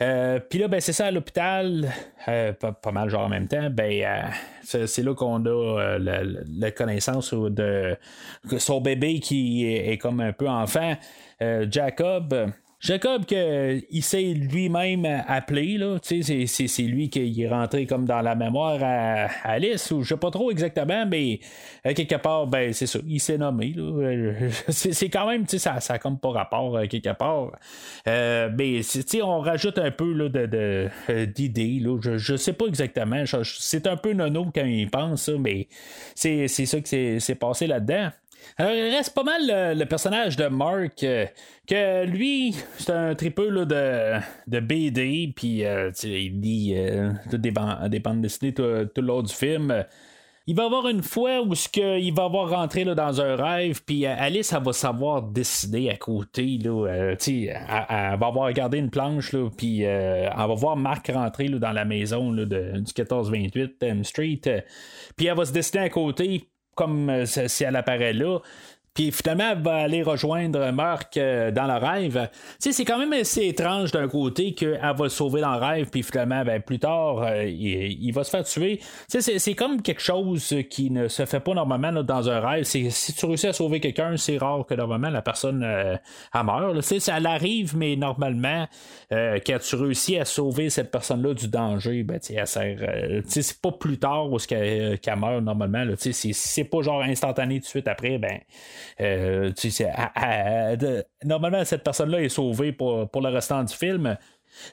Euh, 0.03 0.41
puis 0.41 0.59
là, 0.59 0.69
ben, 0.69 0.81
c'est 0.81 0.93
ça 0.93 1.07
à 1.07 1.11
l'hôpital, 1.11 1.91
euh, 2.29 2.53
pas, 2.53 2.93
mal 2.93 3.09
genre 3.09 3.25
en 3.25 3.29
même 3.29 3.49
temps, 3.49 3.71
ben, 3.71 4.03
euh, 4.03 4.87
c'est, 4.87 5.03
là 5.03 5.15
qu'on 5.15 5.45
a 5.47 5.99
la, 5.99 6.71
connaissance 6.71 7.33
de 7.33 7.97
son 8.59 8.81
bébé 8.81 9.21
qui 9.21 9.67
est, 9.67 9.97
comme 9.99 10.21
un 10.21 10.33
peu 10.33 10.49
enfant, 10.49 10.97
Jacob. 11.41 12.53
Jacob, 12.79 13.25
que, 13.25 13.81
il 13.91 14.03
s'est 14.03 14.35
lui-même 14.35 15.07
appelé, 15.27 15.79
là, 15.79 15.97
c'est, 16.03 16.23
c'est 16.47 16.83
lui 16.83 17.09
qui 17.09 17.43
est 17.43 17.49
rentré 17.49 17.87
comme 17.87 18.05
dans 18.05 18.21
la 18.21 18.35
mémoire 18.35 18.79
à, 18.83 19.29
Alice, 19.45 19.91
ou 19.91 20.03
je 20.03 20.11
sais 20.11 20.17
pas 20.17 20.31
trop 20.31 20.51
exactement, 20.51 21.07
mais 21.07 21.41
euh, 21.87 21.95
quelque 21.95 22.17
part, 22.17 22.47
ben 22.47 22.75
c'est 22.75 22.87
ça, 22.87 22.99
il 23.07 23.19
s'est 23.19 23.39
nommé. 23.39 23.75
c'est, 24.69 25.09
quand 25.09 25.27
même, 25.29 25.47
ça, 25.49 25.81
ça 25.81 25.95
a 25.95 25.99
comme 25.99 26.19
pas 26.19 26.31
rapport 26.31 26.77
euh, 26.77 26.87
quelque 26.87 27.17
part. 27.17 27.53
Euh, 28.09 28.51
mais 28.57 28.83
on 29.23 29.41
rajoute 29.41 29.79
un 29.79 29.91
peu 29.91 30.13
là, 30.13 30.29
de, 30.29 30.89
d'idées. 31.35 31.83
je, 32.03 32.19
je 32.19 32.37
sais 32.37 32.53
pas 32.53 32.67
exactement. 32.67 33.25
c'est 33.43 33.87
un 33.87 33.97
peu 33.97 34.13
nono 34.13 34.51
quand 34.55 34.65
il 34.65 34.91
pense, 34.91 35.29
mais 35.29 35.69
c'est, 36.15 36.47
ça 36.49 36.81
qui 36.81 37.21
s'est 37.21 37.35
passé 37.37 37.67
là-dedans. 37.67 38.11
Alors, 38.59 38.73
il 38.73 38.95
reste 38.95 39.15
pas 39.15 39.23
mal 39.23 39.43
le, 39.77 39.85
personnage 39.85 40.37
de 40.37 40.47
Mark, 40.47 41.03
euh, 41.03 41.27
que 41.67 42.07
lui, 42.07 42.55
c'est 42.79 42.91
un 42.91 43.15
tripeux 43.15 43.51
de, 43.67 44.19
de 44.47 44.61
BD, 44.61 45.33
puis 45.35 45.65
euh, 45.65 45.91
il 46.03 46.41
lit 46.41 46.75
euh, 46.75 47.13
des, 47.33 47.53
des, 47.89 48.01
bandes 48.01 48.21
dessinées 48.23 48.55
tout, 48.55 48.87
tout 48.95 49.01
le 49.01 49.07
long 49.07 49.23
du 49.23 49.33
film. 49.33 49.85
Il 50.47 50.55
va 50.55 50.65
avoir 50.65 50.87
une 50.89 51.03
fois 51.03 51.43
où 51.43 51.55
ce 51.57 51.69
il 51.99 52.15
va 52.15 52.25
avoir 52.25 52.51
rentré 52.51 52.85
là, 52.85 52.95
dans 52.95 53.21
un 53.21 53.35
rêve, 53.35 53.83
puis 53.85 54.07
Alice, 54.07 54.53
elle 54.53 54.63
va 54.63 54.73
savoir 54.73 55.23
décider 55.23 55.91
à 55.91 55.97
côté. 55.97 56.59
Là, 56.63 56.87
elle, 56.87 57.17
elle, 57.21 58.19
va 58.19 58.27
avoir 58.27 58.47
regardé 58.47 58.79
une 58.79 58.91
planche, 58.91 59.33
là, 59.33 59.51
puis 59.57 59.83
elle 59.83 60.31
va 60.33 60.55
voir 60.55 60.77
Mark 60.77 61.11
rentrer 61.13 61.49
là, 61.49 61.59
dans 61.59 61.73
la 61.73 61.85
maison 61.85 62.31
là, 62.31 62.45
de, 62.45 62.73
du 62.73 62.93
1428 62.97 63.83
M 63.83 64.05
Street. 64.05 64.41
puis 65.17 65.27
elle 65.27 65.37
va 65.37 65.45
se 65.45 65.53
décider 65.53 65.81
à 65.81 65.89
côté, 65.91 66.49
comme 66.77 67.11
euh, 67.11 67.27
si 67.27 67.65
elle 67.65 67.75
apparaît 67.75 68.13
là. 68.13 68.39
Puis 68.97 69.13
finalement, 69.13 69.51
elle 69.53 69.63
va 69.63 69.75
aller 69.75 70.03
rejoindre 70.03 70.73
Marc 70.73 71.19
euh, 71.19 71.51
dans 71.51 71.67
le 71.67 71.75
rêve. 71.75 72.31
Tu 72.33 72.39
sais, 72.59 72.73
c'est 72.73 72.87
quand 72.87 72.99
même 72.99 73.13
assez 73.13 73.47
étrange 73.47 73.93
d'un 73.93 74.09
côté 74.09 74.55
qu'elle 74.55 74.81
va 74.81 75.05
le 75.05 75.11
sauver 75.11 75.43
dans 75.43 75.53
le 75.53 75.59
rêve, 75.59 75.91
puis 75.91 76.03
finalement, 76.03 76.43
ben, 76.47 76.63
plus 76.63 76.79
tard, 76.79 77.19
euh, 77.23 77.45
il, 77.45 78.11
va 78.13 78.25
se 78.25 78.31
faire 78.31 78.45
tuer. 78.45 78.81
Tu 79.11 79.21
sais, 79.21 79.39
c'est 79.39 79.55
comme 79.55 79.83
quelque 79.83 80.01
chose 80.01 80.55
qui 80.71 80.91
ne 80.91 81.09
se 81.09 81.27
fait 81.27 81.41
pas 81.41 81.53
normalement 81.53 81.93
dans 82.03 82.31
un 82.31 82.41
rêve. 82.41 82.65
Si 82.65 83.13
tu 83.15 83.27
réussis 83.27 83.49
à 83.49 83.53
sauver 83.53 83.81
quelqu'un, 83.81 84.17
c'est 84.17 84.39
rare 84.39 84.65
que 84.65 84.73
normalement 84.73 85.11
la 85.11 85.21
personne 85.21 85.63
euh, 85.63 85.97
meurt. 86.35 86.75
Tu 86.77 86.83
sais, 86.83 87.01
ça 87.01 87.17
arrive, 87.17 87.77
mais 87.77 87.97
normalement, 87.97 88.67
quand 89.11 89.59
tu 89.61 89.77
réussis 89.77 90.17
à 90.17 90.25
sauver 90.25 90.71
cette 90.71 90.91
personne-là 90.91 91.35
du 91.35 91.49
danger, 91.49 92.03
ben, 92.03 92.19
tu 92.19 92.35
sais, 92.35 92.47
sert. 92.47 92.79
tu 92.79 93.31
sais, 93.31 93.43
c'est 93.43 93.61
pas 93.61 93.73
plus 93.73 93.99
tard 93.99 94.33
où 94.33 94.39
qu'elle 94.39 94.99
meurt 95.19 95.43
normalement. 95.43 95.85
Tu 96.01 96.15
sais, 96.15 96.33
c'est 96.33 96.65
pas 96.65 96.81
genre 96.81 97.03
instantané 97.03 97.57
tout 97.57 97.65
de 97.65 97.69
suite 97.69 97.89
après, 97.89 98.17
ben 98.17 98.39
euh, 99.01 99.53
normalement, 101.25 101.65
cette 101.65 101.85
personne-là 101.85 102.23
est 102.23 102.29
sauvée 102.29 102.73
pour, 102.73 103.09
pour 103.11 103.23
le 103.23 103.29
restant 103.29 103.63
du 103.65 103.75
film. 103.75 104.17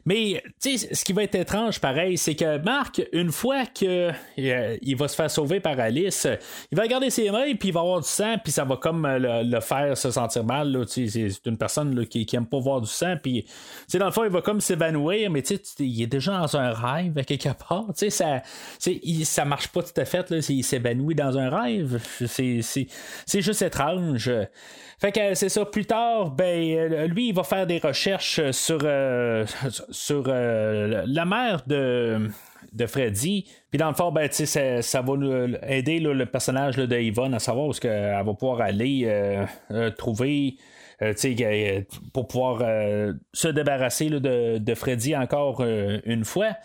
Mais, 0.06 0.44
ce 0.60 1.04
qui 1.04 1.14
va 1.14 1.24
être 1.24 1.36
étrange, 1.36 1.80
pareil, 1.80 2.18
c'est 2.18 2.36
que 2.36 2.58
Marc, 2.60 3.02
une 3.12 3.32
fois 3.32 3.66
que 3.66 4.12
euh, 4.40 4.78
il 4.82 4.96
va 4.96 5.08
se 5.08 5.16
faire 5.16 5.30
sauver 5.30 5.60
par 5.60 5.80
Alice, 5.80 6.28
il 6.72 6.78
va 6.78 6.84
regarder 6.84 7.10
ses 7.10 7.30
mains, 7.32 7.54
puis 7.60 7.70
il 7.70 7.74
va 7.74 7.82
avoir 7.82 8.02
du 8.02 8.08
sang, 8.08 8.36
puis 8.44 8.52
ça 8.52 8.64
va 8.64 8.78
comme 8.78 9.06
euh, 9.06 9.44
le, 9.44 9.60
faire 9.62 9.98
se 9.98 10.12
sentir 10.12 10.44
mal. 10.44 10.86
C'est 10.88 11.46
une 11.46 11.58
personne 11.58 12.06
qui, 12.08 12.26
qui 12.26 12.36
aime 12.36 12.46
pas 12.46 12.60
voir 12.60 12.82
du 12.82 12.90
sang, 12.90 13.16
puis, 13.22 13.46
dans 13.94 14.06
le 14.06 14.12
fond, 14.12 14.24
il 14.24 14.32
va 14.32 14.42
comme 14.42 14.62
s'évanouir, 14.62 15.30
mais 15.30 15.42
il 15.80 16.02
est 16.02 16.08
déjà 16.08 16.40
dans 16.40 16.58
un 16.58 16.72
rêve 16.72 17.18
à 17.18 17.24
quelque 17.24 17.50
part. 17.50 17.86
Tu 17.98 18.10
sais, 18.10 18.10
ça, 18.10 18.42
ça 19.24 19.46
marche 19.46 19.68
pas 19.70 19.84
tout 19.84 20.00
à 20.00 20.06
fait. 20.06 20.30
Là, 20.30 20.38
il 20.50 20.64
s'évanouit 20.64 21.16
dans 21.16 21.38
un 21.38 21.50
rêve. 21.50 22.00
C'est 22.28 23.42
juste 23.42 23.62
étrange. 23.62 24.32
Fait 25.04 25.12
que 25.12 25.34
c'est 25.34 25.50
ça, 25.50 25.66
plus 25.66 25.84
tard, 25.84 26.32
ben, 26.32 26.78
euh, 26.78 27.08
lui, 27.08 27.28
il 27.28 27.36
va 27.36 27.44
faire 27.44 27.68
des 27.68 27.78
recherches 27.78 28.40
sur, 28.52 28.80
euh, 28.84 29.46
sur 29.90 30.24
euh, 30.28 31.04
la 31.06 31.26
mère 31.26 31.64
de, 31.68 32.30
de 32.72 32.86
Freddy. 32.86 33.44
Puis 33.70 33.78
dans 33.78 33.90
le 33.90 33.96
fond, 33.96 34.14
ben, 34.14 34.32
ça, 34.32 34.82
ça 34.82 35.02
va 35.02 35.14
aider 35.68 36.00
le 36.00 36.26
personnage 36.26 36.78
de 36.78 36.98
Yvonne 36.98 37.34
à 37.34 37.40
savoir 37.40 37.68
où 37.68 37.72
qu'elle 37.72 38.14
va 38.14 38.34
pouvoir 38.34 38.62
aller 38.62 39.06
trouver. 39.98 40.56
pour 42.14 42.30
pouvoir 42.30 42.60
se 43.34 43.50
débarrasser 43.50 44.10
de, 44.10 44.58
de, 44.58 44.74
Freddy 44.74 45.18
encore 45.18 45.66
une 45.66 46.24
fois. 46.24 46.56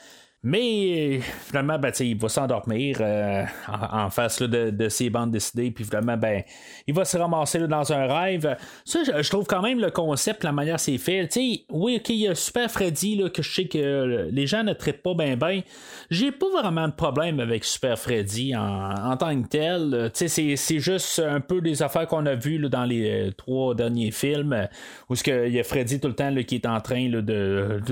Mais 0.45 1.19
finalement, 1.21 1.81
ben, 1.81 1.93
il 1.99 2.17
va 2.17 2.29
s'endormir 2.29 2.99
euh, 3.01 3.43
en, 3.67 4.09
face 4.09 4.41
de, 4.41 4.89
ses 4.89 5.11
bandes 5.11 5.33
décidées, 5.33 5.73
puis 5.73 5.85
finalement, 5.85 6.17
ben, 6.17 6.45
il 6.87 6.95
va 6.95 7.05
se 7.05 7.19
ramasser 7.19 7.67
dans 7.67 7.93
un 7.93 8.07
rêve. 8.07 8.57
Ça, 8.85 9.01
je, 9.03 9.29
trouve 9.29 9.47
quand 9.47 9.63
même 9.63 9.81
le 9.81 9.91
concept, 9.91 10.45
la 10.45 10.53
manière 10.53 10.79
c'est 10.79 10.99
fait. 10.99 11.29
oui, 11.71 11.97
ok, 11.97 12.09
il 12.11 12.17
y 12.17 12.29
a 12.29 12.37
Super 12.37 12.71
Freddy 12.71 13.17
là, 13.17 13.31
que 13.31 13.43
je 13.43 13.53
sais 13.53 13.67
que 13.67 14.29
les 14.31 14.47
gens 14.47 14.63
ne 14.63 14.75
traitent 14.75 15.03
pas 15.03 15.15
bien 15.15 15.37
ben. 15.37 15.63
J'ai 16.09 16.31
pas 16.31 16.49
vraiment 16.51 16.87
de 16.87 16.95
problème 16.95 17.41
avec 17.41 17.65
Super 17.65 17.99
Freddy 17.99 18.55
en, 18.55 19.17
tant 19.17 19.43
que 19.43 19.49
tel. 19.49 20.11
C'est, 20.15 20.79
juste 20.79 21.19
un 21.19 21.41
peu 21.41 21.61
des 21.61 21.83
affaires 21.83 22.07
qu'on 22.07 22.27
a 22.27 22.37
vues 22.37 22.61
dans 22.69 22.85
les 22.85 23.29
euh, 23.29 23.33
trois 23.33 23.75
derniers 23.75 24.13
films, 24.13 24.69
où 25.09 25.15
il 25.15 25.53
y 25.53 25.59
a 25.59 25.65
Freddy 25.65 25.99
tout 25.99 26.09
le 26.09 26.15
temps 26.15 26.33
qui 26.47 26.55
est 26.55 26.67
en 26.67 26.81
train 26.81 27.09
de, 27.09 27.83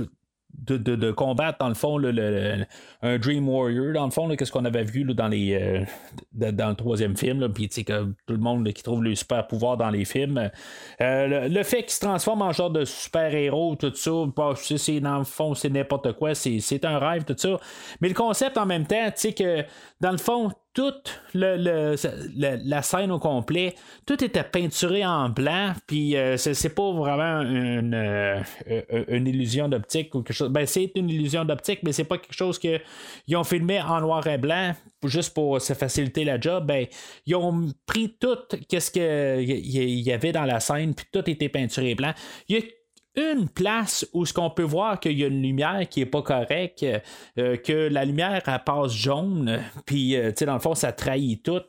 combattre, 1.13 1.59
dans 1.59 1.69
le 1.69 1.75
fond, 1.75 1.99
le, 1.99 2.65
un 3.03 3.19
Dream 3.19 3.49
Warrior, 3.49 3.93
dans 3.93 4.05
le 4.07 4.11
fond, 4.11 4.29
qu'est-ce 4.37 4.53
qu'on 4.53 4.65
avait 4.65 4.85
vu 4.85 5.05
dans, 5.05 5.29
les, 5.29 5.55
euh, 5.55 6.53
dans 6.53 6.71
le 6.71 6.75
troisième 6.75 7.17
film, 7.17 7.53
puis 7.53 7.69
que 7.69 8.05
tout 8.05 8.33
le 8.33 8.39
monde 8.39 8.71
qui 8.73 8.83
trouve 8.83 9.03
le 9.03 9.15
super 9.15 9.47
pouvoir 9.47 9.77
dans 9.77 9.91
les 9.91 10.05
films. 10.05 10.51
Euh, 11.01 11.49
le, 11.49 11.63
fait 11.63 11.83
qu'il 11.83 11.93
se 11.93 12.01
transforme 12.01 12.43
en 12.43 12.53
genre 12.53 12.71
de 12.71 12.85
super-héros, 12.85 13.77
tout 13.77 13.95
ça, 13.95 14.11
bah, 14.35 14.55
c'est 14.57 15.01
dans 15.01 15.19
le 15.19 15.25
fond, 15.25 15.55
c'est 15.55 15.71
n'importe 15.71 16.13
quoi, 16.13 16.35
c'est 16.35 16.85
un 16.85 16.99
rêve, 16.99 17.25
tout 17.25 17.37
ça. 17.37 17.59
Mais 18.01 18.09
le 18.09 18.15
concept 18.15 18.57
en 18.59 18.67
même 18.67 18.87
temps, 18.87 19.07
tu 19.07 19.13
sais 19.17 19.33
que 19.33 19.65
dans 20.01 20.13
le 20.13 20.19
fond, 20.19 20.51
toute 20.77 21.23
le, 21.33 21.97
la 22.37 22.83
scène 22.83 23.11
au 23.11 23.19
complet, 23.19 23.75
tout 24.05 24.23
était 24.23 24.45
peinturé 24.45 25.07
en 25.07 25.31
blanc, 25.31 25.73
puis 25.87 26.15
euh, 26.17 26.37
c'est, 26.37 26.75
pas 26.75 26.93
vraiment 26.93 27.41
une, 27.41 27.95
euh, 27.95 28.43
une 29.09 29.27
illusion 29.27 29.71
d'optique 29.71 30.15
ou 30.15 30.21
quelque 30.21 30.37
chose. 30.37 30.51
Ben, 30.51 30.67
c'est 30.67 30.93
une 30.95 31.09
illusion 31.09 31.47
d'optique, 31.47 31.81
mais 31.83 31.93
c'est 31.93 32.05
pas 32.05 32.19
quelque 32.19 32.37
chose 32.37 32.59
que 32.59 32.79
ils 33.27 33.37
ont 33.37 33.45
filmé 33.45 33.81
en 33.81 34.03
noir 34.03 34.27
et 34.27 34.37
blanc 34.37 34.75
juste 35.03 35.33
pour 35.33 35.63
se 35.63 35.73
faciliter 35.73 36.25
la 36.25 36.39
job. 36.39 36.67
Ben, 36.67 36.87
ils 37.25 37.35
ont 37.37 37.69
pris 37.87 38.15
tout 38.21 38.37
qu'est-ce 38.69 38.91
que 38.91 39.41
il 39.41 40.01
y 40.01 40.13
avait 40.13 40.33
dans 40.33 40.45
la 40.45 40.61
scène, 40.61 40.95
puis 40.95 41.07
tout 41.11 41.29
était 41.31 41.49
peinturé 41.49 41.95
blanc. 41.95 42.13
Il 42.51 42.57
y 42.57 42.59
a 42.59 42.63
une 43.17 43.49
place 43.49 44.07
où 44.13 44.27
ce 44.27 44.33
qu'on 44.33 44.51
peut 44.51 44.63
voir 44.63 45.01
qu'il 45.01 45.19
y 45.19 45.25
a 45.25 45.27
une 45.27 45.43
lumière 45.43 45.89
qui 45.89 46.03
est 46.03 46.07
pas 46.07 46.23
correcte, 46.23 46.85
euh, 47.39 47.57
que 47.57 47.89
la 47.89 48.05
lumière 48.05 48.43
elle 48.47 48.61
passe 48.65 48.93
jaune, 48.93 49.61
puis 49.87 50.17
euh, 50.17 50.33
dans 50.47 50.55
le 50.55 50.61
fond 50.61 50.75
ça 50.75 50.93
trahit 50.93 51.43
tout. 51.43 51.63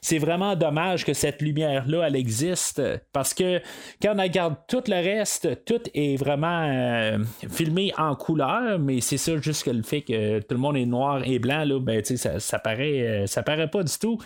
C'est 0.00 0.18
vraiment 0.18 0.56
dommage 0.56 1.04
que 1.04 1.12
cette 1.12 1.42
lumière 1.42 1.86
là 1.88 2.04
elle 2.06 2.16
existe 2.16 2.82
parce 3.12 3.34
que 3.34 3.60
quand 4.00 4.14
on 4.16 4.22
regarde 4.22 4.56
tout 4.68 4.82
le 4.86 4.94
reste, 4.94 5.64
tout 5.64 5.80
est 5.94 6.16
vraiment 6.16 6.68
euh, 6.70 7.18
filmé 7.50 7.92
en 7.98 8.14
couleur, 8.14 8.78
mais 8.78 9.00
c'est 9.00 9.18
ça 9.18 9.36
juste 9.38 9.64
que 9.64 9.70
le 9.70 9.82
fait 9.82 10.02
que 10.02 10.40
tout 10.40 10.54
le 10.54 10.58
monde 10.58 10.76
est 10.76 10.86
noir 10.86 11.22
et 11.24 11.38
blanc 11.38 11.64
là, 11.64 11.80
ben 11.80 12.04
ça, 12.04 12.38
ça 12.38 12.58
paraît 12.58 13.00
euh, 13.00 13.26
ça 13.26 13.42
paraît 13.42 13.68
pas 13.68 13.82
du 13.82 13.98
tout. 13.98 14.18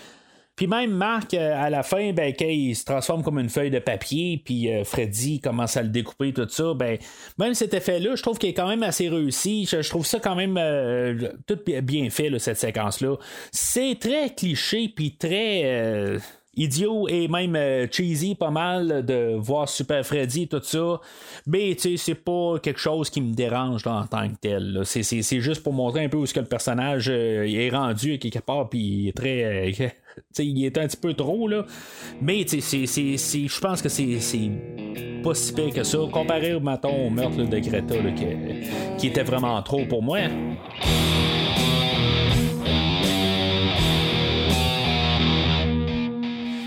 Puis 0.57 0.67
même 0.67 0.91
Marc, 0.91 1.35
euh, 1.35 1.55
à 1.55 1.69
la 1.69 1.83
fin, 1.83 2.13
ben, 2.13 2.33
quand 2.37 2.49
il 2.49 2.75
se 2.75 2.85
transforme 2.85 3.23
comme 3.23 3.39
une 3.39 3.51
feuille 3.51 3.71
de 3.71 3.79
papier, 3.79 4.41
puis 4.43 4.73
euh, 4.73 4.85
Freddy 4.85 5.39
commence 5.41 5.77
à 5.77 5.83
le 5.83 5.89
découper, 5.91 6.33
tout 6.33 6.49
ça, 6.49 6.73
ben, 6.75 6.97
même 7.39 7.53
cet 7.55 7.75
effet-là, 7.75 8.17
je 8.17 8.23
trouve 8.23 8.39
qu'il 8.39 8.49
est 8.49 8.55
quand 8.55 8.69
même 8.69 8.83
assez 8.83 9.09
réussi. 9.09 9.69
Je, 9.71 9.87
trouve 9.89 10.07
ça 10.07 10.19
quand 10.19 10.35
même 10.35 10.57
euh, 10.59 11.29
tout 11.47 11.59
bi- 11.65 11.81
bien 11.83 12.09
fait, 12.09 12.31
là, 12.31 12.39
cette 12.39 12.57
séquence-là. 12.59 13.17
C'est 13.53 13.99
très 14.01 14.35
cliché, 14.35 14.89
puis 14.89 15.17
très... 15.17 15.63
euh, 15.65 16.19
Idiot 16.59 17.07
et 17.09 17.29
même 17.29 17.55
euh, 17.55 17.87
cheesy 17.91 18.35
pas 18.35 18.51
mal 18.51 19.05
de 19.05 19.35
voir 19.37 19.69
Super 19.69 20.07
Freddy 20.07 20.49
tout 20.49 20.63
ça 20.63 21.01
mais 21.47 21.75
tu 21.75 21.83
sais 21.83 21.97
c'est 21.99 22.15
pas 22.15 22.59
quelque 22.63 22.81
chose 22.81 23.11
qui 23.11 23.21
me 23.21 23.35
dérange 23.35 23.85
là, 23.85 23.93
en 23.97 24.07
tant 24.07 24.27
que 24.27 24.37
tel 24.41 24.81
c'est, 24.87 25.03
juste 25.43 25.63
pour 25.63 25.75
montrer 25.75 26.05
un 26.05 26.09
peu 26.09 26.17
où 26.17 26.25
est-ce 26.25 26.33
que 26.33 26.41
le 26.41 26.47
personnage 26.47 27.11
est 27.11 27.69
rendu 27.69 28.19
quelque 28.19 28.39
part 28.39 28.71
puis 28.71 29.13
très 29.15 29.45
euh, 29.45 29.89
il 30.39 30.65
est 30.65 30.79
un 30.79 30.87
petit 30.87 30.97
peu 30.97 31.15
trop 31.15 31.49
là. 31.49 31.65
Mais 32.21 32.47
je 32.47 33.61
pense 33.61 33.83
que 33.83 33.89
c'est, 33.89 34.51
pas 35.23 35.35
si 35.35 35.53
pire 35.53 35.73
que 35.73 35.83
ça 35.83 35.99
comparé 36.13 36.59
mettons, 36.61 37.07
au 37.07 37.11
meurtre 37.11 37.37
de 37.37 37.59
Greta 37.59 37.97
que- 37.97 38.97
qui 38.99 39.09
était 39.09 39.25
vraiment 39.25 39.61
trop 39.63 39.85
pour 39.87 40.03
moi. 40.03 40.19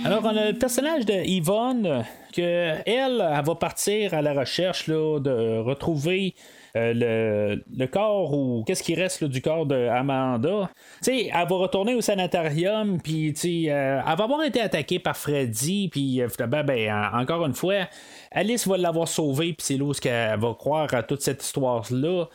Alors, 0.05 0.23
on 0.23 0.35
a 0.35 0.51
le 0.51 0.57
personnage 0.57 1.05
de 1.05 1.13
Yvonne, 1.25 2.03
que 2.33 2.41
elle, 2.41 2.81
elle 2.85 3.45
va 3.45 3.55
partir 3.55 4.13
à 4.13 4.21
la 4.23 4.33
recherche 4.33 4.87
là, 4.87 5.19
de 5.19 5.59
retrouver 5.59 6.33
euh, 6.75 7.55
le, 7.75 7.85
corps 7.87 8.33
ou 8.33 8.63
qu'est-ce 8.65 8.83
qui 8.83 8.95
reste 8.95 9.23
du 9.23 9.41
corps 9.41 9.65
de 9.65 9.87
Amanda. 9.87 10.69
Tu 11.03 11.11
sais, 11.11 11.25
elle 11.33 11.47
va 11.47 11.55
retourner 11.55 11.95
au 11.95 12.01
sanatorium, 12.01 13.01
puis 13.01 13.33
euh, 13.69 13.99
elle 14.07 14.15
va 14.17 14.23
avoir 14.23 14.43
été 14.43 14.61
attaquée 14.61 14.99
par 14.99 15.17
Freddy, 15.17 15.89
puis 15.89 16.21
euh, 16.21 16.27
ben, 16.63 16.91
en- 16.91 17.19
encore 17.21 17.45
une 17.45 17.53
fois, 17.55 17.87
Alice 18.31 18.67
va 18.67 18.77
l'avoir 18.77 19.07
sauvée, 19.07 19.53
puis 19.53 19.57
c'est 19.65 19.77
là 19.77 19.85
où 19.85 19.91
qu'elle 19.93 20.39
va 20.39 20.53
croire 20.53 20.93
à 20.93 21.01
toute 21.03 21.21
cette 21.21 21.43
histoire-là. 21.43 22.25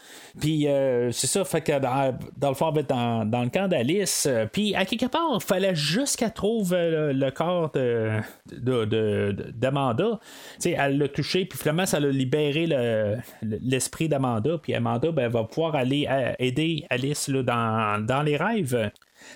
Puis 0.41 0.67
euh, 0.67 1.13
c'est 1.13 1.27
ça, 1.29 1.45
fait 1.45 1.61
que 1.61 1.79
dans, 1.79 2.19
dans 2.37 2.49
le 2.49 2.55
fond, 2.55 2.69
elle 2.69 2.75
va 2.75 2.81
être 2.81 2.89
dans, 2.89 3.43
le 3.43 3.49
camp 3.51 3.69
d'Alice. 3.69 4.27
euh, 4.29 4.47
Puis 4.53 4.75
à 4.75 4.85
quelque 4.85 5.07
part, 5.07 5.31
il 5.35 5.41
fallait 5.43 5.75
juste 5.75 6.17
qu'elle 6.17 6.33
trouve 6.33 6.73
euh, 6.75 7.13
le, 7.13 7.31
corps 7.31 7.71
de, 7.73 8.11
de- 8.53 8.85
de- 8.85 9.53
d'Amanda. 9.55 10.19
Elle 10.65 10.99
l'a 10.99 11.09
touché, 11.09 11.45
puis 11.45 11.59
finalement, 11.59 11.87
ça 11.87 11.99
a 11.99 12.01
libéré 12.01 12.67
le- 12.67 13.17
le- 13.43 13.59
l'esprit 13.63 14.09
d'Amanda. 14.09 14.59
Puis 14.59 14.75
Amanda 14.75 15.13
ben, 15.13 15.29
va 15.29 15.45
pouvoir 15.45 15.77
aller 15.77 16.07
euh, 16.11 16.33
aider 16.41 16.85
Alice 16.91 17.29
là, 17.29 17.43
dans, 17.43 18.05
dans 18.05 18.23
les 18.23 18.37
rêves. 18.37 18.91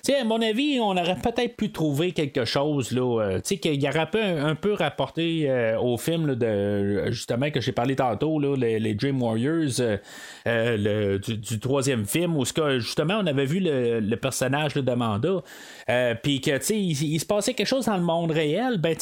À 0.09 0.25
mon 0.25 0.41
avis, 0.41 0.79
on 0.81 0.91
aurait 0.91 1.17
peut-être 1.17 1.57
pu 1.57 1.71
trouver 1.71 2.13
quelque 2.13 2.45
chose 2.45 2.93
là, 2.93 3.23
euh, 3.23 3.41
qu'il 3.41 3.83
y 3.83 3.89
aurait 3.89 4.11
peu, 4.11 4.23
un 4.23 4.55
peu 4.55 4.73
rapporté 4.73 5.51
euh, 5.51 5.79
au 5.79 5.97
film 5.99 6.35
de 6.35 7.11
justement 7.11 7.51
que 7.51 7.61
j'ai 7.61 7.73
parlé 7.73 7.97
tantôt, 7.97 8.39
là, 8.39 8.57
les, 8.57 8.79
les 8.79 8.95
Dream 8.95 9.23
Warriors, 9.23 9.81
euh, 9.81 9.97
euh, 10.47 11.19
du, 11.19 11.59
troisième 11.61 12.07
film, 12.07 12.37
où 12.37 12.45
justement 12.45 13.19
on 13.21 13.27
avait 13.27 13.45
vu 13.45 13.61
le, 13.61 14.17
personnage 14.17 14.75
là, 14.75 14.83
d'Amanda, 14.83 15.43
euh, 15.89 16.15
puis 16.23 16.41
que 16.41 16.73
il, 16.73 17.21
se 17.21 17.27
passait 17.27 17.55
quelque 17.55 17.67
chose 17.67 17.87
dans 17.87 17.97
le 17.97 18.03
monde 18.03 18.31
réel, 18.31 18.79
ben 18.79 18.97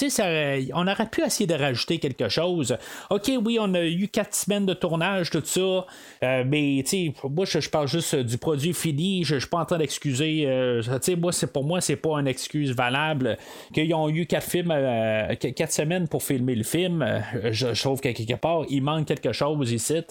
on 0.75 0.87
aurait 0.87 1.09
pu 1.09 1.23
essayer 1.23 1.47
de 1.47 1.55
rajouter 1.55 1.99
quelque 1.99 2.29
chose. 2.29 2.77
Ok, 3.11 3.31
oui, 3.45 3.59
on 3.61 3.75
a 3.75 3.85
eu 3.85 4.09
quatre 4.09 4.35
semaines 4.35 4.67
de 4.67 4.75
tournage, 4.75 5.31
tout 5.31 5.43
ça, 5.45 5.87
mais 6.23 6.85
moi 7.25 7.45
je, 7.45 7.69
parle 7.69 7.89
juste 7.89 8.15
du 8.15 8.39
produit 8.39 8.73
fini, 8.73 9.25
je, 9.25 9.35
je 9.35 9.41
suis 9.41 9.49
pas 9.49 9.59
en 9.59 9.65
train 9.65 9.79
d'excuser. 9.79 10.47
Sais, 10.83 11.17
moi, 11.17 11.33
c'est 11.33 11.53
pour 11.53 11.65
moi, 11.65 11.81
c'est 11.81 11.97
pas 11.97 12.19
une 12.21 12.27
excuse 12.27 12.75
valable 12.75 13.37
qu'ils 13.73 13.93
ont 13.95 14.09
eu 14.09 14.27
quatre 14.27 14.47
films, 14.47 14.71
euh, 14.71 15.35
qu- 15.35 15.53
quatre 15.53 15.73
semaines 15.73 16.09
pour 16.09 16.23
filmer 16.23 16.55
le 16.55 16.65
film. 16.65 17.03
Euh, 17.03 17.21
Je, 17.53 17.81
trouve 17.83 18.01
qu'à 18.01 18.13
quelque 18.13 18.35
part, 18.35 18.63
il 18.69 18.83
manque 18.83 19.07
quelque 19.07 19.33
chose 19.33 19.73
ici. 19.73 20.03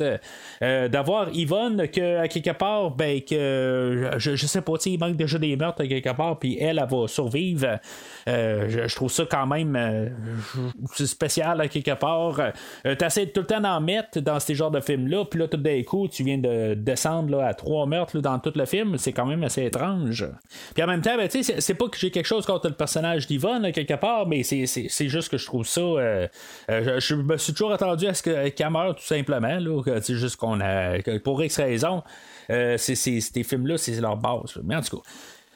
Euh, 0.62 0.88
D'avoir 0.88 1.30
Yvonne 1.34 1.88
que 1.88 2.18
à 2.20 2.28
quelque 2.28 2.52
part, 2.52 2.92
ben 2.92 3.22
que 3.22 4.12
je, 4.18 4.36
je 4.36 4.46
sais 4.48 4.62
pas, 4.62 4.74
il 4.86 5.00
manque 5.00 5.16
déjà 5.16 5.38
des 5.38 5.56
meurtres 5.56 5.84
à 5.84 5.88
quelque 5.88 6.16
part, 6.16 6.40
puis 6.40 6.58
elle, 6.60 6.80
elle 6.80 6.90
va 6.90 7.08
survivre. 7.08 7.80
Je, 8.28 8.96
trouve 8.96 9.12
ça 9.12 9.26
quand 9.30 9.48
même 9.48 9.78
spécial 10.96 11.62
à 11.62 11.68
quelque 11.68 11.94
part. 11.96 12.40
T'essaies 12.98 13.28
tout 13.28 13.42
le 13.42 13.48
temps 13.48 13.62
d'en 13.62 13.82
mettre 13.82 14.20
dans 14.22 14.40
ces 14.40 14.56
genres 14.56 14.72
de 14.72 14.80
films-là, 14.80 15.26
puis 15.26 15.40
là, 15.40 15.48
tout 15.48 15.58
d'un 15.58 15.82
coup, 15.84 16.08
tu 16.08 16.24
viens 16.24 16.38
de 16.38 16.74
descendre 16.76 17.38
là, 17.38 17.48
à 17.48 17.54
trois 17.54 17.86
meurtres 17.86 18.20
dans 18.20 18.40
tout 18.40 18.54
le 18.56 18.66
film. 18.66 18.98
C'est 18.98 19.14
quand 19.14 19.26
même 19.26 19.44
assez 19.44 19.66
étrange. 19.66 20.26
Puis 20.74 20.84
en 20.84 20.88
même 20.88 21.02
temps, 21.02 21.16
ben, 21.18 21.30
c'est- 21.30 21.74
pas 21.74 21.88
que 21.90 21.98
j'ai 21.98 22.12
quelque 22.12 22.26
chose 22.26 22.46
contre 22.46 22.68
le 22.68 22.74
personnage 22.76 23.28
d'Yvonne, 23.28 23.72
quelque 23.72 23.96
part, 23.96 24.28
mais 24.28 24.44
c'est- 24.44 24.66
juste 25.08 25.30
que 25.30 25.38
je 25.38 25.46
trouve 25.46 25.66
ça. 25.68 25.82
euh, 25.82 26.28
euh, 26.70 27.00
je, 27.00 27.16
me 27.16 27.38
suis 27.38 27.54
toujours 27.54 27.72
attendu 27.74 28.08
à 28.08 28.14
ce 28.14 28.24
que- 28.24 28.50
qu'elle 28.50 28.70
meure, 28.70 28.96
tout 28.96 29.04
simplement. 29.04 29.60
Là, 29.60 29.82
que, 29.84 30.00
juste 30.16 30.36
qu'on 30.38 30.60
a. 30.62 30.98
pour 31.24 31.44
X 31.44 31.58
raison, 31.58 32.04
euh, 32.50 32.78
ces 32.78 33.44
films-là, 33.44 33.78
c'est 33.78 34.00
leur 34.02 34.18
base. 34.18 34.60
Mais 34.64 34.76
en 34.76 34.82
tout 34.82 34.98
cas. 34.98 35.04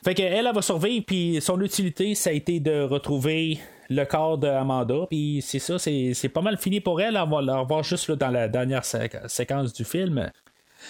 Fait 0.03 0.13
qu'elle, 0.13 0.45
elle 0.47 0.53
va 0.55 0.61
survivre, 0.61 1.03
puis 1.05 1.39
son 1.41 1.59
utilité, 1.61 2.15
ça 2.15 2.29
a 2.29 2.33
été 2.33 2.59
de 2.61 2.81
retrouver 2.83 3.59
le 3.89 4.05
corps 4.05 4.37
d'Amanda, 4.37 5.07
puis 5.09 5.41
c'est 5.45 5.59
ça, 5.59 5.77
c'est, 5.77 6.13
c'est 6.13 6.29
pas 6.29 6.41
mal 6.41 6.57
fini 6.57 6.79
pour 6.79 7.01
elle. 7.01 7.17
On 7.17 7.25
va 7.27 7.41
la 7.41 7.57
revoir 7.57 7.83
juste 7.83 8.07
là, 8.07 8.15
dans 8.15 8.29
la 8.29 8.47
dernière 8.47 8.85
sé- 8.85 9.09
séquence 9.27 9.73
du 9.73 9.83
film. 9.83 10.29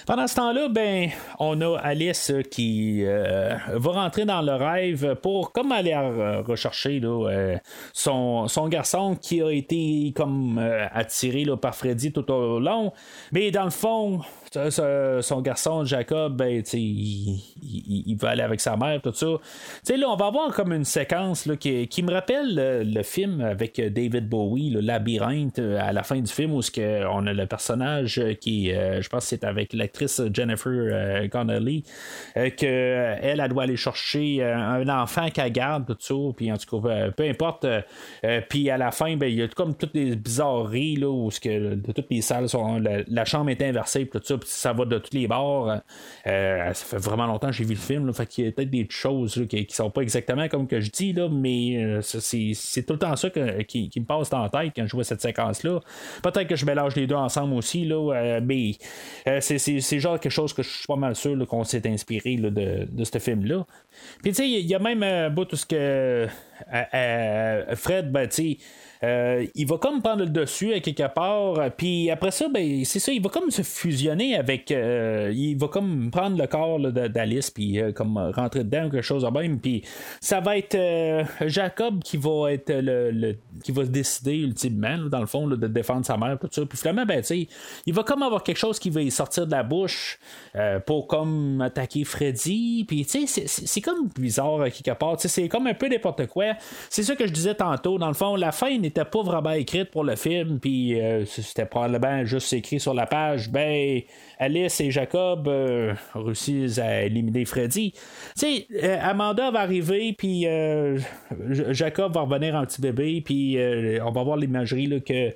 Pendant 0.05 0.27
ce 0.27 0.35
temps-là, 0.35 0.69
ben, 0.69 1.09
on 1.39 1.59
a 1.61 1.77
Alice 1.77 2.31
qui 2.51 3.03
euh, 3.05 3.55
va 3.73 3.91
rentrer 3.91 4.25
dans 4.25 4.41
le 4.41 4.53
rêve 4.53 5.15
pour 5.15 5.51
comme 5.51 5.71
aller 5.71 5.95
rechercher 6.45 7.01
euh, 7.03 7.57
son, 7.93 8.47
garçon 8.67 9.15
qui 9.19 9.41
a 9.41 9.51
été 9.51 10.13
comme 10.15 10.57
euh, 10.57 10.87
attiré 10.91 11.43
là, 11.43 11.57
par 11.57 11.75
Freddy 11.75 12.11
tout 12.11 12.29
au 12.31 12.59
long. 12.59 12.93
Mais 13.31 13.51
dans 13.51 13.65
le 13.65 13.69
fond, 13.69 14.21
son 14.51 15.41
garçon 15.41 15.85
Jacob, 15.85 16.35
ben, 16.35 16.63
il, 16.73 17.39
il, 17.61 18.15
va 18.15 18.29
aller 18.29 18.43
avec 18.43 18.59
sa 18.59 18.75
mère, 18.75 19.01
tout 19.01 19.13
ça. 19.13 19.27
Tu 19.27 19.39
sais, 19.83 19.97
là, 19.97 20.09
on 20.09 20.15
va 20.15 20.27
avoir 20.27 20.53
comme 20.53 20.73
une 20.73 20.85
séquence 20.85 21.47
qui, 21.59 22.03
me 22.03 22.11
rappelle 22.11 22.83
le, 22.93 23.03
film 23.03 23.41
avec 23.41 23.79
David 23.79 24.27
Bowie, 24.27 24.69
le 24.71 24.81
labyrinthe, 24.81 25.59
à 25.59 25.93
la 25.93 26.03
fin 26.03 26.19
du 26.19 26.31
film 26.31 26.53
où 26.53 26.59
que 26.59 27.05
on 27.07 27.25
a 27.25 27.33
le 27.33 27.45
personnage 27.45 28.21
qui, 28.41 28.71
euh, 28.71 29.01
je 29.01 29.09
pense 29.09 29.25
c'est 29.25 29.43
avec 29.43 29.73
l'actrice 29.73 30.21
Jennifer 30.33 30.71
euh, 30.71 31.27
Connelly, 31.27 31.83
euh, 32.37 32.49
que 32.49 32.65
euh, 32.65 33.15
elle, 33.21 33.47
doit 33.49 33.63
aller 33.63 33.77
chercher 33.77 34.37
euh, 34.41 34.55
un 34.55 34.89
enfant 34.89 35.29
qu'elle 35.29 35.51
garde, 35.51 35.85
tout 35.85 35.97
ça, 35.99 36.33
puis 36.35 36.51
en 36.51 36.57
tout 36.57 36.81
cas, 36.81 37.11
peu 37.11 37.23
importe. 37.23 37.65
puis 38.49 38.69
à 38.69 38.77
la 38.77 38.91
fin, 38.91 39.15
ben, 39.17 39.27
il 39.27 39.35
y 39.35 39.41
a 39.41 39.47
comme 39.47 39.75
toutes 39.75 39.93
les 39.93 40.15
bizarreries, 40.15 40.95
là, 40.95 41.09
où 41.09 41.29
que, 41.29 41.75
toutes 41.75 42.09
les 42.09 42.21
salles 42.21 42.49
sont, 42.49 42.79
la, 42.79 43.03
la 43.07 43.25
chambre 43.25 43.49
est 43.49 43.61
inversée, 43.61 44.07
tout 44.07 44.21
ça, 44.23 44.37
ça 44.45 44.73
va 44.73 44.85
de 44.85 44.97
tous 44.97 45.13
les 45.13 45.27
bords. 45.27 45.71
Euh, 46.27 46.73
ça 46.73 46.85
fait 46.85 46.97
vraiment 46.97 47.25
longtemps 47.25 47.47
que 47.47 47.53
j'ai 47.53 47.63
vu 47.63 47.73
le 47.73 47.79
film, 47.79 48.07
là, 48.07 48.13
fait 48.13 48.25
qu'il 48.25 48.45
y 48.45 48.47
a 48.47 48.51
peut-être 48.51 48.69
des 48.69 48.87
choses 48.89 49.45
qui, 49.49 49.65
qui 49.65 49.75
sont 49.75 49.89
pas 49.89 50.01
exactement 50.01 50.47
comme 50.47 50.67
que 50.67 50.79
je 50.79 50.89
dis, 50.89 51.13
là, 51.13 51.29
mais 51.29 51.83
euh, 51.83 52.01
c'est, 52.01 52.83
tout 52.83 52.93
le 52.93 52.99
temps 52.99 53.15
ça 53.15 53.29
qui, 53.29 53.91
me 53.95 54.05
passe 54.05 54.29
dans 54.29 54.41
la 54.41 54.49
tête 54.49 54.73
quand 54.75 54.85
je 54.85 54.91
vois 54.95 55.03
cette 55.03 55.21
séquence-là. 55.21 55.79
Peut-être 56.23 56.47
que 56.47 56.55
je 56.55 56.65
mélange 56.65 56.95
les 56.95 57.07
deux 57.07 57.15
ensemble 57.15 57.53
aussi, 57.53 57.85
là, 57.85 58.13
euh, 58.13 58.41
mais 58.43 58.73
c'est, 59.41 59.99
genre 59.99 60.19
quelque 60.19 60.31
chose 60.31 60.53
que 60.53 60.63
je 60.63 60.69
suis 60.69 60.87
pas 60.87 60.95
mal 60.95 61.15
sûr 61.15 61.35
qu'on 61.47 61.63
s'est 61.63 61.87
inspiré 61.87 62.35
de, 62.35 63.03
ce 63.03 63.17
film-là. 63.17 63.65
Puis 64.21 64.31
tu 64.31 64.35
sais, 64.35 64.49
il 64.49 64.65
y 64.65 64.75
a 64.75 64.79
même 64.79 65.03
euh, 65.03 65.29
bout 65.29 65.45
tout 65.45 65.55
ce 65.55 65.65
que 65.65 66.27
Fred, 67.75 68.11
ben 68.11 68.27
tu 68.27 68.35
sais, 68.35 68.57
euh, 69.03 69.45
il 69.55 69.65
va 69.67 69.77
comme 69.77 70.01
prendre 70.01 70.23
le 70.23 70.29
dessus 70.29 70.73
à 70.73 70.79
quelque 70.79 71.07
part, 71.13 71.71
puis 71.77 72.09
après 72.11 72.31
ça, 72.31 72.47
ben, 72.49 72.83
c'est 72.83 72.99
ça, 72.99 73.11
il 73.11 73.21
va 73.21 73.29
comme 73.29 73.49
se 73.51 73.61
fusionner 73.61 74.35
avec. 74.35 74.71
euh, 74.71 75.31
il 75.33 75.55
va 75.57 75.67
comme 75.67 76.11
prendre 76.11 76.37
le 76.37 76.47
corps 76.47 76.79
d'Alice, 76.79 77.49
puis 77.51 77.79
euh, 77.79 77.91
comme 77.91 78.17
rentrer 78.17 78.63
dedans 78.63 78.87
ou 78.87 78.89
quelque 78.89 79.01
chose 79.01 79.23
de 79.23 79.29
même, 79.29 79.59
puis 79.59 79.83
ça 80.19 80.39
va 80.41 80.57
être 80.57 80.75
euh, 80.75 81.23
Jacob 81.45 82.03
qui 82.03 82.17
va 82.17 82.51
être 82.51 82.71
le, 82.73 83.35
qui 83.63 83.71
va 83.71 83.83
décider 83.85 84.35
ultimement, 84.35 84.97
dans 85.09 85.19
le 85.21 85.27
fond, 85.27 85.47
de 85.47 85.67
défendre 85.67 86.05
sa 86.05 86.17
mère, 86.17 86.37
tout 86.39 86.49
ça. 86.51 86.65
Puis 86.65 86.77
finalement, 86.77 87.05
ben, 87.05 87.23
il 87.85 87.93
va 87.93 88.03
comme 88.03 88.23
avoir 88.23 88.43
quelque 88.43 88.57
chose 88.57 88.79
qui 88.79 88.89
va 88.89 89.07
sortir 89.09 89.45
de 89.45 89.51
la 89.51 89.63
bouche 89.63 90.19
euh, 90.55 90.79
pour 90.79 91.07
comme 91.07 91.61
attaquer 91.61 92.03
Freddy, 92.03 92.85
puis 92.87 93.05
tu 93.05 93.27
sais, 93.27 93.47
c'est- 93.47 93.79
comme 93.81 94.09
bizarre 94.19 94.61
à 94.61 94.69
quelque 94.69 94.97
part, 94.97 95.15
c'est 95.19 95.47
comme 95.47 95.67
un 95.67 95.73
peu 95.73 95.87
n'importe 95.87 96.27
quoi. 96.27 96.53
C'est 96.89 97.03
ça 97.03 97.15
que 97.15 97.25
je 97.25 97.31
disais 97.31 97.55
tantôt, 97.55 97.97
dans 97.97 98.07
le 98.09 98.13
fond, 98.13 98.35
la 98.35 98.51
fin 98.51 98.77
n'était 98.89 99.05
pas 99.05 99.21
vraiment 99.21 99.51
écrite 99.51 99.91
pour 99.91 100.03
le 100.03 100.15
film, 100.15 100.59
puis 100.59 100.99
euh, 100.99 101.25
c'était 101.25 101.65
probablement 101.65 102.25
juste 102.25 102.51
écrit 102.53 102.79
sur 102.79 102.93
la 102.93 103.05
page, 103.05 103.49
ben, 103.49 104.01
Alice 104.39 104.79
et 104.81 104.89
Jacob 104.89 105.47
euh, 105.47 105.93
réussissent 106.15 106.79
à 106.79 107.03
éliminer 107.03 107.45
Freddy. 107.45 107.91
Tu 107.91 107.99
sais, 108.35 108.67
euh, 108.83 108.97
Amanda 109.01 109.51
va 109.51 109.59
arriver, 109.59 110.13
puis 110.17 110.47
euh, 110.47 110.97
Jacob 111.71 112.13
va 112.13 112.21
revenir 112.21 112.55
en 112.55 112.65
petit 112.65 112.81
bébé, 112.81 113.21
puis 113.21 113.57
on 114.03 114.11
va 114.11 114.23
voir 114.23 114.37
l'imagerie 114.37 115.01
que. 115.03 115.33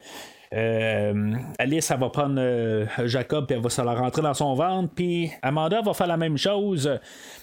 Euh, 0.53 1.33
Alice, 1.57 1.89
elle 1.89 1.99
va 1.99 2.09
prendre 2.09 2.35
euh, 2.37 2.85
Jacob 3.05 3.47
puis 3.47 3.55
elle 3.55 3.63
va 3.63 3.69
se 3.69 3.81
la 3.81 3.93
rentrer 3.93 4.21
dans 4.21 4.33
son 4.33 4.53
ventre. 4.53 4.93
Puis 4.95 5.31
Amanda 5.41 5.81
va 5.81 5.93
faire 5.93 6.07
la 6.07 6.17
même 6.17 6.37
chose. 6.37 6.99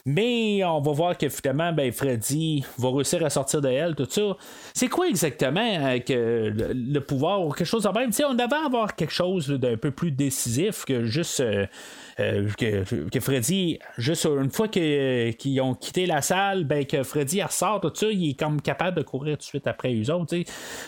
Mais 0.06 0.62
on 0.64 0.80
va 0.80 0.92
voir 0.92 1.18
que 1.18 1.28
finalement, 1.28 1.72
ben, 1.72 1.90
Freddy 1.92 2.64
va 2.78 2.90
réussir 2.90 3.24
à 3.24 3.30
sortir 3.30 3.60
de 3.60 3.68
elle, 3.68 3.94
tout 3.94 4.06
ça. 4.08 4.36
C'est 4.74 4.88
quoi 4.88 5.08
exactement 5.08 5.60
euh, 5.60 5.98
que 5.98 6.52
le, 6.72 7.00
pouvoir 7.00 7.44
ou 7.44 7.50
quelque 7.50 7.66
chose 7.66 7.82
de 7.82 7.88
même? 7.88 8.10
Tu 8.10 8.16
sais, 8.16 8.24
on 8.24 8.34
devait 8.34 8.64
avoir 8.64 8.94
quelque 8.94 9.12
chose 9.12 9.48
d'un 9.48 9.76
peu 9.76 9.90
plus 9.90 10.12
décisif 10.12 10.84
que 10.84 11.04
juste. 11.04 11.42
Euh, 12.20 12.48
que, 12.58 13.08
que 13.08 13.20
Freddy, 13.20 13.78
juste 13.98 14.26
une 14.26 14.50
fois 14.50 14.68
qu'ils 14.68 15.60
ont 15.60 15.74
quitté 15.74 16.06
la 16.06 16.22
salle, 16.22 16.64
ben 16.64 16.84
que 16.84 17.02
Freddy 17.02 17.42
ressort, 17.42 17.80
tout 17.80 17.92
ça, 17.94 18.06
il 18.10 18.30
est 18.30 18.38
comme 18.38 18.60
capable 18.60 18.98
de 18.98 19.02
courir 19.02 19.36
tout 19.36 19.40
de 19.40 19.44
suite 19.44 19.66
après 19.66 19.94
eux 19.94 20.10
autres. 20.12 20.36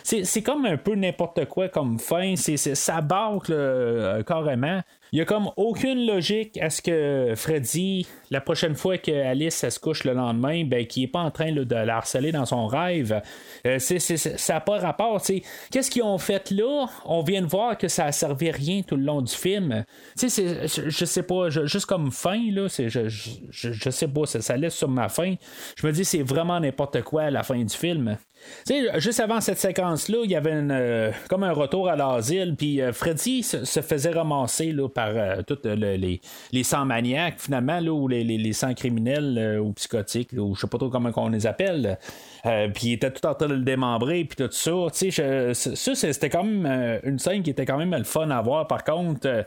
C'est, 0.03 0.41
comme 0.43 0.65
un 0.65 0.77
peu 0.77 0.95
n'importe 0.95 1.45
quoi 1.45 1.69
comme 1.69 1.99
fin. 1.99 2.35
C'est, 2.35 2.57
ça 2.57 3.01
bâcle 3.01 3.51
euh, 3.51 4.23
carrément. 4.23 4.81
Il 5.13 5.17
n'y 5.17 5.21
a 5.21 5.25
comme 5.25 5.51
aucune 5.57 6.07
logique 6.07 6.57
à 6.59 6.71
ce 6.71 6.81
que 6.81 7.33
Freddy, 7.35 8.07
la 8.31 8.41
prochaine 8.41 8.73
fois 8.73 8.97
que 8.97 9.11
Alice 9.11 9.69
se 9.69 9.79
couche 9.79 10.05
le 10.05 10.13
lendemain, 10.13 10.65
ben, 10.65 10.87
qu'il 10.87 11.03
n'est 11.03 11.07
pas 11.07 11.19
en 11.19 11.29
train 11.29 11.51
de 11.51 11.75
la 11.75 11.97
harceler 11.97 12.31
dans 12.31 12.47
son 12.47 12.65
rêve. 12.65 13.21
Euh, 13.67 13.77
c'est, 13.77 13.99
c'est- 13.99 14.17
ça 14.17 14.53
n'a 14.55 14.59
pas 14.61 14.79
rapport. 14.79 15.21
Qu'est-ce 15.71 15.91
qu'ils 15.91 16.01
ont 16.01 16.17
fait 16.17 16.49
là? 16.49 16.87
On 17.05 17.21
vient 17.21 17.43
de 17.43 17.47
voir 17.47 17.77
que 17.77 17.87
ça 17.87 18.05
a 18.05 18.11
servi 18.11 18.49
à 18.49 18.53
rien 18.53 18.81
tout 18.81 18.95
le 18.95 19.03
long 19.03 19.21
du 19.21 19.31
film. 19.31 19.85
C'est- 20.15 20.67
je, 20.89 21.05
sais 21.05 21.21
pas, 21.23 21.49
je- 21.51 21.67
juste 21.67 21.85
comme 21.85 22.11
fin, 22.11 22.41
là, 22.51 22.67
c'est, 22.67 22.89
je, 22.89 23.07
je- 23.07 23.71
je 23.71 23.89
sais 23.91 24.07
pas, 24.07 24.25
ça, 24.25 24.41
ça 24.41 24.57
laisse 24.57 24.75
sur 24.75 24.89
ma 24.89 25.09
fin. 25.09 25.35
Je 25.77 25.85
me 25.85 25.91
dis, 25.93 26.05
c'est 26.05 26.23
vraiment 26.23 26.59
n'importe 26.59 27.03
quoi 27.03 27.21
à 27.25 27.29
la 27.29 27.43
fin 27.43 27.63
du 27.63 27.75
film. 27.75 28.17
Juste 28.97 29.19
avant 29.19 29.41
cette 29.41 29.57
séquence-là, 29.57 30.19
il 30.23 30.31
y 30.31 30.35
avait 30.35 30.53
euh, 30.53 31.11
comme 31.29 31.43
un 31.43 31.51
retour 31.51 31.89
à 31.89 31.95
l'asile, 31.95 32.55
puis 32.57 32.81
euh, 32.81 32.93
Freddy 32.93 33.43
se, 33.43 33.81
faisait 33.81 34.11
ramasser 34.11 34.71
là, 34.71 34.87
par 34.87 35.09
euh, 35.09 35.41
tous 35.45 35.59
les, 35.65 36.21
les 36.51 36.63
100 36.63 36.85
maniaques, 36.85 37.39
finalement, 37.39 37.79
ou 37.79 38.07
les, 38.07 38.53
100 38.53 38.73
criminels 38.75 39.59
ou 39.59 39.73
psychotiques, 39.73 40.31
ou 40.33 40.55
je 40.55 40.61
sais 40.61 40.67
pas 40.67 40.77
trop 40.77 40.89
comment 40.89 41.11
on 41.15 41.29
les 41.29 41.47
appelle. 41.47 41.97
Puis 42.43 42.87
il 42.87 42.93
était 42.93 43.11
tout 43.11 43.25
en 43.25 43.33
train 43.33 43.47
de 43.47 43.55
le 43.55 43.63
démembrer, 43.63 44.25
puis 44.25 44.35
tout 44.35 44.51
ça. 44.51 44.71
Ça, 45.53 45.95
c'était 45.95 46.29
quand 46.29 46.43
même 46.43 46.99
une 47.03 47.19
scène 47.19 47.43
qui 47.43 47.49
était 47.49 47.65
quand 47.65 47.77
même 47.77 47.93
le 47.95 48.03
fun 48.03 48.29
à 48.29 48.41
voir, 48.41 48.67
par 48.67 48.83
contre. 48.83 49.45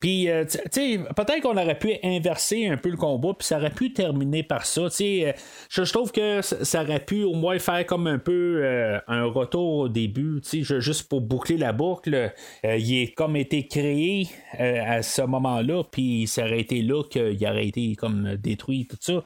Puis, 0.00 0.30
euh, 0.30 0.46
tu 0.46 0.58
sais, 0.70 0.98
peut-être 1.14 1.42
qu'on 1.42 1.58
aurait 1.58 1.78
pu 1.78 1.92
inverser 2.02 2.66
un 2.66 2.78
peu 2.78 2.88
le 2.88 2.96
combat, 2.96 3.34
puis 3.38 3.46
ça 3.46 3.58
aurait 3.58 3.68
pu 3.70 3.92
terminer 3.92 4.42
par 4.42 4.64
ça. 4.64 4.84
Tu 4.84 4.96
sais, 4.96 5.28
euh, 5.28 5.32
je, 5.68 5.82
trouve 5.92 6.10
que 6.10 6.40
ça, 6.40 6.82
aurait 6.82 7.04
pu 7.04 7.22
au 7.22 7.34
moins 7.34 7.58
faire 7.58 7.84
comme 7.84 8.06
un 8.06 8.18
peu 8.18 8.62
euh, 8.64 8.98
un 9.08 9.24
retour 9.24 9.74
au 9.74 9.88
début, 9.90 10.40
tu 10.42 10.64
sais, 10.64 10.80
juste 10.80 11.06
pour 11.06 11.20
boucler 11.20 11.58
la 11.58 11.74
boucle. 11.74 12.14
euh, 12.14 12.76
il 12.78 13.02
est 13.02 13.14
comme 13.14 13.36
été 13.36 13.66
créé 13.66 14.28
à 14.58 15.02
ce 15.02 15.20
moment-là, 15.20 15.82
puis 15.90 16.26
ça 16.26 16.44
aurait 16.44 16.60
été 16.60 16.80
là 16.80 17.02
qu'il 17.04 17.46
aurait 17.46 17.66
été 17.66 17.94
comme 17.94 18.36
détruit, 18.36 18.86
tout 18.88 18.96
ça. 19.00 19.22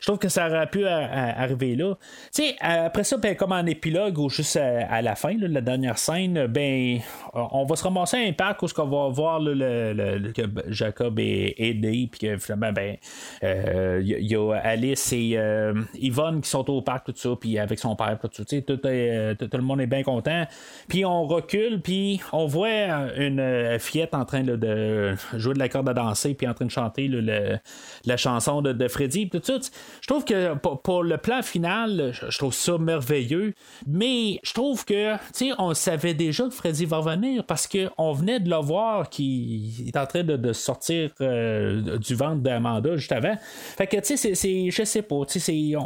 Je 0.00 0.06
trouve 0.06 0.18
que 0.18 0.28
ça 0.28 0.48
aurait 0.48 0.66
pu 0.66 0.86
arriver 0.86 1.76
là. 1.76 1.94
Tu 2.34 2.42
sais, 2.42 2.56
après 2.60 3.04
ça, 3.04 3.16
ben, 3.16 3.36
comme 3.36 3.52
en 3.52 3.64
épilogue 3.64 4.18
ou 4.18 4.28
juste 4.28 4.56
à, 4.56 5.02
la 5.02 5.14
fin, 5.14 5.36
là, 5.38 5.46
la 5.46 5.60
dernière 5.60 5.98
scène, 5.98 6.46
ben, 6.48 6.98
on 7.32 7.64
va 7.64 7.76
se 7.76 7.84
ramasser 7.84 8.16
à 8.16 8.28
un 8.28 8.32
parc 8.32 8.62
où 8.62 8.66
qu'on 8.66 8.86
va 8.86 9.08
voir 9.08 9.38
là, 9.38 9.54
le, 9.54 9.92
le- 9.92 10.15
que 10.34 10.42
Jacob 10.68 11.18
est 11.18 11.54
aidé, 11.58 12.08
puis 12.10 12.20
que 12.20 12.38
finalement, 12.38 12.72
ben, 12.72 12.96
euh, 13.42 14.00
il 14.04 14.16
il 14.26 14.32
y 14.32 14.36
a 14.36 14.54
Alice 14.54 15.12
et 15.12 15.34
euh, 15.36 15.74
Yvonne 15.94 16.40
qui 16.40 16.50
sont 16.50 16.68
au 16.70 16.82
parc, 16.82 17.06
tout 17.06 17.12
ça, 17.14 17.30
puis 17.40 17.58
avec 17.58 17.78
son 17.78 17.94
père, 17.94 18.18
tout 18.20 18.28
ça. 18.32 18.44
Tout, 18.44 18.86
est- 18.86 19.36
tout, 19.36 19.46
tout 19.46 19.56
le 19.56 19.62
monde 19.62 19.80
est 19.80 19.86
bien 19.86 20.02
content. 20.02 20.44
Puis 20.88 21.04
on 21.04 21.26
recule, 21.26 21.80
puis 21.80 22.20
on 22.32 22.46
voit 22.46 23.12
une 23.16 23.38
euh, 23.40 23.78
fillette 23.78 24.14
en 24.14 24.24
train 24.24 24.42
de 24.42 25.14
jouer 25.34 25.54
de 25.54 25.58
la 25.58 25.68
corde 25.68 25.88
à 25.88 25.94
danser, 25.94 26.34
puis 26.34 26.46
en 26.48 26.54
train 26.54 26.64
de 26.66 26.70
chanter 26.70 27.08
le- 27.08 27.58
la 28.04 28.16
chanson 28.16 28.62
de, 28.62 28.88
Freddy, 28.88 29.28
tout 29.28 29.40
ça. 29.42 29.58
Je 30.00 30.06
trouve 30.06 30.24
que 30.24 30.54
pour, 30.54 31.02
le 31.02 31.16
plan 31.18 31.42
final, 31.42 32.10
je, 32.12 32.26
je 32.30 32.38
trouve 32.38 32.54
ça 32.54 32.78
merveilleux, 32.78 33.54
mais 33.86 34.40
je 34.42 34.52
trouve 34.54 34.84
que, 34.84 35.14
tu 35.16 35.20
sais, 35.32 35.50
on 35.58 35.74
savait 35.74 36.14
déjà 36.14 36.44
que 36.44 36.50
Freddy 36.50 36.84
va 36.86 36.98
revenir 36.98 37.44
parce 37.44 37.66
qu'on 37.68 38.12
venait 38.12 38.40
de 38.40 38.48
le 38.48 38.56
voir 38.56 39.08
qui 39.10 39.84
est 39.86 39.96
en 39.96 40.05
de, 40.14 40.52
sortir 40.52 41.10
euh, 41.20 41.98
du 41.98 42.14
ventre 42.14 42.42
d'Amanda 42.42 42.96
juste 42.96 43.12
avant. 43.12 43.34
Fait 43.76 43.86
que, 43.86 43.96
tu 43.98 44.16
sais, 44.16 44.34
c'est- 44.34 44.70
je 44.70 44.84
sais 44.84 45.02
pas, 45.02 45.16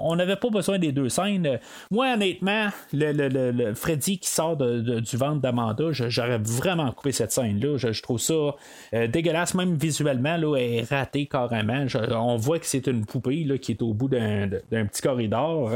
on 0.03 0.17
n'avait 0.17 0.37
pas 0.37 0.51
besoin 0.51 0.79
des 0.79 0.93
deux 0.93 1.09
scènes. 1.09 1.59
Moi, 1.91 2.15
honnêtement, 2.15 2.69
le, 2.93 3.13
le- 3.13 3.29
le- 3.29 3.51
le 3.51 3.75
Freddy 3.75 4.19
qui 4.19 4.29
sort 4.29 4.57
du 4.57 5.17
ventre 5.17 5.41
d'Amanda, 5.41 5.85
j'aurais 5.91 6.39
vraiment 6.39 6.91
coupé 6.93 7.13
cette 7.13 7.33
scène-là. 7.33 7.77
Je, 7.77 8.03
trouve 8.03 8.19
ça 8.19 8.55
euh, 8.95 9.07
dégueulasse, 9.07 9.55
même 9.55 9.75
visuellement, 9.77 10.37
là, 10.37 10.57
elle 10.57 10.75
est 10.75 10.83
ratée 10.91 11.27
carrément. 11.27 11.87
On 12.11 12.37
voit 12.37 12.59
que 12.59 12.67
c'est 12.67 12.87
une 12.87 13.05
poupée 13.05 13.59
qui 13.61 13.73
est 13.73 13.83
au 13.83 13.93
bout 13.95 14.09
d'un 14.09 14.49
petit 14.87 15.03
corridor. 15.03 15.71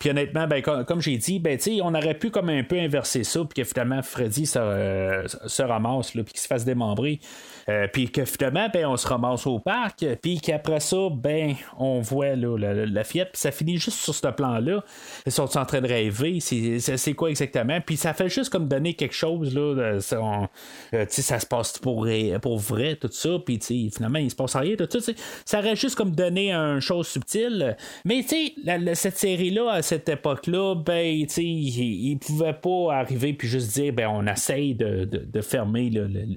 Puis 0.00 0.08
honnêtement, 0.08 0.46
ben, 0.48 0.62
comme, 0.62 1.00
j'ai 1.02 1.18
dit, 1.18 1.38
ben, 1.38 1.58
on 1.82 1.94
aurait 1.94 2.14
pu 2.14 2.30
comme 2.30 2.48
un 2.48 2.64
peu 2.64 2.78
inverser 2.78 3.22
ça, 3.22 3.40
puis 3.40 3.62
que 3.62 3.68
finalement 3.68 4.02
Freddy 4.02 4.46
se, 4.46 4.58
euh, 4.58 5.28
se 5.28 5.62
ramasse, 5.62 6.14
là, 6.14 6.24
puis 6.24 6.32
qu'il 6.32 6.40
se 6.40 6.46
fasse 6.46 6.64
démembrer. 6.64 7.20
Euh, 7.68 7.86
puis 7.92 8.10
que 8.10 8.24
finalement, 8.24 8.68
ben, 8.72 8.86
on 8.86 8.96
se 8.96 9.06
ramasse 9.06 9.46
au 9.46 9.58
parc, 9.58 10.04
puis 10.22 10.40
qu'après 10.40 10.80
ça, 10.80 10.96
ben, 11.12 11.54
on 11.78 12.00
voit 12.00 12.34
là, 12.34 12.56
la, 12.56 12.86
la- 12.86 13.04
puis 13.04 13.20
ça 13.34 13.52
finit 13.52 13.76
juste 13.76 13.98
sur 13.98 14.14
ce 14.14 14.26
plan-là. 14.28 14.82
Ils 15.26 15.32
sont 15.32 15.58
en 15.58 15.66
train 15.66 15.82
de 15.82 15.86
rêver, 15.88 16.38
c'est, 16.40 17.12
quoi 17.12 17.28
exactement? 17.28 17.78
Puis 17.82 17.98
ça 17.98 18.14
fait 18.14 18.30
juste 18.30 18.50
comme 18.50 18.68
donner 18.68 18.94
quelque 18.94 19.14
chose, 19.14 19.54
là, 19.54 20.00
ça, 20.00 20.20
on- 20.22 20.48
euh, 20.94 21.04
ça 21.08 21.38
se 21.38 21.46
passe 21.46 21.78
pour, 21.78 22.08
pour 22.40 22.58
vrai, 22.58 22.96
tout 22.96 23.10
ça, 23.12 23.30
puis 23.44 23.60
finalement, 23.94 24.18
il 24.18 24.30
se 24.30 24.36
passe 24.36 24.56
rien, 24.56 24.76
tout 24.76 24.88
ça, 24.98 25.12
ça 25.44 25.58
aurait 25.58 25.76
juste 25.76 25.94
comme 25.96 26.12
donné 26.12 26.52
une 26.52 26.80
chose 26.80 27.06
subtile. 27.06 27.76
Mais 28.06 28.22
cette 28.94 29.18
série-là, 29.18 29.82
cette 29.90 30.08
époque-là, 30.08 30.76
ben, 30.76 31.26
tu 31.26 31.28
sais, 31.28 31.44
il, 31.44 32.10
il 32.10 32.18
pouvait 32.18 32.52
pas 32.52 32.94
arriver 32.94 33.32
puis 33.32 33.48
juste 33.48 33.72
dire, 33.74 33.92
ben, 33.92 34.08
on 34.08 34.24
essaye 34.26 34.74
de, 34.74 35.04
de- 35.04 35.40
fermer 35.40 35.90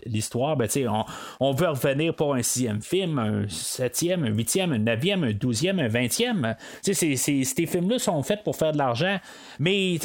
l'histoire. 0.06 0.58
Ben, 0.58 0.68
on, 0.90 1.04
on 1.40 1.52
veut 1.52 1.68
revenir 1.70 2.16
pour 2.16 2.34
un 2.34 2.42
sixième 2.42 2.82
film, 2.82 3.20
un 3.20 3.46
septième, 3.50 4.24
un 4.24 4.30
huitième, 4.30 4.72
un 4.72 4.80
neuvième, 4.80 5.24
un 5.24 5.34
douzième, 5.34 5.80
un 5.80 5.88
vingtième. 5.88 6.56
Ces 6.82 7.66
films-là 7.68 8.00
sont 8.00 8.24
faits 8.24 8.44
pour 8.44 8.56
faire 8.56 8.72
de 8.72 8.78
l'argent. 8.80 9.18
Mais, 9.60 9.98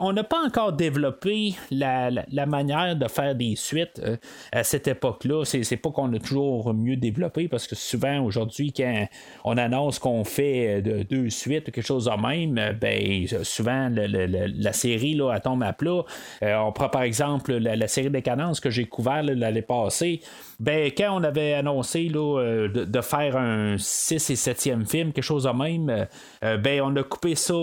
on 0.00 0.12
n'a 0.12 0.24
pas 0.24 0.42
encore 0.44 0.72
développé 0.72 1.54
la, 1.70 2.10
la- 2.10 2.46
manière 2.46 2.96
de 2.96 3.06
faire 3.06 3.34
des 3.34 3.54
suites 3.56 4.00
euh, 4.02 4.16
à 4.50 4.64
cette 4.64 4.88
époque-là. 4.88 5.44
C'est 5.44 5.76
pas 5.76 5.90
qu'on 5.90 6.12
a 6.14 6.18
toujours 6.18 6.72
mieux 6.74 6.96
développé 6.96 7.46
parce 7.46 7.66
que 7.66 7.76
souvent, 7.76 8.20
aujourd'hui, 8.24 8.72
quand 8.72 9.06
on 9.44 9.56
annonce 9.56 9.98
qu'on 9.98 10.24
fait 10.24 10.78
euh, 10.78 10.80
de, 10.80 11.02
deux 11.04 11.30
suites 11.30 11.68
ou 11.68 11.70
quelque 11.70 11.86
chose 11.86 12.06
de 12.06 12.26
même, 12.26 12.58
euh, 12.58 12.72
ben, 12.88 13.26
souvent, 13.44 13.90
la 13.90 14.72
série, 14.72 15.14
là, 15.14 15.38
tombe 15.40 15.62
à 15.62 15.72
plat. 15.72 16.02
Euh, 16.42 16.56
on 16.58 16.72
prend 16.72 16.88
par 16.88 17.02
exemple 17.02 17.54
la, 17.54 17.76
la 17.76 17.88
série 17.88 18.10
des 18.10 18.22
cadences 18.22 18.60
que 18.60 18.70
j'ai 18.70 18.86
couvert 18.86 19.22
l'année 19.22 19.62
passée. 19.62 20.20
Ben, 20.60 20.90
quand 20.96 21.16
on 21.16 21.22
avait 21.22 21.54
annoncé 21.54 22.08
là, 22.08 22.40
euh, 22.40 22.68
de, 22.68 22.84
de 22.84 23.00
faire 23.00 23.36
un 23.36 23.76
6 23.78 24.30
et 24.30 24.34
7e 24.34 24.86
film, 24.86 25.12
quelque 25.12 25.22
chose 25.22 25.44
de 25.44 25.50
même, 25.50 25.88
euh, 25.88 26.04
euh, 26.42 26.56
ben, 26.56 26.80
on 26.82 26.96
a 26.96 27.04
coupé 27.04 27.36
ça 27.36 27.54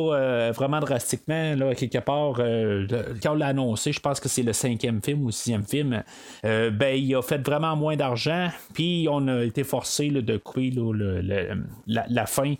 vraiment 0.55 0.79
drastiquement, 0.79 1.55
là, 1.55 1.75
quelque 1.75 1.97
part. 1.97 2.35
quand 3.21 3.31
on 3.31 3.35
l'a 3.35 3.47
annoncé, 3.47 3.91
je 3.91 3.99
pense 3.99 4.21
que 4.21 4.29
c'est 4.29 4.43
le 4.43 4.53
cinquième 4.53 5.01
film 5.01 5.25
ou 5.25 5.31
sixième 5.31 5.65
film, 5.65 6.03
ben, 6.43 6.95
il 6.95 7.15
a 7.15 7.21
fait 7.21 7.45
vraiment 7.45 7.75
moins 7.75 7.97
d'argent, 7.97 8.49
puis 8.73 9.07
on 9.09 9.27
a 9.27 9.43
été 9.43 9.63
forcé 9.63 10.09
là, 10.09 10.21
de 10.21 10.37
couper 10.37 10.71
là, 10.71 10.93
la, 11.87 12.05
la 12.07 12.25
fin. 12.25 12.53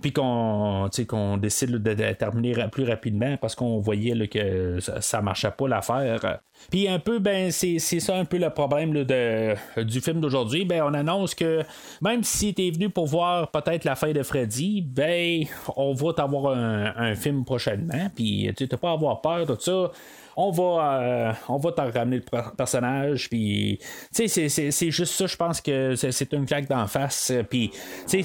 puis 0.00 0.12
qu'on, 0.12 0.88
décide 1.36 1.82
de, 1.82 2.12
terminer 2.14 2.54
plus 2.70 2.84
rapidement 2.84 3.36
parce 3.36 3.54
qu'on 3.54 3.78
voyait 3.78 4.14
là, 4.14 4.26
que 4.26 4.80
ça, 4.80 5.00
ça 5.00 5.20
marchait 5.20 5.50
pas 5.50 5.68
l'affaire. 5.68 6.40
Puis 6.70 6.88
un 6.88 6.98
peu, 6.98 7.18
ben, 7.18 7.50
c'est, 7.50 7.78
ça 7.78 8.16
un 8.16 8.24
peu 8.24 8.38
le 8.38 8.50
problème 8.50 8.92
de, 8.92 9.54
du 9.84 10.00
film 10.00 10.20
d'aujourd'hui. 10.20 10.64
Ben, 10.64 10.82
on 10.82 10.94
annonce 10.94 11.34
que 11.34 11.62
même 12.00 12.22
si 12.22 12.54
tu 12.54 12.66
es 12.66 12.70
venu 12.70 12.90
pour 12.90 13.06
voir 13.06 13.50
peut-être 13.50 13.84
la 13.84 13.94
fin 13.94 14.12
de 14.12 14.22
Freddy, 14.22 14.82
ben, 14.82 15.44
on 15.76 15.92
va 15.94 16.12
t'avoir 16.12 16.56
un, 16.56 17.14
film 17.14 17.44
prochainement. 17.44 18.10
Puis 18.14 18.50
tu 18.56 18.66
n'as 18.70 18.78
pas 18.78 18.90
à 18.90 18.92
avoir 18.92 19.20
peur 19.20 19.46
de 19.46 19.56
ça. 19.58 19.90
On 20.34 20.50
va 20.50 21.00
euh, 21.02 21.32
va 21.58 21.72
t'en 21.72 21.90
ramener 21.90 22.16
le 22.16 22.52
personnage. 22.56 23.28
Puis 23.28 23.78
c'est 24.10 24.90
juste 24.90 25.12
ça 25.12 25.26
je 25.26 25.36
pense 25.36 25.60
que 25.60 25.94
c'est 25.94 26.32
une 26.32 26.46
claque 26.46 26.68
d'en 26.68 26.86
face. 26.86 27.32
Puis 27.50 27.70
tu 28.08 28.22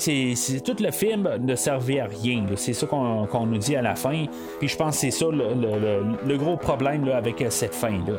tout 0.63 0.75
le 0.79 0.91
film 0.91 1.29
ne 1.39 1.55
servait 1.55 1.99
à 1.99 2.05
rien 2.05 2.45
c'est 2.55 2.73
ça 2.73 2.87
qu'on 2.87 3.45
nous 3.45 3.57
dit 3.57 3.75
à 3.75 3.81
la 3.81 3.95
fin. 3.95 4.25
Puis 4.59 4.69
je 4.69 4.77
pense 4.77 4.95
que 4.95 5.01
c'est 5.01 5.11
ça 5.11 5.25
le, 5.29 6.37
gros 6.37 6.55
problème 6.55 7.07
avec 7.09 7.43
cette 7.49 7.73
fin 7.73 7.97
là 8.07 8.17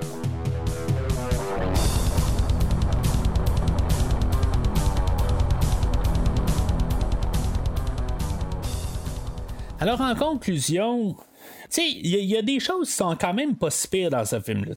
Alors, 9.80 10.00
en 10.00 10.14
conclusion, 10.16 11.16
il 11.76 12.06
y, 12.06 12.36
a 12.36 12.42
des 12.42 12.58
choses 12.58 12.88
qui 12.88 12.94
sont 12.94 13.14
quand 13.14 13.32
même 13.32 13.54
pas 13.54 13.70
si 13.70 13.88
dans 14.10 14.24
ce 14.24 14.40
film-là. 14.40 14.74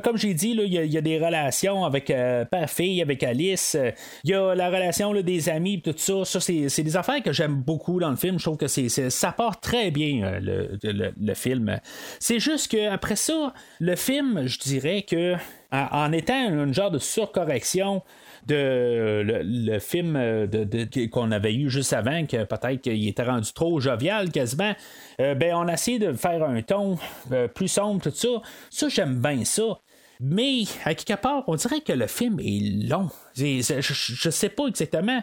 Comme, 0.00 0.16
j'ai 0.16 0.34
dit, 0.34 0.56
il 0.58 0.72
y, 0.72 0.98
a 0.98 1.00
des 1.00 1.24
relations 1.24 1.84
avec 1.84 2.10
euh, 2.10 2.44
père-fille, 2.44 3.00
avec 3.00 3.22
Alice. 3.22 3.76
Il 4.24 4.30
y 4.30 4.34
a 4.34 4.54
la 4.54 4.68
relation 4.68 5.14
des 5.14 5.48
amis, 5.48 5.80
tout 5.82 5.94
ça. 5.96 6.24
ça 6.24 6.40
c'est 6.40 6.82
des 6.82 6.96
affaires 6.96 7.22
que 7.22 7.32
j'aime 7.32 7.54
beaucoup 7.54 8.00
dans 8.00 8.10
le 8.10 8.16
film. 8.16 8.38
Je 8.38 8.44
trouve 8.44 8.56
que 8.56 8.66
ça 8.66 9.32
part 9.32 9.60
très 9.60 9.92
bien, 9.92 10.24
euh, 10.24 10.40
le, 10.82 11.12
le, 11.16 11.34
film. 11.34 11.78
C'est 12.18 12.40
juste 12.40 12.68
qu'après 12.68 13.16
ça, 13.16 13.52
le 13.78 13.94
film, 13.94 14.46
je 14.46 14.58
dirais 14.58 15.02
que 15.02 15.34
en 15.70 16.12
étant 16.12 16.34
un 16.34 16.72
genre 16.72 16.90
de 16.90 16.98
surcorrection, 16.98 18.02
de 18.46 19.22
le, 19.24 19.78
film 19.78 20.16
euh, 20.16 20.46
de, 20.46 21.06
qu'on 21.06 21.30
avait 21.30 21.54
eu 21.54 21.70
juste 21.70 21.92
avant, 21.92 22.26
que 22.26 22.44
peut-être 22.44 22.82
qu'il 22.82 23.08
était 23.08 23.22
rendu 23.22 23.52
trop 23.52 23.80
jovial 23.80 24.30
quasiment, 24.30 24.74
euh, 25.20 25.34
ben 25.34 25.54
on 25.54 25.68
a 25.68 25.74
essayé 25.74 25.98
de 25.98 26.12
faire 26.12 26.42
un 26.44 26.62
ton 26.62 26.98
euh, 27.32 27.48
plus 27.48 27.68
sombre, 27.68 28.02
tout 28.02 28.12
ça. 28.14 28.42
Ça, 28.70 28.88
j'aime 28.88 29.20
bien 29.20 29.44
ça. 29.44 29.80
Mais, 30.20 30.62
à 30.84 30.94
quelque 30.94 31.20
part, 31.20 31.42
on 31.48 31.56
dirait 31.56 31.80
que 31.80 31.92
le 31.92 32.06
film 32.06 32.38
est 32.38 32.88
long. 32.88 33.10
Je, 33.34 33.60
je, 33.60 34.30
sais 34.30 34.48
pas 34.48 34.68
exactement 34.68 35.20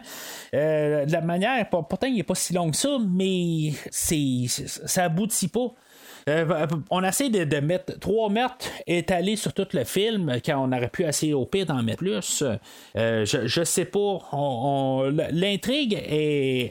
de 0.52 1.10
la 1.10 1.20
manière. 1.22 1.66
Pourtant, 1.70 2.06
il 2.06 2.16
n'est 2.16 2.22
pas 2.22 2.34
si 2.34 2.52
long 2.52 2.70
que 2.70 2.76
ça, 2.76 2.98
mais 3.00 3.72
c'est, 3.90 4.44
ça 4.48 5.04
aboutit 5.04 5.48
pas. 5.48 5.74
Euh, 6.28 6.66
on 6.90 7.02
essaie 7.02 7.28
de, 7.28 7.44
de, 7.44 7.56
mettre 7.58 7.98
trois 7.98 8.28
meurtres 8.28 8.68
étalés 8.86 9.36
sur 9.36 9.52
tout 9.52 9.66
le 9.72 9.84
film 9.84 10.38
quand 10.44 10.58
on 10.58 10.76
aurait 10.76 10.88
pu 10.88 11.04
essayer 11.04 11.34
au 11.34 11.46
pire 11.46 11.66
d'en 11.66 11.82
mettre 11.82 11.98
plus. 11.98 12.44
Euh, 12.96 13.24
je, 13.24 13.46
je 13.46 13.64
sais 13.64 13.84
pas. 13.84 14.18
L'intrigue 15.30 15.94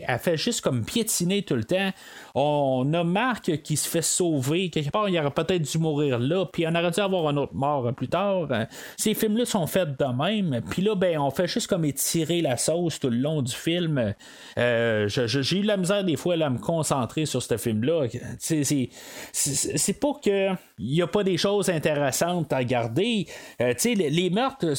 a 0.07 0.17
fait 0.17 0.37
juste 0.37 0.61
comme 0.61 0.83
piétiner 0.85 1.43
tout 1.43 1.55
le 1.55 1.63
temps. 1.63 1.91
On 2.35 2.93
a 2.93 3.03
Marc 3.03 3.61
qui 3.61 3.77
se 3.77 3.89
fait 3.89 4.01
sauver. 4.01 4.69
Quelque 4.69 4.89
part, 4.89 5.09
il 5.09 5.19
aurait 5.19 5.31
peut-être 5.31 5.61
dû 5.61 5.77
mourir 5.77 6.19
là, 6.19 6.45
puis 6.45 6.65
on 6.67 6.75
aurait 6.75 6.91
dû 6.91 6.99
avoir 6.99 7.27
un 7.27 7.37
autre 7.37 7.53
mort 7.53 7.93
plus 7.93 8.07
tard. 8.07 8.47
Ces 8.97 9.13
films-là 9.13 9.45
sont 9.45 9.67
faits 9.67 9.99
de 9.99 10.05
même. 10.05 10.61
Puis 10.69 10.81
là, 10.81 10.95
ben, 10.95 11.19
on 11.19 11.29
fait 11.31 11.47
juste 11.47 11.67
comme 11.67 11.85
étirer 11.85 12.41
la 12.41 12.57
sauce 12.57 12.99
tout 12.99 13.09
le 13.09 13.17
long 13.17 13.41
du 13.41 13.53
film. 13.53 14.13
Euh, 14.57 15.07
j'ai 15.07 15.57
eu 15.57 15.63
la 15.63 15.77
misère 15.77 16.03
des 16.03 16.15
fois 16.15 16.35
à 16.35 16.49
me 16.49 16.59
concentrer 16.59 17.25
sur 17.25 17.41
ce 17.41 17.57
film-là. 17.57 18.07
Pas 19.93 20.13
que 20.21 20.49
il 20.81 20.93
n'y 20.93 21.01
a 21.01 21.07
pas 21.07 21.23
des 21.23 21.37
choses 21.37 21.69
intéressantes 21.69 22.51
à 22.51 22.57
regarder. 22.57 23.27
Euh, 23.61 23.73
les, 23.85 24.09
les, 24.09 24.29
meurtres, 24.29 24.73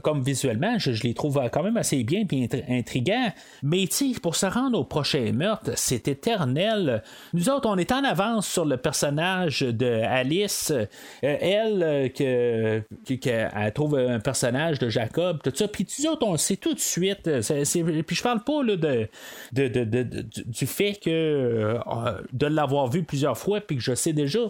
comme 0.00 0.22
visuellement, 0.22 0.78
je, 0.78 0.90
les 1.02 1.14
trouve 1.14 1.40
quand 1.52 1.62
même 1.62 1.76
assez 1.76 2.04
bien 2.04 2.24
et 2.30 2.48
intrigants. 2.68 3.32
Mais 3.62 3.86
pour 4.22 4.36
se 4.36 4.46
rendre 4.46 4.78
au 4.78 4.84
prochain 4.84 5.32
meurtre, 5.32 5.72
c'est 5.76 6.08
éternel. 6.08 7.02
Nous 7.32 7.48
autres, 7.50 7.68
on 7.68 7.76
est 7.76 7.92
en 7.92 8.04
avance 8.04 8.46
sur 8.46 8.64
le 8.64 8.76
personnage 8.76 9.60
de 9.60 10.02
Alice. 10.02 10.70
Euh, 10.70 10.86
elle, 11.22 11.82
euh, 11.82 12.08
que, 12.08 12.82
elle 13.26 13.72
trouve 13.72 13.98
un 13.98 14.20
personnage 14.20 14.78
de 14.78 14.88
Jacob, 14.88 15.40
tout 15.42 15.52
ça. 15.54 15.68
Puis 15.68 15.86
nous 15.98 16.10
autres, 16.10 16.26
on 16.26 16.36
sait 16.36 16.56
tout 16.56 16.74
de 16.74 16.80
suite. 16.80 17.22
puis 17.22 18.16
je 18.16 18.22
parle 18.22 18.44
pas 18.44 18.62
là, 18.62 18.76
de, 18.76 19.08
de, 19.52 20.22
du 20.46 20.66
fait 20.66 20.94
que 21.02 21.78
de 22.32 22.46
l'avoir 22.46 22.88
vu 22.88 23.02
plusieurs 23.02 23.36
fois 23.36 23.60
puis 23.60 23.76
que 23.76 23.82
je 23.82 23.94
sais 23.94 24.12
déjà. 24.12 24.40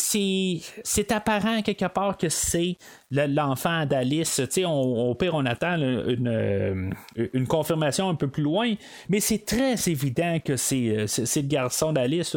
C'est 0.00 1.12
apparent 1.12 1.62
quelque 1.62 1.86
part 1.86 2.16
que 2.16 2.28
c'est 2.28 2.76
l'enfant 3.10 3.86
d'Alice. 3.86 4.40
au 4.66 5.14
pire, 5.14 5.34
on 5.34 5.46
attend 5.46 5.76
une, 5.76 6.28
euh, 6.28 6.90
une, 7.32 7.46
confirmation 7.46 8.08
un 8.08 8.14
peu 8.14 8.28
plus 8.28 8.42
loin, 8.42 8.74
mais 9.08 9.20
c'est 9.20 9.44
très 9.44 9.74
évident 9.88 10.38
que 10.44 10.56
c'est 10.56 11.06
le 11.06 11.42
garçon 11.42 11.92
d'Alice. 11.92 12.36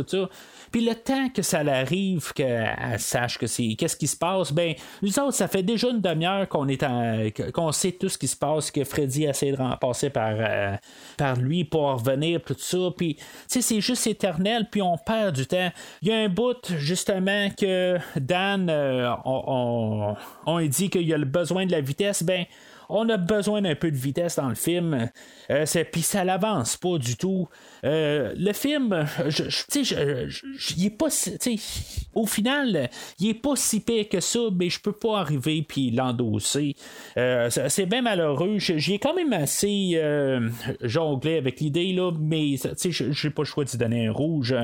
Puis 0.74 0.84
le 0.84 0.96
temps 0.96 1.30
que 1.30 1.44
ça 1.44 1.60
arrive, 1.60 2.34
qu'elle 2.34 2.76
sache 2.98 3.38
que 3.38 3.46
c'est 3.46 3.76
qu'est-ce 3.76 3.96
qui 3.96 4.08
se 4.08 4.18
passe, 4.18 4.52
ben 4.52 4.74
nous 5.04 5.20
autres, 5.20 5.36
ça 5.36 5.48
fait 5.48 5.62
déjà 5.62 5.88
une 5.92 6.02
demi-heure 6.02 6.50
qu'on 6.50 6.68
est 6.68 6.84
qu'on 7.54 7.72
sait 7.72 7.92
tout 7.92 8.10
ce 8.10 8.18
qui 8.18 8.28
se 8.28 8.36
passe, 8.36 8.72
que 8.72 8.84
Freddy 8.84 9.26
essaie 9.26 9.52
de 9.52 9.58
remplacer 9.58 10.10
par, 10.10 10.34
euh, 10.36 10.76
par 11.16 11.36
lui 11.36 11.64
pour 11.64 11.84
revenir, 11.84 12.42
tout 12.42 12.56
ça. 12.58 12.90
Puis 12.98 13.18
c'est 13.48 13.82
juste 13.82 14.08
éternel, 14.08 14.68
puis 14.72 14.82
on 14.82 14.98
perd 14.98 15.36
du 15.36 15.46
temps. 15.46 15.70
Il 16.02 16.08
y 16.08 16.12
a 16.12 16.18
un 16.18 16.30
bout 16.30 16.74
justement 16.76 17.52
que 17.52 18.00
Dan 18.20 18.68
euh, 18.68 19.14
on, 19.26 20.16
on, 20.48 20.62
dit 20.66 20.90
qu'il 20.90 21.08
y 21.08 21.14
a 21.14 21.20
le 21.20 21.26
besoin 21.26 21.68
de 21.68 21.72
la 21.72 21.82
vitesse, 21.82 22.24
ben 22.24 22.46
on 22.90 23.10
a 23.10 23.18
besoin 23.18 23.62
d'un 23.62 23.76
peu 23.76 23.92
de 23.92 23.96
vitesse 23.96 24.36
dans 24.36 24.50
le 24.50 24.56
film. 24.56 25.10
Euh, 25.50 25.66
puis 25.92 26.02
ça 26.02 26.24
l'avance 26.24 26.78
pas 26.78 26.98
du 26.98 27.16
tout. 27.16 27.48
Euh, 27.84 28.34
le 28.38 28.54
film, 28.54 29.06
je, 29.28 29.44
je, 29.50 30.90
pas, 30.90 31.08
au 32.14 32.26
final, 32.26 32.90
il 33.20 33.30
est 33.30 33.34
pas 33.34 33.56
si 33.56 33.80
pire 33.80 34.08
que 34.10 34.20
ça, 34.20 34.40
mais 34.54 34.70
je 34.70 34.80
peux 34.80 34.94
pas 34.94 35.20
arriver 35.20 35.66
puis 35.68 35.92
l'endosser. 35.92 36.76
Euh, 37.18 37.50
c'est 37.50 37.86
bien 37.86 38.02
malheureux. 38.02 38.58
J'ai 38.58 39.00
quand 39.00 39.14
même 39.14 39.34
assez 39.34 40.00
jonglé 40.82 41.38
avec 41.38 41.60
l'idée 41.60 41.94
là, 41.94 42.12
mais 42.20 42.56
j'ai 42.58 43.30
pas 43.30 43.42
le 43.42 43.48
choix 43.48 43.66
de 43.66 43.78
donner 43.78 44.08
un 44.08 44.12
rouge 44.12 44.56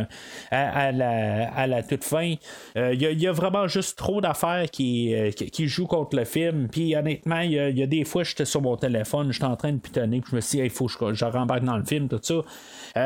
à, 0.51 0.91
la, 0.91 1.51
à 1.53 1.67
la 1.67 1.84
toute 1.84 2.03
fin. 2.03 2.36
Il 2.76 3.01
y, 3.01 3.28
a 3.28 3.32
vraiment 3.32 3.67
juste 3.67 3.97
trop 3.97 4.22
d'affaires 4.22 4.70
qui, 4.72 5.13
qui, 5.36 5.67
jouent 5.67 5.88
contre 5.88 6.15
le 6.15 6.26
film. 6.26 6.67
Puis 6.70 6.95
honnêtement, 6.95 7.39
il 7.39 7.51
y, 7.51 7.84
a 7.84 7.88
des 7.88 8.03
fois 8.05 8.24
j'étais 8.24 8.45
sur 8.45 8.61
mon 8.61 8.78
téléphone, 8.78 9.32
j'étais 9.32 9.45
en 9.45 9.55
train 9.55 9.74
de 9.74 9.80
pitonner, 9.80 10.22
puis 10.22 10.32
je 10.32 10.36
me 10.36 10.41
suis 10.41 10.59
dit, 10.59 10.63
il 10.65 10.70
faut 10.70 10.88
que 10.88 11.13
je, 11.13 11.26
rembarque 11.26 11.63
dans 11.63 11.78
le 11.78 11.86
film, 11.86 12.07
tout 12.07 12.20
ça. 12.22 12.41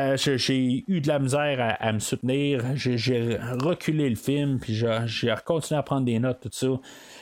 Euh, 0.04 0.16
j'ai 0.16 0.84
eu 0.86 1.00
de 1.00 1.08
la 1.08 1.18
misère 1.18 1.76
à, 1.80 1.92
me 1.92 1.98
soutenir. 1.98 2.62
J'ai 2.74 3.38
reculé 3.58 4.08
le 4.08 4.16
film, 4.16 4.58
puis 4.60 4.74
j'ai 4.74 5.34
continué 5.44 5.78
à 5.78 5.82
prendre 5.82 6.04
des 6.04 6.18
notes, 6.18 6.40
tout 6.42 6.50
ça. 6.52 6.66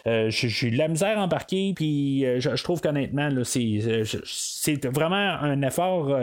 Euh, 0.07 0.31
j'ai 0.31 0.67
eu 0.67 0.71
de 0.71 0.79
la 0.79 0.89
misère 0.89 1.19
à 1.19 1.23
embarquer, 1.23 1.73
puis 1.75 2.27
euh, 2.27 2.41
je, 2.41 2.63
trouve 2.63 2.81
qu'honnêtement, 2.81 3.29
c'est 3.45 4.87
vraiment 4.87 5.17
un 5.17 5.63
effort 5.63 6.17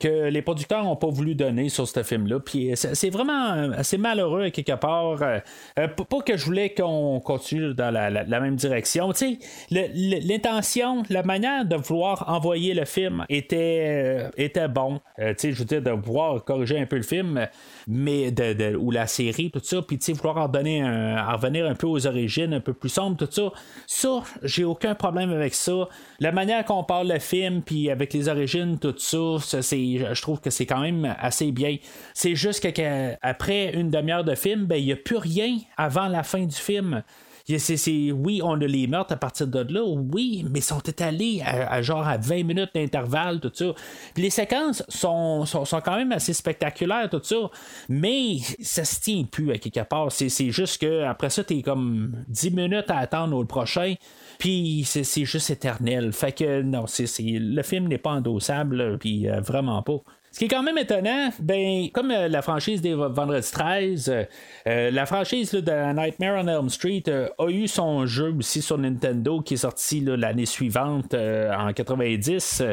que 0.00 0.28
les 0.28 0.42
producteurs 0.42 0.84
n'ont 0.84 0.96
pas 0.96 1.08
voulu 1.08 1.34
donner 1.34 1.68
sur 1.68 1.88
ce 1.88 2.02
film-là. 2.02 2.40
Puis 2.40 2.72
c'est 2.74 3.10
vraiment 3.10 3.70
assez 3.72 3.96
malheureux 3.96 4.50
quelque 4.50 4.76
part. 4.76 5.22
Euh, 5.22 5.38
euh, 5.78 5.88
pas 5.88 6.20
que 6.20 6.36
je 6.36 6.44
voulais 6.44 6.70
qu'on 6.70 7.20
continue 7.20 7.74
dans 7.74 7.90
la, 7.90 8.40
même 8.40 8.56
direction. 8.56 9.12
Tu 9.12 9.38
sais, 9.70 9.90
l'intention, 10.22 11.02
la 11.08 11.22
manière 11.22 11.64
de 11.64 11.76
vouloir 11.76 12.28
envoyer 12.28 12.74
le 12.74 12.84
film 12.84 13.24
était, 13.28 13.84
euh, 13.86 14.30
était 14.36 14.68
bon. 14.68 15.00
tu 15.18 15.24
sais, 15.38 15.52
je 15.52 15.58
veux 15.58 15.64
dire, 15.64 15.82
de 15.82 15.90
vouloir 15.90 16.44
corriger 16.44 16.78
un 16.78 16.86
peu 16.86 16.96
le 16.96 17.02
film, 17.02 17.46
mais 17.86 18.30
de, 18.30 18.76
ou 18.76 18.90
la 18.90 19.06
série, 19.06 19.50
tout 19.50 19.60
ça, 19.62 19.80
puis 19.80 19.98
tu 19.98 20.06
sais, 20.06 20.12
vouloir 20.12 20.36
en 20.36 20.48
donner 20.48 20.82
revenir 20.84 21.66
un 21.66 21.74
peu 21.74 21.86
aux 21.86 22.06
origines, 22.06 22.52
un 22.52 22.60
peu 22.60 22.74
plus 22.74 22.90
sombre, 22.90 23.16
tout 23.16 23.28
ça. 23.30 23.50
Ça, 23.86 24.22
j'ai 24.42 24.64
aucun 24.64 24.94
problème 24.94 25.30
avec 25.30 25.54
ça. 25.54 25.88
La 26.20 26.32
manière 26.32 26.64
qu'on 26.64 26.84
parle 26.84 27.08
le 27.08 27.18
film, 27.18 27.62
puis 27.62 27.90
avec 27.90 28.12
les 28.12 28.28
origines, 28.28 28.78
tout 28.78 28.94
ça, 28.98 29.36
c'est 29.62 29.85
je 29.98 30.22
trouve 30.22 30.40
que 30.40 30.50
c'est 30.50 30.66
quand 30.66 30.80
même 30.80 31.14
assez 31.18 31.52
bien. 31.52 31.76
C'est 32.14 32.34
juste 32.34 32.60
qu'après 32.60 33.72
une 33.74 33.90
demi-heure 33.90 34.24
de 34.24 34.34
film, 34.34 34.66
ben, 34.66 34.76
il 34.76 34.86
n'y 34.86 34.92
a 34.92 34.96
plus 34.96 35.16
rien 35.16 35.58
avant 35.76 36.08
la 36.08 36.22
fin 36.22 36.44
du 36.44 36.56
film. 36.56 37.02
oui, 37.48 38.40
on 38.42 38.60
a 38.60 38.66
les 38.66 38.86
meurtres 38.86 39.12
à 39.12 39.16
partir 39.16 39.46
de 39.46 39.72
là, 39.72 39.82
oui, 39.84 40.44
mais 40.50 40.60
sont 40.60 40.80
étalés 40.80 41.42
à, 41.44 41.80
genre 41.82 42.06
à 42.06 42.16
20 42.16 42.44
minutes 42.44 42.70
d'intervalle, 42.74 43.40
tout 43.40 43.52
ça. 43.54 43.72
Les 44.16 44.30
séquences 44.30 44.82
sont, 44.88 45.44
sont, 45.46 45.80
quand 45.84 45.96
même 45.96 46.12
assez 46.12 46.32
spectaculaires, 46.32 47.08
tout 47.10 47.20
ça, 47.22 47.50
mais 47.88 48.38
ça 48.60 48.84
se 48.84 49.00
tient 49.00 49.24
plus 49.24 49.52
à 49.52 49.58
quelque 49.58 49.84
part. 49.88 50.10
C'est, 50.10 50.50
juste 50.50 50.80
que 50.80 51.04
après 51.04 51.30
ça, 51.30 51.44
t'es 51.44 51.62
comme 51.62 52.24
10 52.28 52.50
minutes 52.50 52.90
à 52.90 52.98
attendre 52.98 53.36
au 53.36 53.44
prochain. 53.44 53.94
Puis 54.38 54.84
c'est 54.84 55.24
juste 55.24 55.50
éternel. 55.50 56.12
Fait 56.12 56.32
que 56.32 56.62
non, 56.62 56.86
c'est 56.86 57.06
le 57.18 57.62
film 57.62 57.88
n'est 57.88 57.98
pas 57.98 58.10
endossable, 58.10 58.98
puis 58.98 59.28
euh, 59.28 59.40
vraiment 59.40 59.82
pas. 59.82 60.00
Ce 60.36 60.38
qui 60.38 60.44
est 60.44 60.48
quand 60.48 60.62
même 60.62 60.76
étonnant, 60.76 61.30
ben, 61.40 61.88
comme 61.94 62.10
euh, 62.10 62.28
la 62.28 62.42
franchise 62.42 62.82
des 62.82 62.92
Vendredi 62.92 63.50
13, 63.50 64.10
euh, 64.10 64.24
euh, 64.66 64.90
la 64.90 65.06
franchise 65.06 65.52
de 65.52 65.94
Nightmare 65.94 66.44
on 66.44 66.46
Elm 66.46 66.68
Street 66.68 67.04
a 67.08 67.48
eu 67.48 67.66
son 67.66 68.04
jeu 68.04 68.34
aussi 68.38 68.60
sur 68.60 68.76
Nintendo 68.76 69.40
qui 69.40 69.54
est 69.54 69.56
sorti 69.56 70.00
l'année 70.00 70.44
suivante 70.44 71.14
en 71.14 71.72
90. 71.72 72.64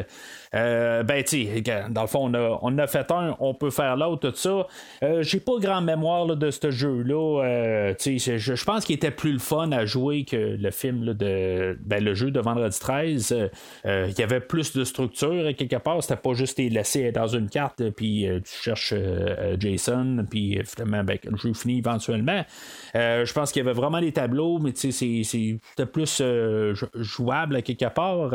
Euh, 0.54 1.02
ben, 1.02 1.24
dans 1.90 2.02
le 2.02 2.06
fond, 2.06 2.30
on 2.30 2.34
a, 2.34 2.58
on 2.62 2.78
a 2.78 2.86
fait 2.86 3.10
un, 3.10 3.36
on 3.40 3.54
peut 3.54 3.70
faire 3.70 3.96
l'autre, 3.96 4.30
tout 4.30 4.36
ça. 4.36 4.66
J'ai 5.20 5.40
pas 5.40 5.58
grand 5.58 5.80
mémoire 5.80 6.26
de 6.26 6.50
ce 6.50 6.70
jeu-là. 6.70 7.94
Je, 7.98 8.38
je 8.38 8.64
pense 8.64 8.84
qu'il 8.84 8.94
était 8.94 9.10
plus 9.10 9.32
le 9.32 9.38
fun 9.38 9.72
à 9.72 9.84
jouer 9.84 10.24
que 10.24 10.36
le 10.36 10.70
film 10.70 11.14
de. 11.14 11.78
Ben, 11.84 12.02
le 12.02 12.14
jeu 12.14 12.30
de 12.30 12.40
Vendredi 12.40 12.78
13. 12.78 13.32
Euh, 13.32 13.48
euh, 13.86 14.06
il 14.10 14.18
y 14.18 14.22
avait 14.22 14.40
plus 14.40 14.72
de 14.72 14.84
structure 14.84 15.54
quelque 15.56 15.76
part. 15.76 16.02
C'était 16.02 16.16
pas 16.16 16.34
juste 16.34 16.56
t'es 16.56 16.68
laissé 16.68 17.10
dans 17.12 17.26
une 17.26 17.48
carte, 17.54 17.80
euh, 17.80 17.90
puis 17.90 18.26
euh, 18.26 18.40
tu 18.40 18.62
cherches 18.62 18.92
euh, 18.96 19.56
Jason, 19.58 20.26
puis 20.28 20.58
finalement, 20.64 21.04
ben, 21.04 21.18
le 21.24 21.36
jeu 21.36 21.52
finit 21.54 21.78
éventuellement. 21.78 22.44
Je 22.94 23.32
pense 23.32 23.52
qu'il 23.52 23.62
y 23.62 23.64
avait 23.64 23.74
vraiment 23.74 24.00
des 24.00 24.12
tableaux, 24.12 24.58
mais 24.58 24.72
tu 24.72 24.90
sais, 24.92 25.22
c'était 25.24 25.86
plus 25.86 26.18
jou- 26.18 26.86
jouable 26.94 27.56
à 27.56 27.62
quelque 27.62 27.88
part. 27.92 28.32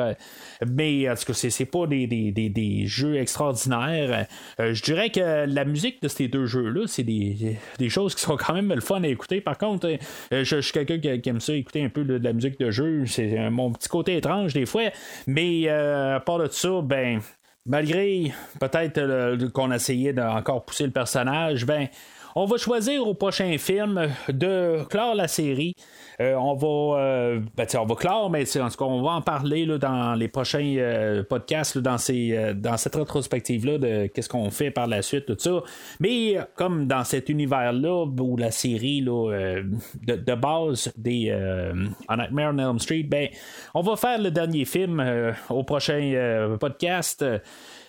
Mais 0.67 1.09
en 1.09 1.15
tout 1.15 1.25
cas, 1.25 1.33
c'est 1.33 1.65
pas 1.65 1.87
des, 1.87 2.07
des, 2.07 2.31
des, 2.31 2.49
des 2.49 2.85
jeux 2.85 3.17
extraordinaires. 3.17 4.27
Je 4.57 4.81
dirais 4.81 5.09
que 5.09 5.45
la 5.45 5.65
musique 5.65 6.01
de 6.01 6.07
ces 6.07 6.27
deux 6.27 6.45
jeux-là, 6.45 6.87
c'est 6.87 7.03
des, 7.03 7.57
choses 7.89 8.15
qui 8.15 8.21
sont 8.21 8.37
quand 8.37 8.53
même 8.53 8.73
le 8.73 8.81
fun 8.81 9.03
à 9.03 9.07
écouter. 9.07 9.41
Par 9.41 9.57
contre, 9.57 9.97
je, 10.31 10.61
suis 10.61 10.71
quelqu'un 10.71 10.99
qui, 10.99 11.29
aime 11.29 11.39
ça 11.39 11.53
écouter 11.53 11.83
un 11.83 11.89
peu 11.89 12.03
de, 12.03 12.17
de 12.17 12.23
la 12.23 12.33
musique 12.33 12.59
de 12.59 12.71
jeu. 12.71 13.05
C'est 13.05 13.49
mon 13.49 13.71
petit 13.71 13.89
côté 13.89 14.17
étrange 14.17 14.53
des 14.53 14.65
fois. 14.65 14.89
Mais 15.27 15.67
à 15.69 16.19
part 16.19 16.39
de 16.39 16.47
ça, 16.47 16.81
ben. 16.81 17.21
Malgré 17.69 18.33
peut-être 18.59 19.47
qu'on 19.53 19.71
essayait 19.71 20.11
d'encore 20.11 20.65
pousser 20.65 20.85
le 20.85 20.91
personnage, 20.91 21.67
ben 21.67 21.87
on 22.35 22.45
va 22.45 22.57
choisir 22.57 23.07
au 23.07 23.13
prochain 23.13 23.57
film 23.57 24.09
de 24.29 24.83
clore 24.89 25.15
la 25.15 25.27
série. 25.27 25.75
Euh, 26.21 26.35
on 26.35 26.53
va 26.53 26.99
euh, 26.99 27.39
ben, 27.55 27.65
on 27.77 27.85
va 27.85 27.95
clore, 27.95 28.29
mais 28.29 28.43
en 28.57 28.69
tout 28.69 28.77
cas, 28.77 28.85
on 28.85 29.01
va 29.01 29.11
en 29.11 29.21
parler 29.21 29.65
là, 29.65 29.77
dans 29.77 30.15
les 30.15 30.27
prochains 30.27 30.75
euh, 30.77 31.23
podcasts, 31.23 31.75
là, 31.75 31.81
dans, 31.81 31.97
ces, 31.97 32.53
dans 32.55 32.75
cette 32.75 32.95
rétrospective-là 32.95 33.77
de 33.77 34.07
qu'est-ce 34.07 34.27
qu'on 34.27 34.51
fait 34.51 34.69
par 34.69 34.87
la 34.87 35.01
suite, 35.01 35.25
tout 35.25 35.37
ça. 35.37 35.63
Mais 35.99 36.37
comme 36.55 36.87
dans 36.87 37.03
cet 37.05 37.29
univers-là, 37.29 38.05
où 38.05 38.37
la 38.37 38.51
série 38.51 39.01
là, 39.01 39.61
de, 40.05 40.35
base 40.35 40.91
des 40.97 41.31
A 41.31 42.17
Nightmare 42.17 42.53
on 42.53 42.57
Elm 42.57 42.79
Street, 42.79 43.03
ben, 43.03 43.29
on 43.73 43.81
va 43.81 43.95
faire 43.95 44.19
le 44.19 44.31
dernier 44.31 44.65
film 44.65 45.03
au 45.49 45.63
prochain 45.63 46.57
podcast. 46.59 47.23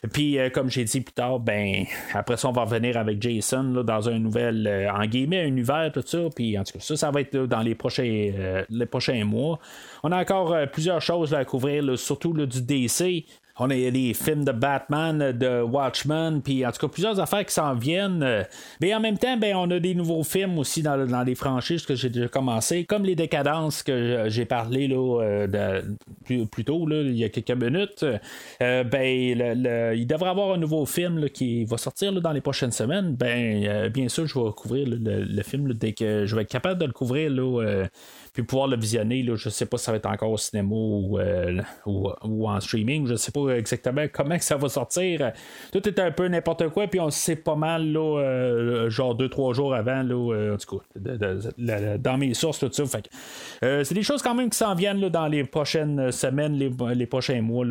Puis, 0.09 0.39
euh, 0.39 0.49
comme 0.49 0.71
j'ai 0.71 0.85
dit 0.85 1.03
plus 1.03 1.13
tard, 1.13 1.41
ben, 1.41 1.85
après 2.15 2.39
ça, 2.39 2.49
on 2.49 2.53
va 2.53 2.65
revenir 2.65 2.97
avec 2.97 3.21
Jason 3.21 3.63
là, 3.65 3.83
dans 3.83 4.09
un 4.09 4.19
nouvel, 4.19 4.67
euh, 4.67 4.91
en 4.91 5.05
guillemets, 5.05 5.47
univers, 5.47 5.91
tout 5.93 6.03
ça. 6.05 6.21
Puis, 6.35 6.59
en 6.59 6.65
tout 6.65 6.73
cas, 6.73 6.81
ça, 6.81 6.97
ça 6.97 7.11
va 7.11 7.21
être 7.21 7.37
dans 7.37 7.61
les 7.61 7.75
prochains, 7.75 8.33
euh, 8.35 8.65
les 8.71 8.87
prochains 8.87 9.25
mois. 9.25 9.59
On 10.03 10.11
a 10.11 10.19
encore 10.19 10.57
plusieurs 10.73 11.03
choses 11.03 11.35
à 11.35 11.45
couvrir, 11.45 11.99
surtout 11.99 12.33
du 12.33 12.63
DC. 12.63 13.27
On 13.61 13.71
a 13.71 13.91
des 13.91 14.15
films 14.15 14.45
de 14.45 14.53
Batman, 14.53 15.33
de 15.33 15.61
Watchmen, 15.61 16.41
puis 16.43 16.65
en 16.67 16.73
tout 16.73 16.87
cas 16.87 16.89
plusieurs 16.89 17.21
affaires 17.21 17.45
qui 17.45 17.53
s'en 17.53 17.75
viennent. 17.75 18.23
Euh, 18.23 18.43
Mais 18.81 18.95
en 18.95 19.01
même 19.01 19.19
temps, 19.19 19.37
ben, 19.37 19.55
on 19.55 19.71
a 19.71 19.79
des 19.79 19.95
nouveaux 19.95 20.25
films 20.25 20.59
aussi 20.59 20.83
dans, 20.83 21.07
dans 21.07 21.23
les 21.23 21.35
franchises 21.35 21.85
que 21.85 21.95
j'ai 21.95 22.09
déjà 22.09 22.29
commencé, 22.29 22.85
comme 22.85 23.05
Les 23.05 23.15
Décadences 23.15 23.83
que 23.83 24.25
j'ai 24.29 24.47
parlé 24.47 24.89
là, 24.89 25.21
euh, 25.23 25.83
plus, 26.25 26.65
tôt, 26.65 26.87
là, 26.87 27.03
il 27.03 27.17
y 27.17 27.25
a 27.25 27.29
quelques 27.29 27.51
minutes. 27.51 28.05
Euh, 28.63 28.85
ben, 28.85 29.95
il 29.95 30.07
devrait 30.07 30.29
y 30.29 30.31
avoir 30.31 30.55
un 30.55 30.59
nouveau 30.59 30.87
film 30.87 31.29
qui 31.31 31.65
va 31.65 31.77
sortir 31.77 32.13
dans 32.13 32.33
les 32.33 32.41
prochaines 32.41 32.73
semaines. 32.73 33.15
Ben, 33.15 33.65
euh, 33.67 33.89
bien 33.89 34.09
sûr, 34.09 34.27
je 34.27 34.39
vais 34.39 34.51
couvrir 34.57 34.87
le, 34.89 35.43
film 35.43 35.73
dès 35.75 35.93
que 35.93 36.27
je 36.27 36.37
vais 36.37 36.43
être 36.43 36.51
capable 36.51 36.81
de 36.81 36.87
le 36.87 36.93
couvrir. 36.93 37.31
Là, 37.31 37.63
euh, 37.63 37.87
puis 38.33 38.43
pouvoir 38.43 38.69
le 38.69 38.77
visionner. 38.77 39.23
Là, 39.23 39.37
je 39.37 39.49
sais 39.49 39.67
pas 39.67 39.79
si 39.79 39.85
ça 39.85 39.93
va 39.93 39.99
être 39.99 40.07
encore 40.07 40.31
au 40.31 40.37
cinéma 40.37 40.75
ou, 40.75 41.19
euh, 41.19 41.61
ou, 41.87 42.49
en 42.49 42.61
streaming. 42.61 43.07
Je 43.07 43.17
sais 43.17 43.33
pas 43.33 43.49
exactement 43.57 44.05
comment 44.13 44.37
que 44.37 44.45
ça 44.45 44.57
va 44.57 44.69
sortir. 44.69 45.33
Tout 45.73 45.87
est 45.89 45.99
un 45.99 46.11
peu 46.11 46.29
n'importe 46.29 46.69
quoi, 46.69 46.87
puis 46.87 47.01
on 47.01 47.11
sait 47.11 47.37
pas 47.37 47.57
mal, 47.57 47.93
là, 47.93 48.21
euh, 48.21 48.91
genre 48.91 49.15
deux, 49.15 49.29
trois 49.29 49.53
jours 49.53 49.75
avant, 49.75 50.03
là, 50.03 50.35
euh, 50.35 50.55
en 50.55 50.59
tout 50.59 50.79
cas, 50.79 51.97
dans 51.99 52.19
mes 52.19 52.35
sources, 52.35 52.61
tout 52.61 52.71
ça. 52.73 52.85
Fait 52.87 53.09
c'est 53.85 53.95
des 53.95 54.03
choses 54.03 54.23
quand 54.23 54.35
même 54.35 54.51
qui 54.51 54.59
s'en 54.59 54.75
viennent 54.75 55.09
dans 55.09 55.27
les 55.27 55.45
prochaines 55.45 56.13
semaines, 56.13 56.55
les, 56.55 56.71
les 56.95 57.07
prochains 57.07 57.43
mois 57.43 57.67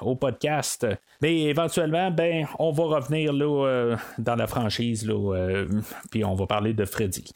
au 0.00 0.16
podcast. 0.16 0.86
Mais 1.22 1.42
éventuellement, 1.42 2.10
ben, 2.10 2.46
on 2.58 2.72
va 2.72 2.84
revenir 2.84 3.32
dans 3.32 4.36
la 4.36 4.46
franchise, 4.46 5.10
puis 6.10 6.24
on 6.24 6.34
va 6.34 6.46
parler 6.46 6.74
de 6.74 6.84
Freddy. 6.84 7.32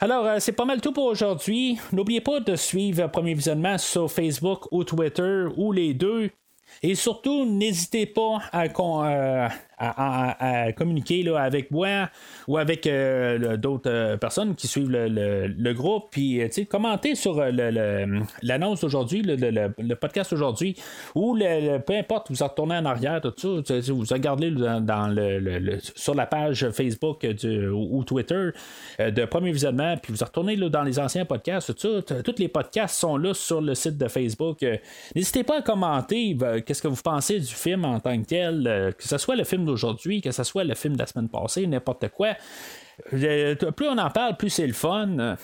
Alors, 0.00 0.26
euh, 0.26 0.36
c'est 0.40 0.52
pas 0.52 0.64
mal 0.64 0.80
tout 0.80 0.92
pour 0.92 1.04
aujourd'hui. 1.04 1.78
N'oubliez 1.92 2.20
pas 2.20 2.40
de 2.40 2.54
suivre 2.54 3.06
Premier 3.08 3.34
Visionnement 3.34 3.78
sur 3.78 4.10
Facebook 4.10 4.70
ou 4.70 4.84
Twitter 4.84 5.46
ou 5.56 5.72
les 5.72 5.94
deux. 5.94 6.30
Et 6.82 6.94
surtout, 6.94 7.46
n'hésitez 7.46 8.04
pas 8.04 8.42
à, 8.52 8.64
euh, 8.64 9.48
à- 9.78 10.72
communiquer 10.72 11.22
là, 11.22 11.38
avec 11.40 11.70
moi 11.70 12.08
ou 12.48 12.56
avec 12.58 12.86
euh, 12.86 13.56
d'autres 13.56 13.90
euh, 13.90 14.16
personnes 14.16 14.54
qui 14.54 14.66
suivent 14.68 14.90
le, 14.90 15.08
le- 15.08 15.72
groupe. 15.74 16.08
Puis, 16.10 16.40
euh, 16.40 16.48
commentez 16.70 17.14
sur 17.14 17.42
l'annonce 18.42 18.80
d'aujourd'hui, 18.80 19.22
le, 19.22 19.36
le- 19.36 19.96
podcast 19.96 20.32
aujourd'hui, 20.32 20.76
ou 21.14 21.36
peu 21.86 21.94
importe, 21.94 22.30
vous 22.30 22.42
en 22.42 22.48
retournez 22.48 22.76
en 22.76 22.84
arrière, 22.86 23.20
tout 23.20 23.34
ça. 23.36 23.46
Vous 23.92 24.04
regardez 24.10 24.50
dans, 24.50 25.08
le, 25.14 25.78
sur 25.94 26.14
la 26.14 26.26
page 26.26 26.70
Facebook 26.70 27.26
ou, 27.72 28.04
Twitter 28.04 28.50
de 28.98 29.24
Premier 29.24 29.52
Visionnement, 29.52 29.96
puis 29.96 30.12
vous 30.12 30.24
retournez 30.24 30.56
là, 30.56 30.68
dans 30.68 30.82
les 30.82 30.98
anciens 30.98 31.24
podcasts, 31.24 31.74
tout 31.74 32.02
ça. 32.06 32.22
Tous 32.22 32.34
les 32.38 32.48
podcasts 32.48 32.98
sont 32.98 33.16
là 33.16 33.34
sur 33.34 33.60
le 33.60 33.74
site 33.74 33.98
de 33.98 34.08
Facebook. 34.08 34.64
N'hésitez 35.14 35.44
pas 35.44 35.58
à 35.58 35.62
commenter 35.62 36.36
qu'est-ce 36.64 36.82
que 36.82 36.88
vous 36.88 37.02
pensez 37.02 37.40
du 37.40 37.52
film 37.54 37.84
en 37.84 38.00
tant 38.00 38.18
que 38.20 38.26
tel, 38.26 38.94
que 38.96 39.04
ce 39.06 39.18
soit 39.18 39.36
le 39.36 39.44
film 39.44 39.65
d'aujourd'hui, 39.66 40.20
que 40.20 40.30
ce 40.30 40.44
soit 40.44 40.64
le 40.64 40.74
film 40.74 40.94
de 40.94 41.00
la 41.00 41.06
semaine 41.06 41.28
passée, 41.28 41.66
n'importe 41.66 42.08
quoi. 42.08 42.34
Euh, 43.12 43.54
plus 43.54 43.88
on 43.88 43.98
en 43.98 44.10
parle, 44.10 44.36
plus 44.36 44.50
c'est 44.50 44.66
le 44.66 44.72
fun. 44.72 45.36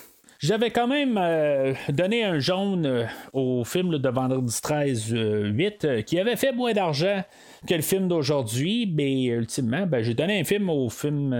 J'avais 0.42 0.72
quand 0.72 0.88
même 0.88 1.20
euh, 1.22 1.72
donné 1.90 2.24
un 2.24 2.40
jaune 2.40 2.84
euh, 2.84 3.04
au 3.32 3.62
film 3.62 3.96
de 3.96 4.08
Vendredi 4.08 4.60
13 4.60 5.14
euh, 5.14 5.46
8 5.50 5.84
euh, 5.84 6.02
qui 6.02 6.18
avait 6.18 6.34
fait 6.34 6.50
moins 6.50 6.72
d'argent 6.72 7.22
que 7.68 7.74
le 7.74 7.80
film 7.80 8.08
d'aujourd'hui, 8.08 8.92
mais 8.92 9.26
ultimement, 9.26 9.86
ben, 9.86 10.02
j'ai 10.02 10.14
donné 10.14 10.40
un 10.40 10.42
film 10.42 10.68
au 10.68 10.90
film 10.90 11.32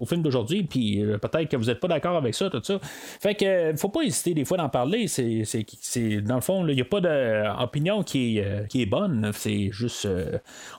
au 0.00 0.06
film 0.06 0.22
d'aujourd'hui, 0.22 0.62
puis 0.62 1.04
peut-être 1.20 1.50
que 1.50 1.56
vous 1.58 1.66
n'êtes 1.66 1.80
pas 1.80 1.88
d'accord 1.88 2.16
avec 2.16 2.34
ça, 2.34 2.48
tout 2.48 2.62
ça. 2.62 2.78
Fait 2.80 3.34
que 3.34 3.76
faut 3.76 3.90
pas 3.90 4.04
hésiter 4.04 4.32
des 4.32 4.46
fois 4.46 4.56
d'en 4.56 4.70
parler. 4.70 5.06
C'est, 5.06 6.22
dans 6.22 6.36
le 6.36 6.40
fond, 6.40 6.66
il 6.66 6.74
n'y 6.74 6.80
a 6.80 6.86
pas 6.86 7.02
d'opinion 7.02 8.02
qui 8.02 8.38
est, 8.38 8.68
qui 8.68 8.80
est 8.80 8.86
bonne. 8.86 9.30
C'est 9.34 9.68
juste 9.70 10.08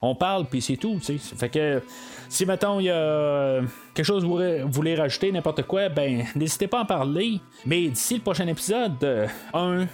on 0.02 0.16
parle 0.16 0.48
puis 0.48 0.64
c'est 0.64 0.78
tout. 0.78 1.00
Fait 1.00 1.50
que 1.50 1.84
si 2.28 2.48
maintenant 2.48 2.80
il 2.80 2.86
y 2.86 2.90
a 2.90 3.62
quelque 3.94 4.06
chose 4.06 4.24
que 4.24 4.64
vous 4.64 4.72
voulez 4.72 4.96
rajouter, 4.96 5.32
n'importe 5.32 5.62
quoi, 5.62 5.90
ben 5.90 6.24
n'hésitez 6.36 6.66
pas 6.66 6.80
à 6.80 6.82
en 6.82 6.86
parler. 6.86 7.19
Mais 7.66 7.90
d'ici 7.90 8.16
le 8.16 8.22
prochain 8.22 8.48
épisode, 8.48 9.04
euh, 9.04 9.28
un, 9.54 9.88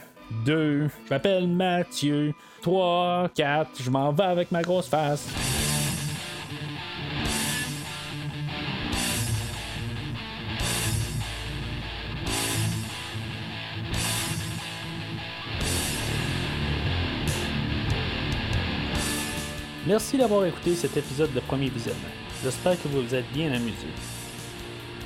deux, 0.46 0.88
je 1.06 1.10
m'appelle 1.10 1.48
Mathieu, 1.48 2.34
trois, 2.62 3.30
quatre, 3.34 3.82
je 3.82 3.90
m'en 3.90 4.12
vais 4.12 4.24
avec 4.24 4.52
ma 4.52 4.62
grosse 4.62 4.88
face. 4.88 5.28
Merci 19.88 20.18
d'avoir 20.18 20.46
écouté 20.46 20.76
cet 20.76 20.98
épisode 20.98 21.32
de 21.34 21.40
Premier 21.40 21.70
Visionnement. 21.70 22.02
J'espère 22.44 22.82
que 22.82 22.88
vous 22.88 23.04
vous 23.04 23.16
êtes 23.16 23.32
bien 23.32 23.52
amusés. 23.52 24.15